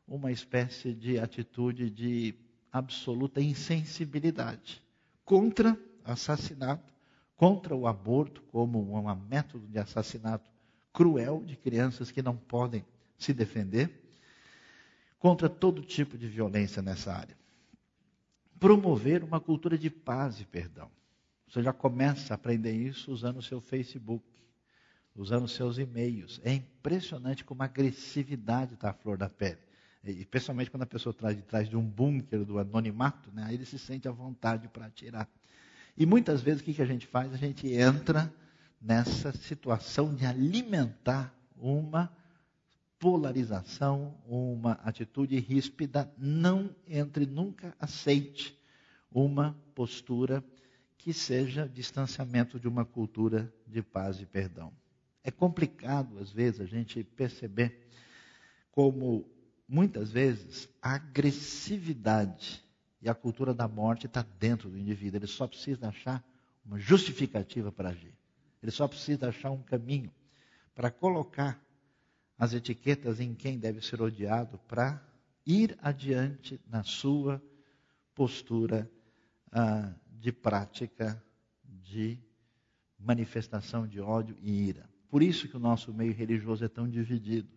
uma 0.06 0.30
espécie 0.30 0.92
de 0.92 1.18
atitude 1.18 1.90
de 1.90 2.34
absoluta 2.72 3.40
insensibilidade 3.40 4.82
contra 5.24 5.78
assassinato, 6.04 6.92
contra 7.36 7.74
o 7.74 7.86
aborto 7.86 8.42
como 8.50 8.80
um 8.94 9.14
método 9.14 9.66
de 9.66 9.78
assassinato 9.78 10.50
cruel 10.92 11.42
de 11.44 11.56
crianças 11.56 12.10
que 12.10 12.22
não 12.22 12.36
podem 12.36 12.84
se 13.18 13.32
defender, 13.32 13.90
contra 15.18 15.48
todo 15.48 15.82
tipo 15.82 16.16
de 16.16 16.26
violência 16.28 16.80
nessa 16.80 17.12
área. 17.12 17.36
Promover 18.58 19.22
uma 19.22 19.40
cultura 19.40 19.76
de 19.76 19.90
paz 19.90 20.40
e 20.40 20.44
perdão. 20.44 20.90
Você 21.48 21.62
já 21.62 21.72
começa 21.72 22.34
a 22.34 22.36
aprender 22.36 22.72
isso 22.72 23.12
usando 23.12 23.38
o 23.38 23.42
seu 23.42 23.60
Facebook, 23.60 24.24
usando 25.18 25.48
seus 25.48 25.78
e-mails. 25.78 26.40
É 26.44 26.52
impressionante 26.52 27.44
como 27.44 27.62
a 27.62 27.66
agressividade 27.66 28.74
está 28.74 28.90
à 28.90 28.92
flor 28.92 29.18
da 29.18 29.28
pele. 29.28 29.58
E, 30.04 30.12
especialmente 30.12 30.70
quando 30.70 30.84
a 30.84 30.86
pessoa 30.86 31.12
traz 31.12 31.36
de 31.36 31.42
trás 31.42 31.68
de 31.68 31.76
um 31.76 31.82
bunker 31.82 32.44
do 32.44 32.58
anonimato, 32.58 33.30
né? 33.32 33.44
aí 33.44 33.54
ele 33.56 33.64
se 33.64 33.78
sente 33.78 34.06
à 34.06 34.12
vontade 34.12 34.68
para 34.68 34.86
atirar. 34.86 35.28
E 35.96 36.06
muitas 36.06 36.40
vezes 36.40 36.60
o 36.60 36.64
que, 36.64 36.72
que 36.72 36.82
a 36.82 36.86
gente 36.86 37.04
faz? 37.04 37.34
A 37.34 37.36
gente 37.36 37.66
entra 37.66 38.32
nessa 38.80 39.32
situação 39.32 40.14
de 40.14 40.24
alimentar 40.24 41.34
uma 41.56 42.16
polarização, 42.96 44.16
uma 44.24 44.72
atitude 44.84 45.36
ríspida. 45.40 46.08
Não 46.16 46.70
entre, 46.86 47.26
nunca 47.26 47.74
aceite 47.80 48.56
uma 49.10 49.58
postura 49.74 50.44
que 50.96 51.12
seja 51.12 51.68
distanciamento 51.68 52.60
de 52.60 52.68
uma 52.68 52.84
cultura 52.84 53.52
de 53.66 53.82
paz 53.82 54.20
e 54.20 54.26
perdão. 54.26 54.72
É 55.28 55.30
complicado, 55.30 56.18
às 56.20 56.30
vezes, 56.32 56.58
a 56.58 56.64
gente 56.64 57.04
perceber 57.04 57.86
como, 58.72 59.30
muitas 59.68 60.10
vezes, 60.10 60.66
a 60.80 60.94
agressividade 60.94 62.64
e 63.02 63.10
a 63.10 63.14
cultura 63.14 63.52
da 63.52 63.68
morte 63.68 64.06
está 64.06 64.22
dentro 64.22 64.70
do 64.70 64.78
indivíduo. 64.78 65.18
Ele 65.18 65.26
só 65.26 65.46
precisa 65.46 65.88
achar 65.88 66.24
uma 66.64 66.78
justificativa 66.78 67.70
para 67.70 67.90
agir. 67.90 68.14
Ele 68.62 68.72
só 68.72 68.88
precisa 68.88 69.28
achar 69.28 69.50
um 69.50 69.62
caminho 69.62 70.10
para 70.74 70.90
colocar 70.90 71.62
as 72.38 72.54
etiquetas 72.54 73.20
em 73.20 73.34
quem 73.34 73.58
deve 73.58 73.82
ser 73.82 74.00
odiado 74.00 74.56
para 74.66 74.98
ir 75.44 75.76
adiante 75.82 76.58
na 76.66 76.82
sua 76.82 77.42
postura 78.14 78.90
ah, 79.52 79.92
de 80.06 80.32
prática 80.32 81.22
de 81.62 82.18
manifestação 82.98 83.86
de 83.86 84.00
ódio 84.00 84.34
e 84.40 84.68
ira. 84.68 84.88
Por 85.10 85.22
isso 85.22 85.48
que 85.48 85.56
o 85.56 85.60
nosso 85.60 85.92
meio 85.92 86.12
religioso 86.12 86.64
é 86.64 86.68
tão 86.68 86.88
dividido. 86.88 87.48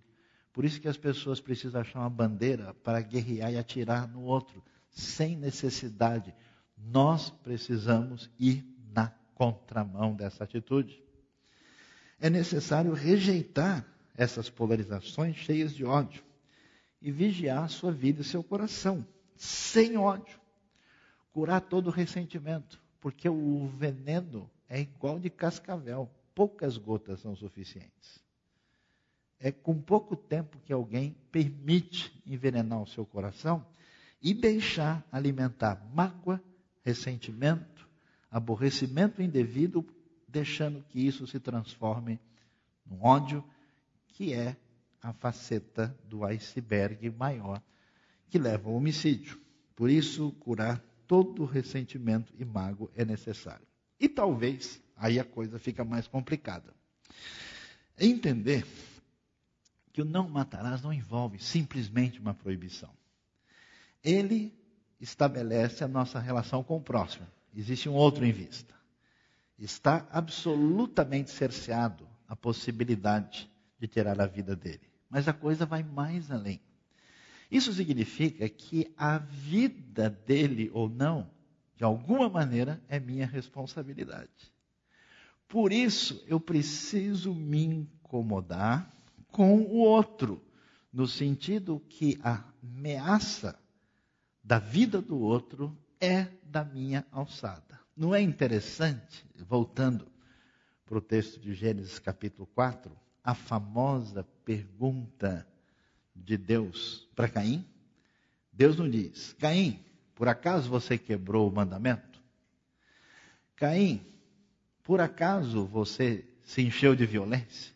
Por 0.53 0.65
isso 0.65 0.79
que 0.79 0.87
as 0.87 0.97
pessoas 0.97 1.39
precisam 1.39 1.81
achar 1.81 1.99
uma 1.99 2.09
bandeira 2.09 2.73
para 2.83 3.01
guerrear 3.01 3.51
e 3.51 3.57
atirar 3.57 4.07
no 4.07 4.21
outro, 4.21 4.63
sem 4.89 5.35
necessidade. 5.35 6.33
Nós 6.77 7.29
precisamos 7.29 8.29
ir 8.39 8.65
na 8.93 9.13
contramão 9.35 10.15
dessa 10.15 10.43
atitude. 10.43 11.01
É 12.19 12.29
necessário 12.29 12.93
rejeitar 12.93 13.85
essas 14.15 14.49
polarizações 14.49 15.35
cheias 15.37 15.73
de 15.73 15.85
ódio 15.85 16.23
e 17.01 17.11
vigiar 17.11 17.69
sua 17.69 17.91
vida 17.91 18.21
e 18.21 18.25
seu 18.25 18.43
coração, 18.43 19.05
sem 19.35 19.97
ódio. 19.97 20.39
Curar 21.33 21.61
todo 21.61 21.87
o 21.87 21.91
ressentimento, 21.91 22.81
porque 22.99 23.27
o 23.27 23.67
veneno 23.77 24.49
é 24.69 24.81
igual 24.81 25.17
de 25.17 25.29
cascavel 25.29 26.09
poucas 26.33 26.77
gotas 26.77 27.19
são 27.19 27.35
suficientes. 27.35 28.23
É 29.39 29.51
com 29.51 29.81
pouco 29.81 30.15
tempo 30.15 30.59
que 30.59 30.71
alguém 30.71 31.15
permite 31.31 32.11
envenenar 32.25 32.81
o 32.81 32.87
seu 32.87 33.05
coração 33.05 33.65
e 34.21 34.33
deixar 34.33 35.05
alimentar 35.11 35.83
mágoa, 35.93 36.41
ressentimento, 36.83 37.89
aborrecimento 38.29 39.21
indevido, 39.21 39.85
deixando 40.27 40.83
que 40.83 40.99
isso 41.05 41.25
se 41.25 41.39
transforme 41.39 42.19
num 42.85 43.03
ódio, 43.03 43.43
que 44.07 44.33
é 44.33 44.55
a 45.01 45.11
faceta 45.11 45.97
do 46.07 46.23
iceberg 46.23 47.09
maior 47.09 47.61
que 48.29 48.37
leva 48.37 48.69
ao 48.69 48.75
homicídio. 48.75 49.39
Por 49.75 49.89
isso, 49.89 50.31
curar 50.39 50.79
todo 51.07 51.43
ressentimento 51.43 52.33
e 52.37 52.45
mágoa 52.45 52.89
é 52.95 53.03
necessário. 53.03 53.65
E 53.99 54.07
talvez 54.07 54.81
Aí 55.01 55.19
a 55.19 55.25
coisa 55.25 55.57
fica 55.57 55.83
mais 55.83 56.07
complicada. 56.07 56.71
Entender 57.99 58.63
que 59.91 59.99
o 59.99 60.05
não 60.05 60.29
matarás 60.29 60.83
não 60.83 60.93
envolve 60.93 61.39
simplesmente 61.39 62.19
uma 62.19 62.35
proibição. 62.35 62.91
Ele 64.03 64.53
estabelece 64.99 65.83
a 65.83 65.87
nossa 65.87 66.19
relação 66.19 66.63
com 66.63 66.77
o 66.77 66.81
próximo. 66.81 67.25
Existe 67.55 67.89
um 67.89 67.95
outro 67.95 68.23
em 68.23 68.31
vista. 68.31 68.75
Está 69.57 70.07
absolutamente 70.11 71.31
cerceado 71.31 72.07
a 72.27 72.35
possibilidade 72.35 73.49
de 73.79 73.87
tirar 73.87 74.21
a 74.21 74.27
vida 74.27 74.55
dele. 74.55 74.87
Mas 75.09 75.27
a 75.27 75.33
coisa 75.33 75.65
vai 75.65 75.81
mais 75.81 76.29
além. 76.29 76.61
Isso 77.49 77.73
significa 77.73 78.47
que 78.47 78.93
a 78.95 79.17
vida 79.17 80.11
dele 80.11 80.69
ou 80.71 80.87
não, 80.87 81.27
de 81.75 81.83
alguma 81.83 82.29
maneira, 82.29 82.79
é 82.87 82.99
minha 82.99 83.25
responsabilidade. 83.25 84.50
Por 85.51 85.73
isso, 85.73 86.23
eu 86.27 86.39
preciso 86.39 87.35
me 87.35 87.61
incomodar 87.65 88.89
com 89.27 89.57
o 89.63 89.79
outro, 89.79 90.41
no 90.93 91.05
sentido 91.05 91.77
que 91.89 92.17
a 92.23 92.41
ameaça 92.63 93.59
da 94.41 94.59
vida 94.59 95.01
do 95.01 95.19
outro 95.19 95.77
é 95.99 96.29
da 96.45 96.63
minha 96.63 97.05
alçada. 97.11 97.77
Não 97.97 98.15
é 98.15 98.21
interessante, 98.21 99.25
voltando 99.45 100.07
para 100.85 100.97
o 100.97 101.01
texto 101.01 101.37
de 101.37 101.53
Gênesis 101.53 101.99
capítulo 101.99 102.47
4, 102.55 102.89
a 103.21 103.35
famosa 103.35 104.23
pergunta 104.45 105.45
de 106.15 106.37
Deus 106.37 107.09
para 107.13 107.27
Caim? 107.27 107.65
Deus 108.53 108.77
não 108.77 108.89
diz: 108.89 109.33
Caim, 109.33 109.83
por 110.15 110.29
acaso 110.29 110.69
você 110.69 110.97
quebrou 110.97 111.49
o 111.49 111.53
mandamento? 111.53 112.21
Caim, 113.57 114.01
por 114.91 114.99
acaso 114.99 115.63
você 115.63 116.25
se 116.43 116.61
encheu 116.61 116.93
de 116.93 117.05
violência? 117.05 117.71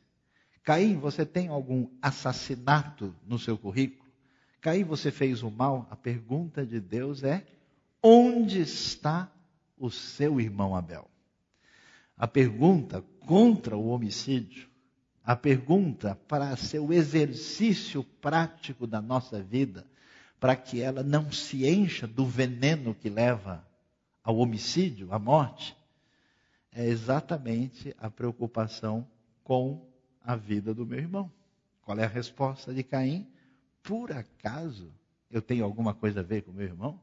Caim, 0.61 0.97
você 0.97 1.25
tem 1.25 1.47
algum 1.47 1.87
assassinato 2.01 3.15
no 3.25 3.39
seu 3.39 3.57
currículo? 3.57 4.11
Caim, 4.59 4.83
você 4.83 5.09
fez 5.11 5.41
o 5.41 5.49
mal? 5.49 5.87
A 5.89 5.95
pergunta 5.95 6.65
de 6.65 6.77
Deus 6.77 7.23
é: 7.23 7.47
onde 8.03 8.59
está 8.59 9.31
o 9.77 9.89
seu 9.89 10.41
irmão 10.41 10.75
Abel? 10.75 11.09
A 12.17 12.27
pergunta 12.27 13.01
contra 13.21 13.77
o 13.77 13.87
homicídio, 13.87 14.67
a 15.23 15.37
pergunta 15.37 16.19
para 16.27 16.53
ser 16.57 16.79
o 16.79 16.91
exercício 16.91 18.03
prático 18.03 18.85
da 18.85 19.01
nossa 19.01 19.41
vida, 19.41 19.87
para 20.37 20.53
que 20.53 20.81
ela 20.81 21.01
não 21.01 21.31
se 21.31 21.65
encha 21.65 22.05
do 22.05 22.25
veneno 22.25 22.93
que 22.93 23.09
leva 23.09 23.65
ao 24.21 24.35
homicídio, 24.35 25.13
à 25.13 25.17
morte, 25.17 25.77
é 26.75 26.85
exatamente 26.85 27.95
a 27.97 28.09
preocupação 28.09 29.07
com 29.45 29.89
a 30.21 30.35
vida 30.35 30.73
do 30.73 30.85
meu 30.85 30.99
irmão. 30.99 31.31
Qual 31.81 31.97
é 31.97 32.03
a 32.03 32.07
resposta 32.07 32.73
de 32.73 32.83
Caim? 32.83 33.25
Por 33.81 34.11
acaso 34.11 34.91
eu 35.31 35.41
tenho 35.41 35.63
alguma 35.63 35.93
coisa 35.93 36.19
a 36.19 36.23
ver 36.23 36.41
com 36.41 36.51
meu 36.51 36.65
irmão? 36.65 36.99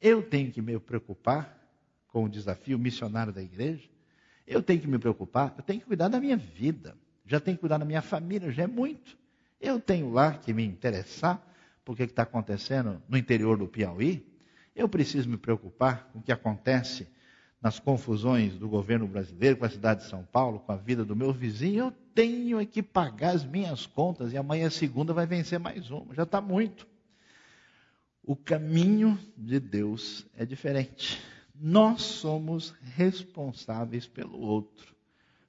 Eu 0.00 0.28
tenho 0.28 0.50
que 0.50 0.60
me 0.60 0.76
preocupar 0.80 1.56
com 2.08 2.24
o 2.24 2.28
desafio 2.28 2.76
missionário 2.76 3.32
da 3.32 3.40
igreja? 3.40 3.88
Eu 4.44 4.60
tenho 4.60 4.80
que 4.80 4.88
me 4.88 4.98
preocupar, 4.98 5.54
eu 5.56 5.62
tenho 5.62 5.80
que 5.80 5.86
cuidar 5.86 6.08
da 6.08 6.18
minha 6.18 6.36
vida. 6.36 6.96
Já 7.24 7.38
tenho 7.38 7.56
que 7.56 7.60
cuidar 7.60 7.78
da 7.78 7.84
minha 7.84 8.02
família, 8.02 8.50
já 8.50 8.64
é 8.64 8.66
muito. 8.66 9.16
Eu 9.60 9.78
tenho 9.80 10.10
lá 10.10 10.36
que 10.36 10.52
me 10.52 10.64
interessar 10.64 11.40
por 11.84 11.96
que 11.96 12.02
está 12.02 12.24
acontecendo 12.24 13.00
no 13.08 13.16
interior 13.16 13.56
do 13.56 13.68
Piauí. 13.68 14.26
Eu 14.74 14.88
preciso 14.88 15.28
me 15.28 15.36
preocupar 15.36 16.08
com 16.12 16.18
o 16.18 16.22
que 16.22 16.32
acontece 16.32 17.06
nas 17.64 17.78
confusões 17.78 18.58
do 18.58 18.68
governo 18.68 19.08
brasileiro 19.08 19.56
com 19.56 19.64
a 19.64 19.70
cidade 19.70 20.02
de 20.02 20.10
São 20.10 20.22
Paulo, 20.22 20.60
com 20.60 20.70
a 20.70 20.76
vida 20.76 21.02
do 21.02 21.16
meu 21.16 21.32
vizinho, 21.32 21.86
eu 21.86 21.90
tenho 22.14 22.60
é 22.60 22.66
que 22.66 22.82
pagar 22.82 23.34
as 23.34 23.42
minhas 23.42 23.86
contas 23.86 24.34
e 24.34 24.36
amanhã 24.36 24.68
segunda 24.68 25.14
vai 25.14 25.26
vencer 25.26 25.58
mais 25.58 25.90
uma. 25.90 26.14
Já 26.14 26.24
está 26.24 26.42
muito. 26.42 26.86
O 28.22 28.36
caminho 28.36 29.18
de 29.34 29.58
Deus 29.58 30.26
é 30.36 30.44
diferente. 30.44 31.18
Nós 31.54 32.02
somos 32.02 32.74
responsáveis 32.82 34.06
pelo 34.06 34.38
outro, 34.40 34.94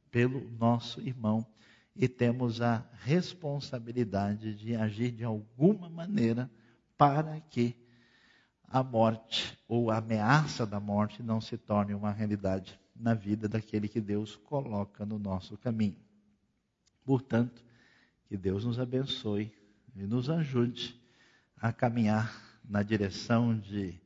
pelo 0.10 0.50
nosso 0.52 1.02
irmão, 1.02 1.46
e 1.94 2.08
temos 2.08 2.62
a 2.62 2.86
responsabilidade 3.02 4.54
de 4.54 4.74
agir 4.74 5.12
de 5.12 5.26
alguma 5.26 5.90
maneira 5.90 6.50
para 6.98 7.42
que 7.50 7.76
a 8.68 8.84
morte 8.84 9.58
ou 9.68 9.92
a 9.92 9.98
ameaça 9.98 10.66
da 10.66 10.80
morte 10.80 11.24
não 11.24 11.40
se 11.40 11.58
torne 11.58 11.94
uma 11.94 12.12
realidade 12.12 12.80
na 12.96 13.14
vida 13.14 13.48
daquele 13.48 13.88
que 13.88 14.00
Deus 14.00 14.36
coloca 14.36 15.06
no 15.06 15.20
nosso 15.20 15.58
caminho. 15.58 15.98
Portanto, 17.04 17.64
que 18.28 18.38
Deus 18.38 18.66
nos 18.66 18.80
abençoe 18.80 19.52
e 19.96 20.04
nos 20.04 20.30
ajude 20.30 21.00
a 21.58 21.72
caminhar 21.72 22.42
na 22.68 22.82
direção 22.82 23.58
de 23.58 24.00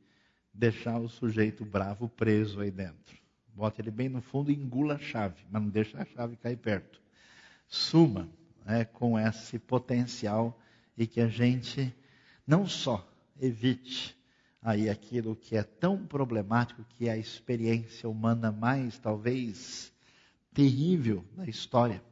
deixar 0.54 1.00
o 1.00 1.08
sujeito 1.08 1.64
bravo 1.64 2.10
preso 2.10 2.60
aí 2.60 2.72
dentro. 2.72 3.18
Bota 3.54 3.82
ele 3.82 3.92
bem 3.92 4.10
no 4.10 4.22
fundo 4.22 4.52
e 4.52 4.56
engula 4.56 4.96
a 4.96 5.00
chave, 5.00 5.42
mas 5.50 5.62
não 5.62 5.70
deixa 5.70 6.02
a 6.02 6.06
chave 6.06 6.36
cair 6.36 6.58
perto. 6.58 7.02
Suma 7.68 8.30
né, 8.66 8.86
com 8.86 9.18
esse 9.18 9.58
potencial 9.58 10.60
e 10.98 11.08
que 11.08 11.22
a 11.22 11.28
gente 11.28 11.94
não 12.46 12.68
só 12.68 13.08
evite 13.40 14.19
aí 14.62 14.90
aquilo 14.90 15.36
que 15.36 15.56
é 15.56 15.64
tão 15.64 16.06
problemático, 16.06 16.84
que 16.84 17.08
é 17.08 17.12
a 17.12 17.18
experiência 17.18 18.10
humana 18.10 18.52
mais 18.52 18.98
talvez 19.00 19.92
terrível 20.54 21.24
da 21.36 21.46
história, 21.46 22.04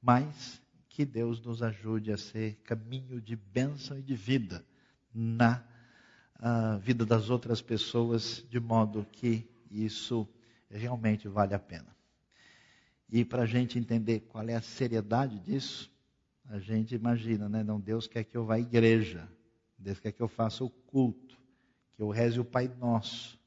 mas 0.00 0.60
que 0.88 1.04
Deus 1.04 1.40
nos 1.40 1.62
ajude 1.62 2.12
a 2.12 2.16
ser 2.16 2.54
caminho 2.64 3.20
de 3.20 3.36
bênção 3.36 3.98
e 3.98 4.02
de 4.02 4.14
vida 4.14 4.64
na 5.12 5.62
uh, 6.38 6.78
vida 6.78 7.04
das 7.04 7.30
outras 7.30 7.60
pessoas, 7.60 8.44
de 8.48 8.60
modo 8.60 9.06
que 9.10 9.48
isso 9.70 10.28
realmente 10.70 11.28
vale 11.28 11.54
a 11.54 11.58
pena. 11.58 11.94
E 13.10 13.24
para 13.24 13.42
a 13.42 13.46
gente 13.46 13.78
entender 13.78 14.20
qual 14.20 14.48
é 14.48 14.54
a 14.54 14.62
seriedade 14.62 15.38
disso, 15.40 15.90
a 16.46 16.58
gente 16.58 16.94
imagina, 16.94 17.48
né? 17.48 17.62
Não, 17.62 17.80
Deus 17.80 18.06
quer 18.06 18.24
que 18.24 18.36
eu 18.36 18.44
vá 18.44 18.54
à 18.54 18.60
igreja, 18.60 19.28
Deus 19.78 19.98
quer 19.98 20.12
que 20.12 20.22
eu 20.22 20.28
faça 20.28 20.64
o 20.64 20.70
culto, 20.70 21.38
que 21.96 22.02
eu 22.02 22.10
reze 22.10 22.40
o 22.40 22.44
Pai 22.44 22.70
Nosso, 22.78 23.38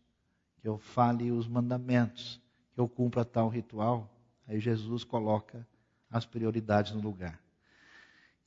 que 0.62 0.68
eu 0.68 0.78
fale 0.78 1.32
os 1.32 1.48
mandamentos, 1.48 2.42
que 2.74 2.80
eu 2.80 2.88
cumpra 2.88 3.26
tal 3.26 3.50
ritual. 3.50 4.14
Aí 4.48 4.60
Jesus 4.60 5.04
coloca 5.04 5.68
as 6.10 6.26
prioridades 6.26 6.94
no 6.94 7.02
lugar. 7.02 7.40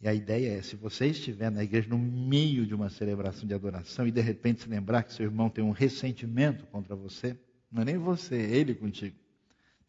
E 0.00 0.08
a 0.08 0.14
ideia 0.14 0.56
é, 0.56 0.62
se 0.62 0.76
você 0.76 1.08
estiver 1.08 1.50
na 1.50 1.62
igreja 1.62 1.88
no 1.88 1.98
meio 1.98 2.66
de 2.66 2.74
uma 2.74 2.88
celebração 2.88 3.46
de 3.46 3.52
adoração 3.52 4.06
e 4.06 4.10
de 4.10 4.20
repente 4.20 4.62
se 4.62 4.68
lembrar 4.68 5.02
que 5.02 5.12
seu 5.12 5.26
irmão 5.26 5.50
tem 5.50 5.62
um 5.62 5.72
ressentimento 5.72 6.66
contra 6.68 6.96
você, 6.96 7.36
não 7.70 7.82
é 7.82 7.84
nem 7.84 7.98
você, 7.98 8.36
é 8.36 8.56
ele 8.56 8.74
contigo. 8.74 9.16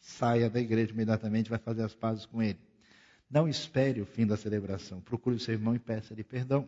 Saia 0.02 0.50
da 0.50 0.60
igreja 0.60 0.92
imediatamente, 0.92 1.50
vai 1.50 1.60
fazer 1.60 1.84
as 1.84 1.96
pazes 1.96 2.26
com 2.26 2.42
ele. 2.42 2.60
Não 3.30 3.48
espere 3.48 4.02
o 4.02 4.06
fim 4.06 4.28
da 4.28 4.36
celebração. 4.36 5.00
Procure 5.00 5.38
o 5.38 5.40
seu 5.40 5.54
irmão 5.54 5.74
e 5.74 5.80
peça-lhe 5.80 6.24
perdão. 6.24 6.68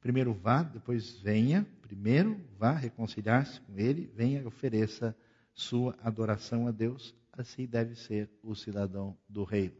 Primeiro 0.00 0.32
vá, 0.32 0.62
depois 0.62 1.18
venha. 1.20 1.66
Primeiro 1.82 2.40
vá 2.58 2.72
reconciliar-se 2.72 3.60
com 3.60 3.78
ele, 3.78 4.10
venha 4.14 4.40
e 4.40 4.46
ofereça 4.46 5.14
sua 5.54 5.96
adoração 6.02 6.66
a 6.66 6.70
Deus. 6.70 7.14
Assim 7.32 7.66
deve 7.66 7.94
ser 7.94 8.28
o 8.42 8.54
cidadão 8.54 9.16
do 9.28 9.44
reino. 9.44 9.74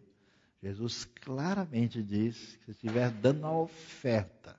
Jesus 0.63 1.05
claramente 1.05 2.03
diz 2.03 2.57
que 2.59 2.67
se 2.67 2.71
estiver 2.73 3.11
dando 3.11 3.47
a 3.47 3.53
oferta, 3.53 4.57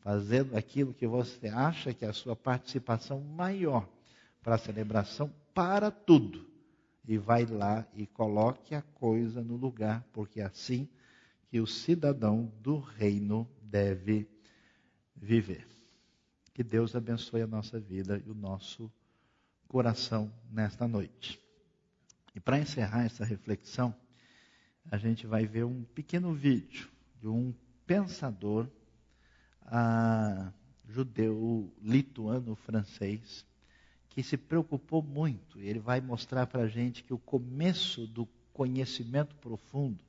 fazendo 0.00 0.56
aquilo 0.56 0.92
que 0.92 1.06
você 1.06 1.48
acha 1.48 1.94
que 1.94 2.04
é 2.04 2.08
a 2.08 2.12
sua 2.12 2.34
participação 2.34 3.20
maior 3.20 3.88
para 4.42 4.56
a 4.56 4.58
celebração, 4.58 5.32
para 5.54 5.90
tudo. 5.90 6.46
E 7.06 7.16
vai 7.16 7.46
lá 7.46 7.86
e 7.94 8.06
coloque 8.06 8.74
a 8.74 8.82
coisa 8.82 9.40
no 9.40 9.54
lugar, 9.54 10.04
porque 10.12 10.40
é 10.40 10.44
assim 10.44 10.88
que 11.48 11.60
o 11.60 11.66
cidadão 11.66 12.52
do 12.60 12.78
reino 12.78 13.48
deve 13.62 14.28
viver. 15.16 15.66
Que 16.52 16.62
Deus 16.62 16.94
abençoe 16.94 17.42
a 17.42 17.46
nossa 17.46 17.78
vida 17.78 18.22
e 18.24 18.30
o 18.30 18.34
nosso 18.34 18.90
coração 19.68 20.32
nesta 20.50 20.86
noite. 20.86 21.40
E 22.34 22.40
para 22.40 22.58
encerrar 22.58 23.04
essa 23.04 23.24
reflexão, 23.24 23.94
a 24.90 24.96
gente 24.96 25.26
vai 25.26 25.46
ver 25.46 25.64
um 25.64 25.82
pequeno 25.82 26.32
vídeo 26.32 26.88
de 27.20 27.28
um 27.28 27.52
pensador 27.86 28.68
ah, 29.62 30.52
judeu 30.88 31.72
lituano 31.82 32.54
francês 32.54 33.44
que 34.10 34.22
se 34.22 34.36
preocupou 34.36 35.02
muito. 35.02 35.60
Ele 35.60 35.78
vai 35.78 36.00
mostrar 36.00 36.46
para 36.46 36.62
a 36.62 36.68
gente 36.68 37.02
que 37.02 37.12
o 37.12 37.18
começo 37.18 38.06
do 38.06 38.26
conhecimento 38.52 39.34
profundo 39.36 40.02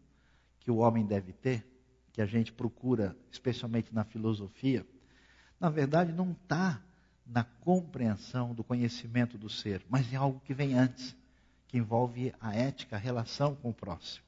que 0.62 0.72
o 0.72 0.78
homem 0.78 1.06
deve 1.06 1.34
ter, 1.34 1.66
que 2.14 2.22
a 2.22 2.26
gente 2.26 2.52
procura, 2.52 3.16
especialmente 3.32 3.94
na 3.94 4.04
filosofia, 4.04 4.86
na 5.60 5.70
verdade 5.70 6.12
não 6.12 6.32
está 6.32 6.82
na 7.26 7.44
compreensão 7.44 8.54
do 8.54 8.64
conhecimento 8.64 9.38
do 9.38 9.50
ser, 9.50 9.84
mas 9.90 10.12
em 10.12 10.16
algo 10.16 10.40
que 10.46 10.54
vem 10.54 10.74
antes, 10.74 11.16
que 11.68 11.78
envolve 11.78 12.34
a 12.40 12.56
ética, 12.56 12.96
a 12.96 13.00
relação 13.00 13.56
com 13.56 13.70
o 13.70 13.74
próximo. 13.74 14.26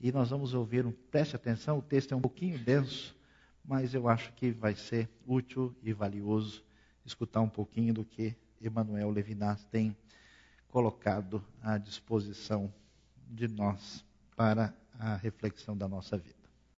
E 0.00 0.10
nós 0.10 0.30
vamos 0.30 0.54
ouvir, 0.54 0.86
um, 0.86 0.92
preste 0.92 1.36
atenção, 1.36 1.78
o 1.78 1.82
texto 1.82 2.12
é 2.12 2.16
um 2.16 2.20
pouquinho 2.20 2.58
denso, 2.58 3.14
mas 3.64 3.94
eu 3.94 4.08
acho 4.08 4.32
que 4.32 4.50
vai 4.50 4.74
ser 4.74 5.08
útil 5.26 5.74
e 5.82 5.92
valioso 5.92 6.62
escutar 7.04 7.40
um 7.40 7.48
pouquinho 7.48 7.92
do 7.92 8.04
que 8.04 8.34
Emmanuel 8.60 9.10
Levinas 9.10 9.64
tem 9.64 9.96
colocado 10.68 11.44
à 11.62 11.78
disposição 11.78 12.72
de 13.28 13.46
nós 13.48 14.04
para 14.36 14.74
a 14.98 15.16
reflexão 15.16 15.76
da 15.76 15.86
nossa 15.86 16.16
vida. 16.16 16.43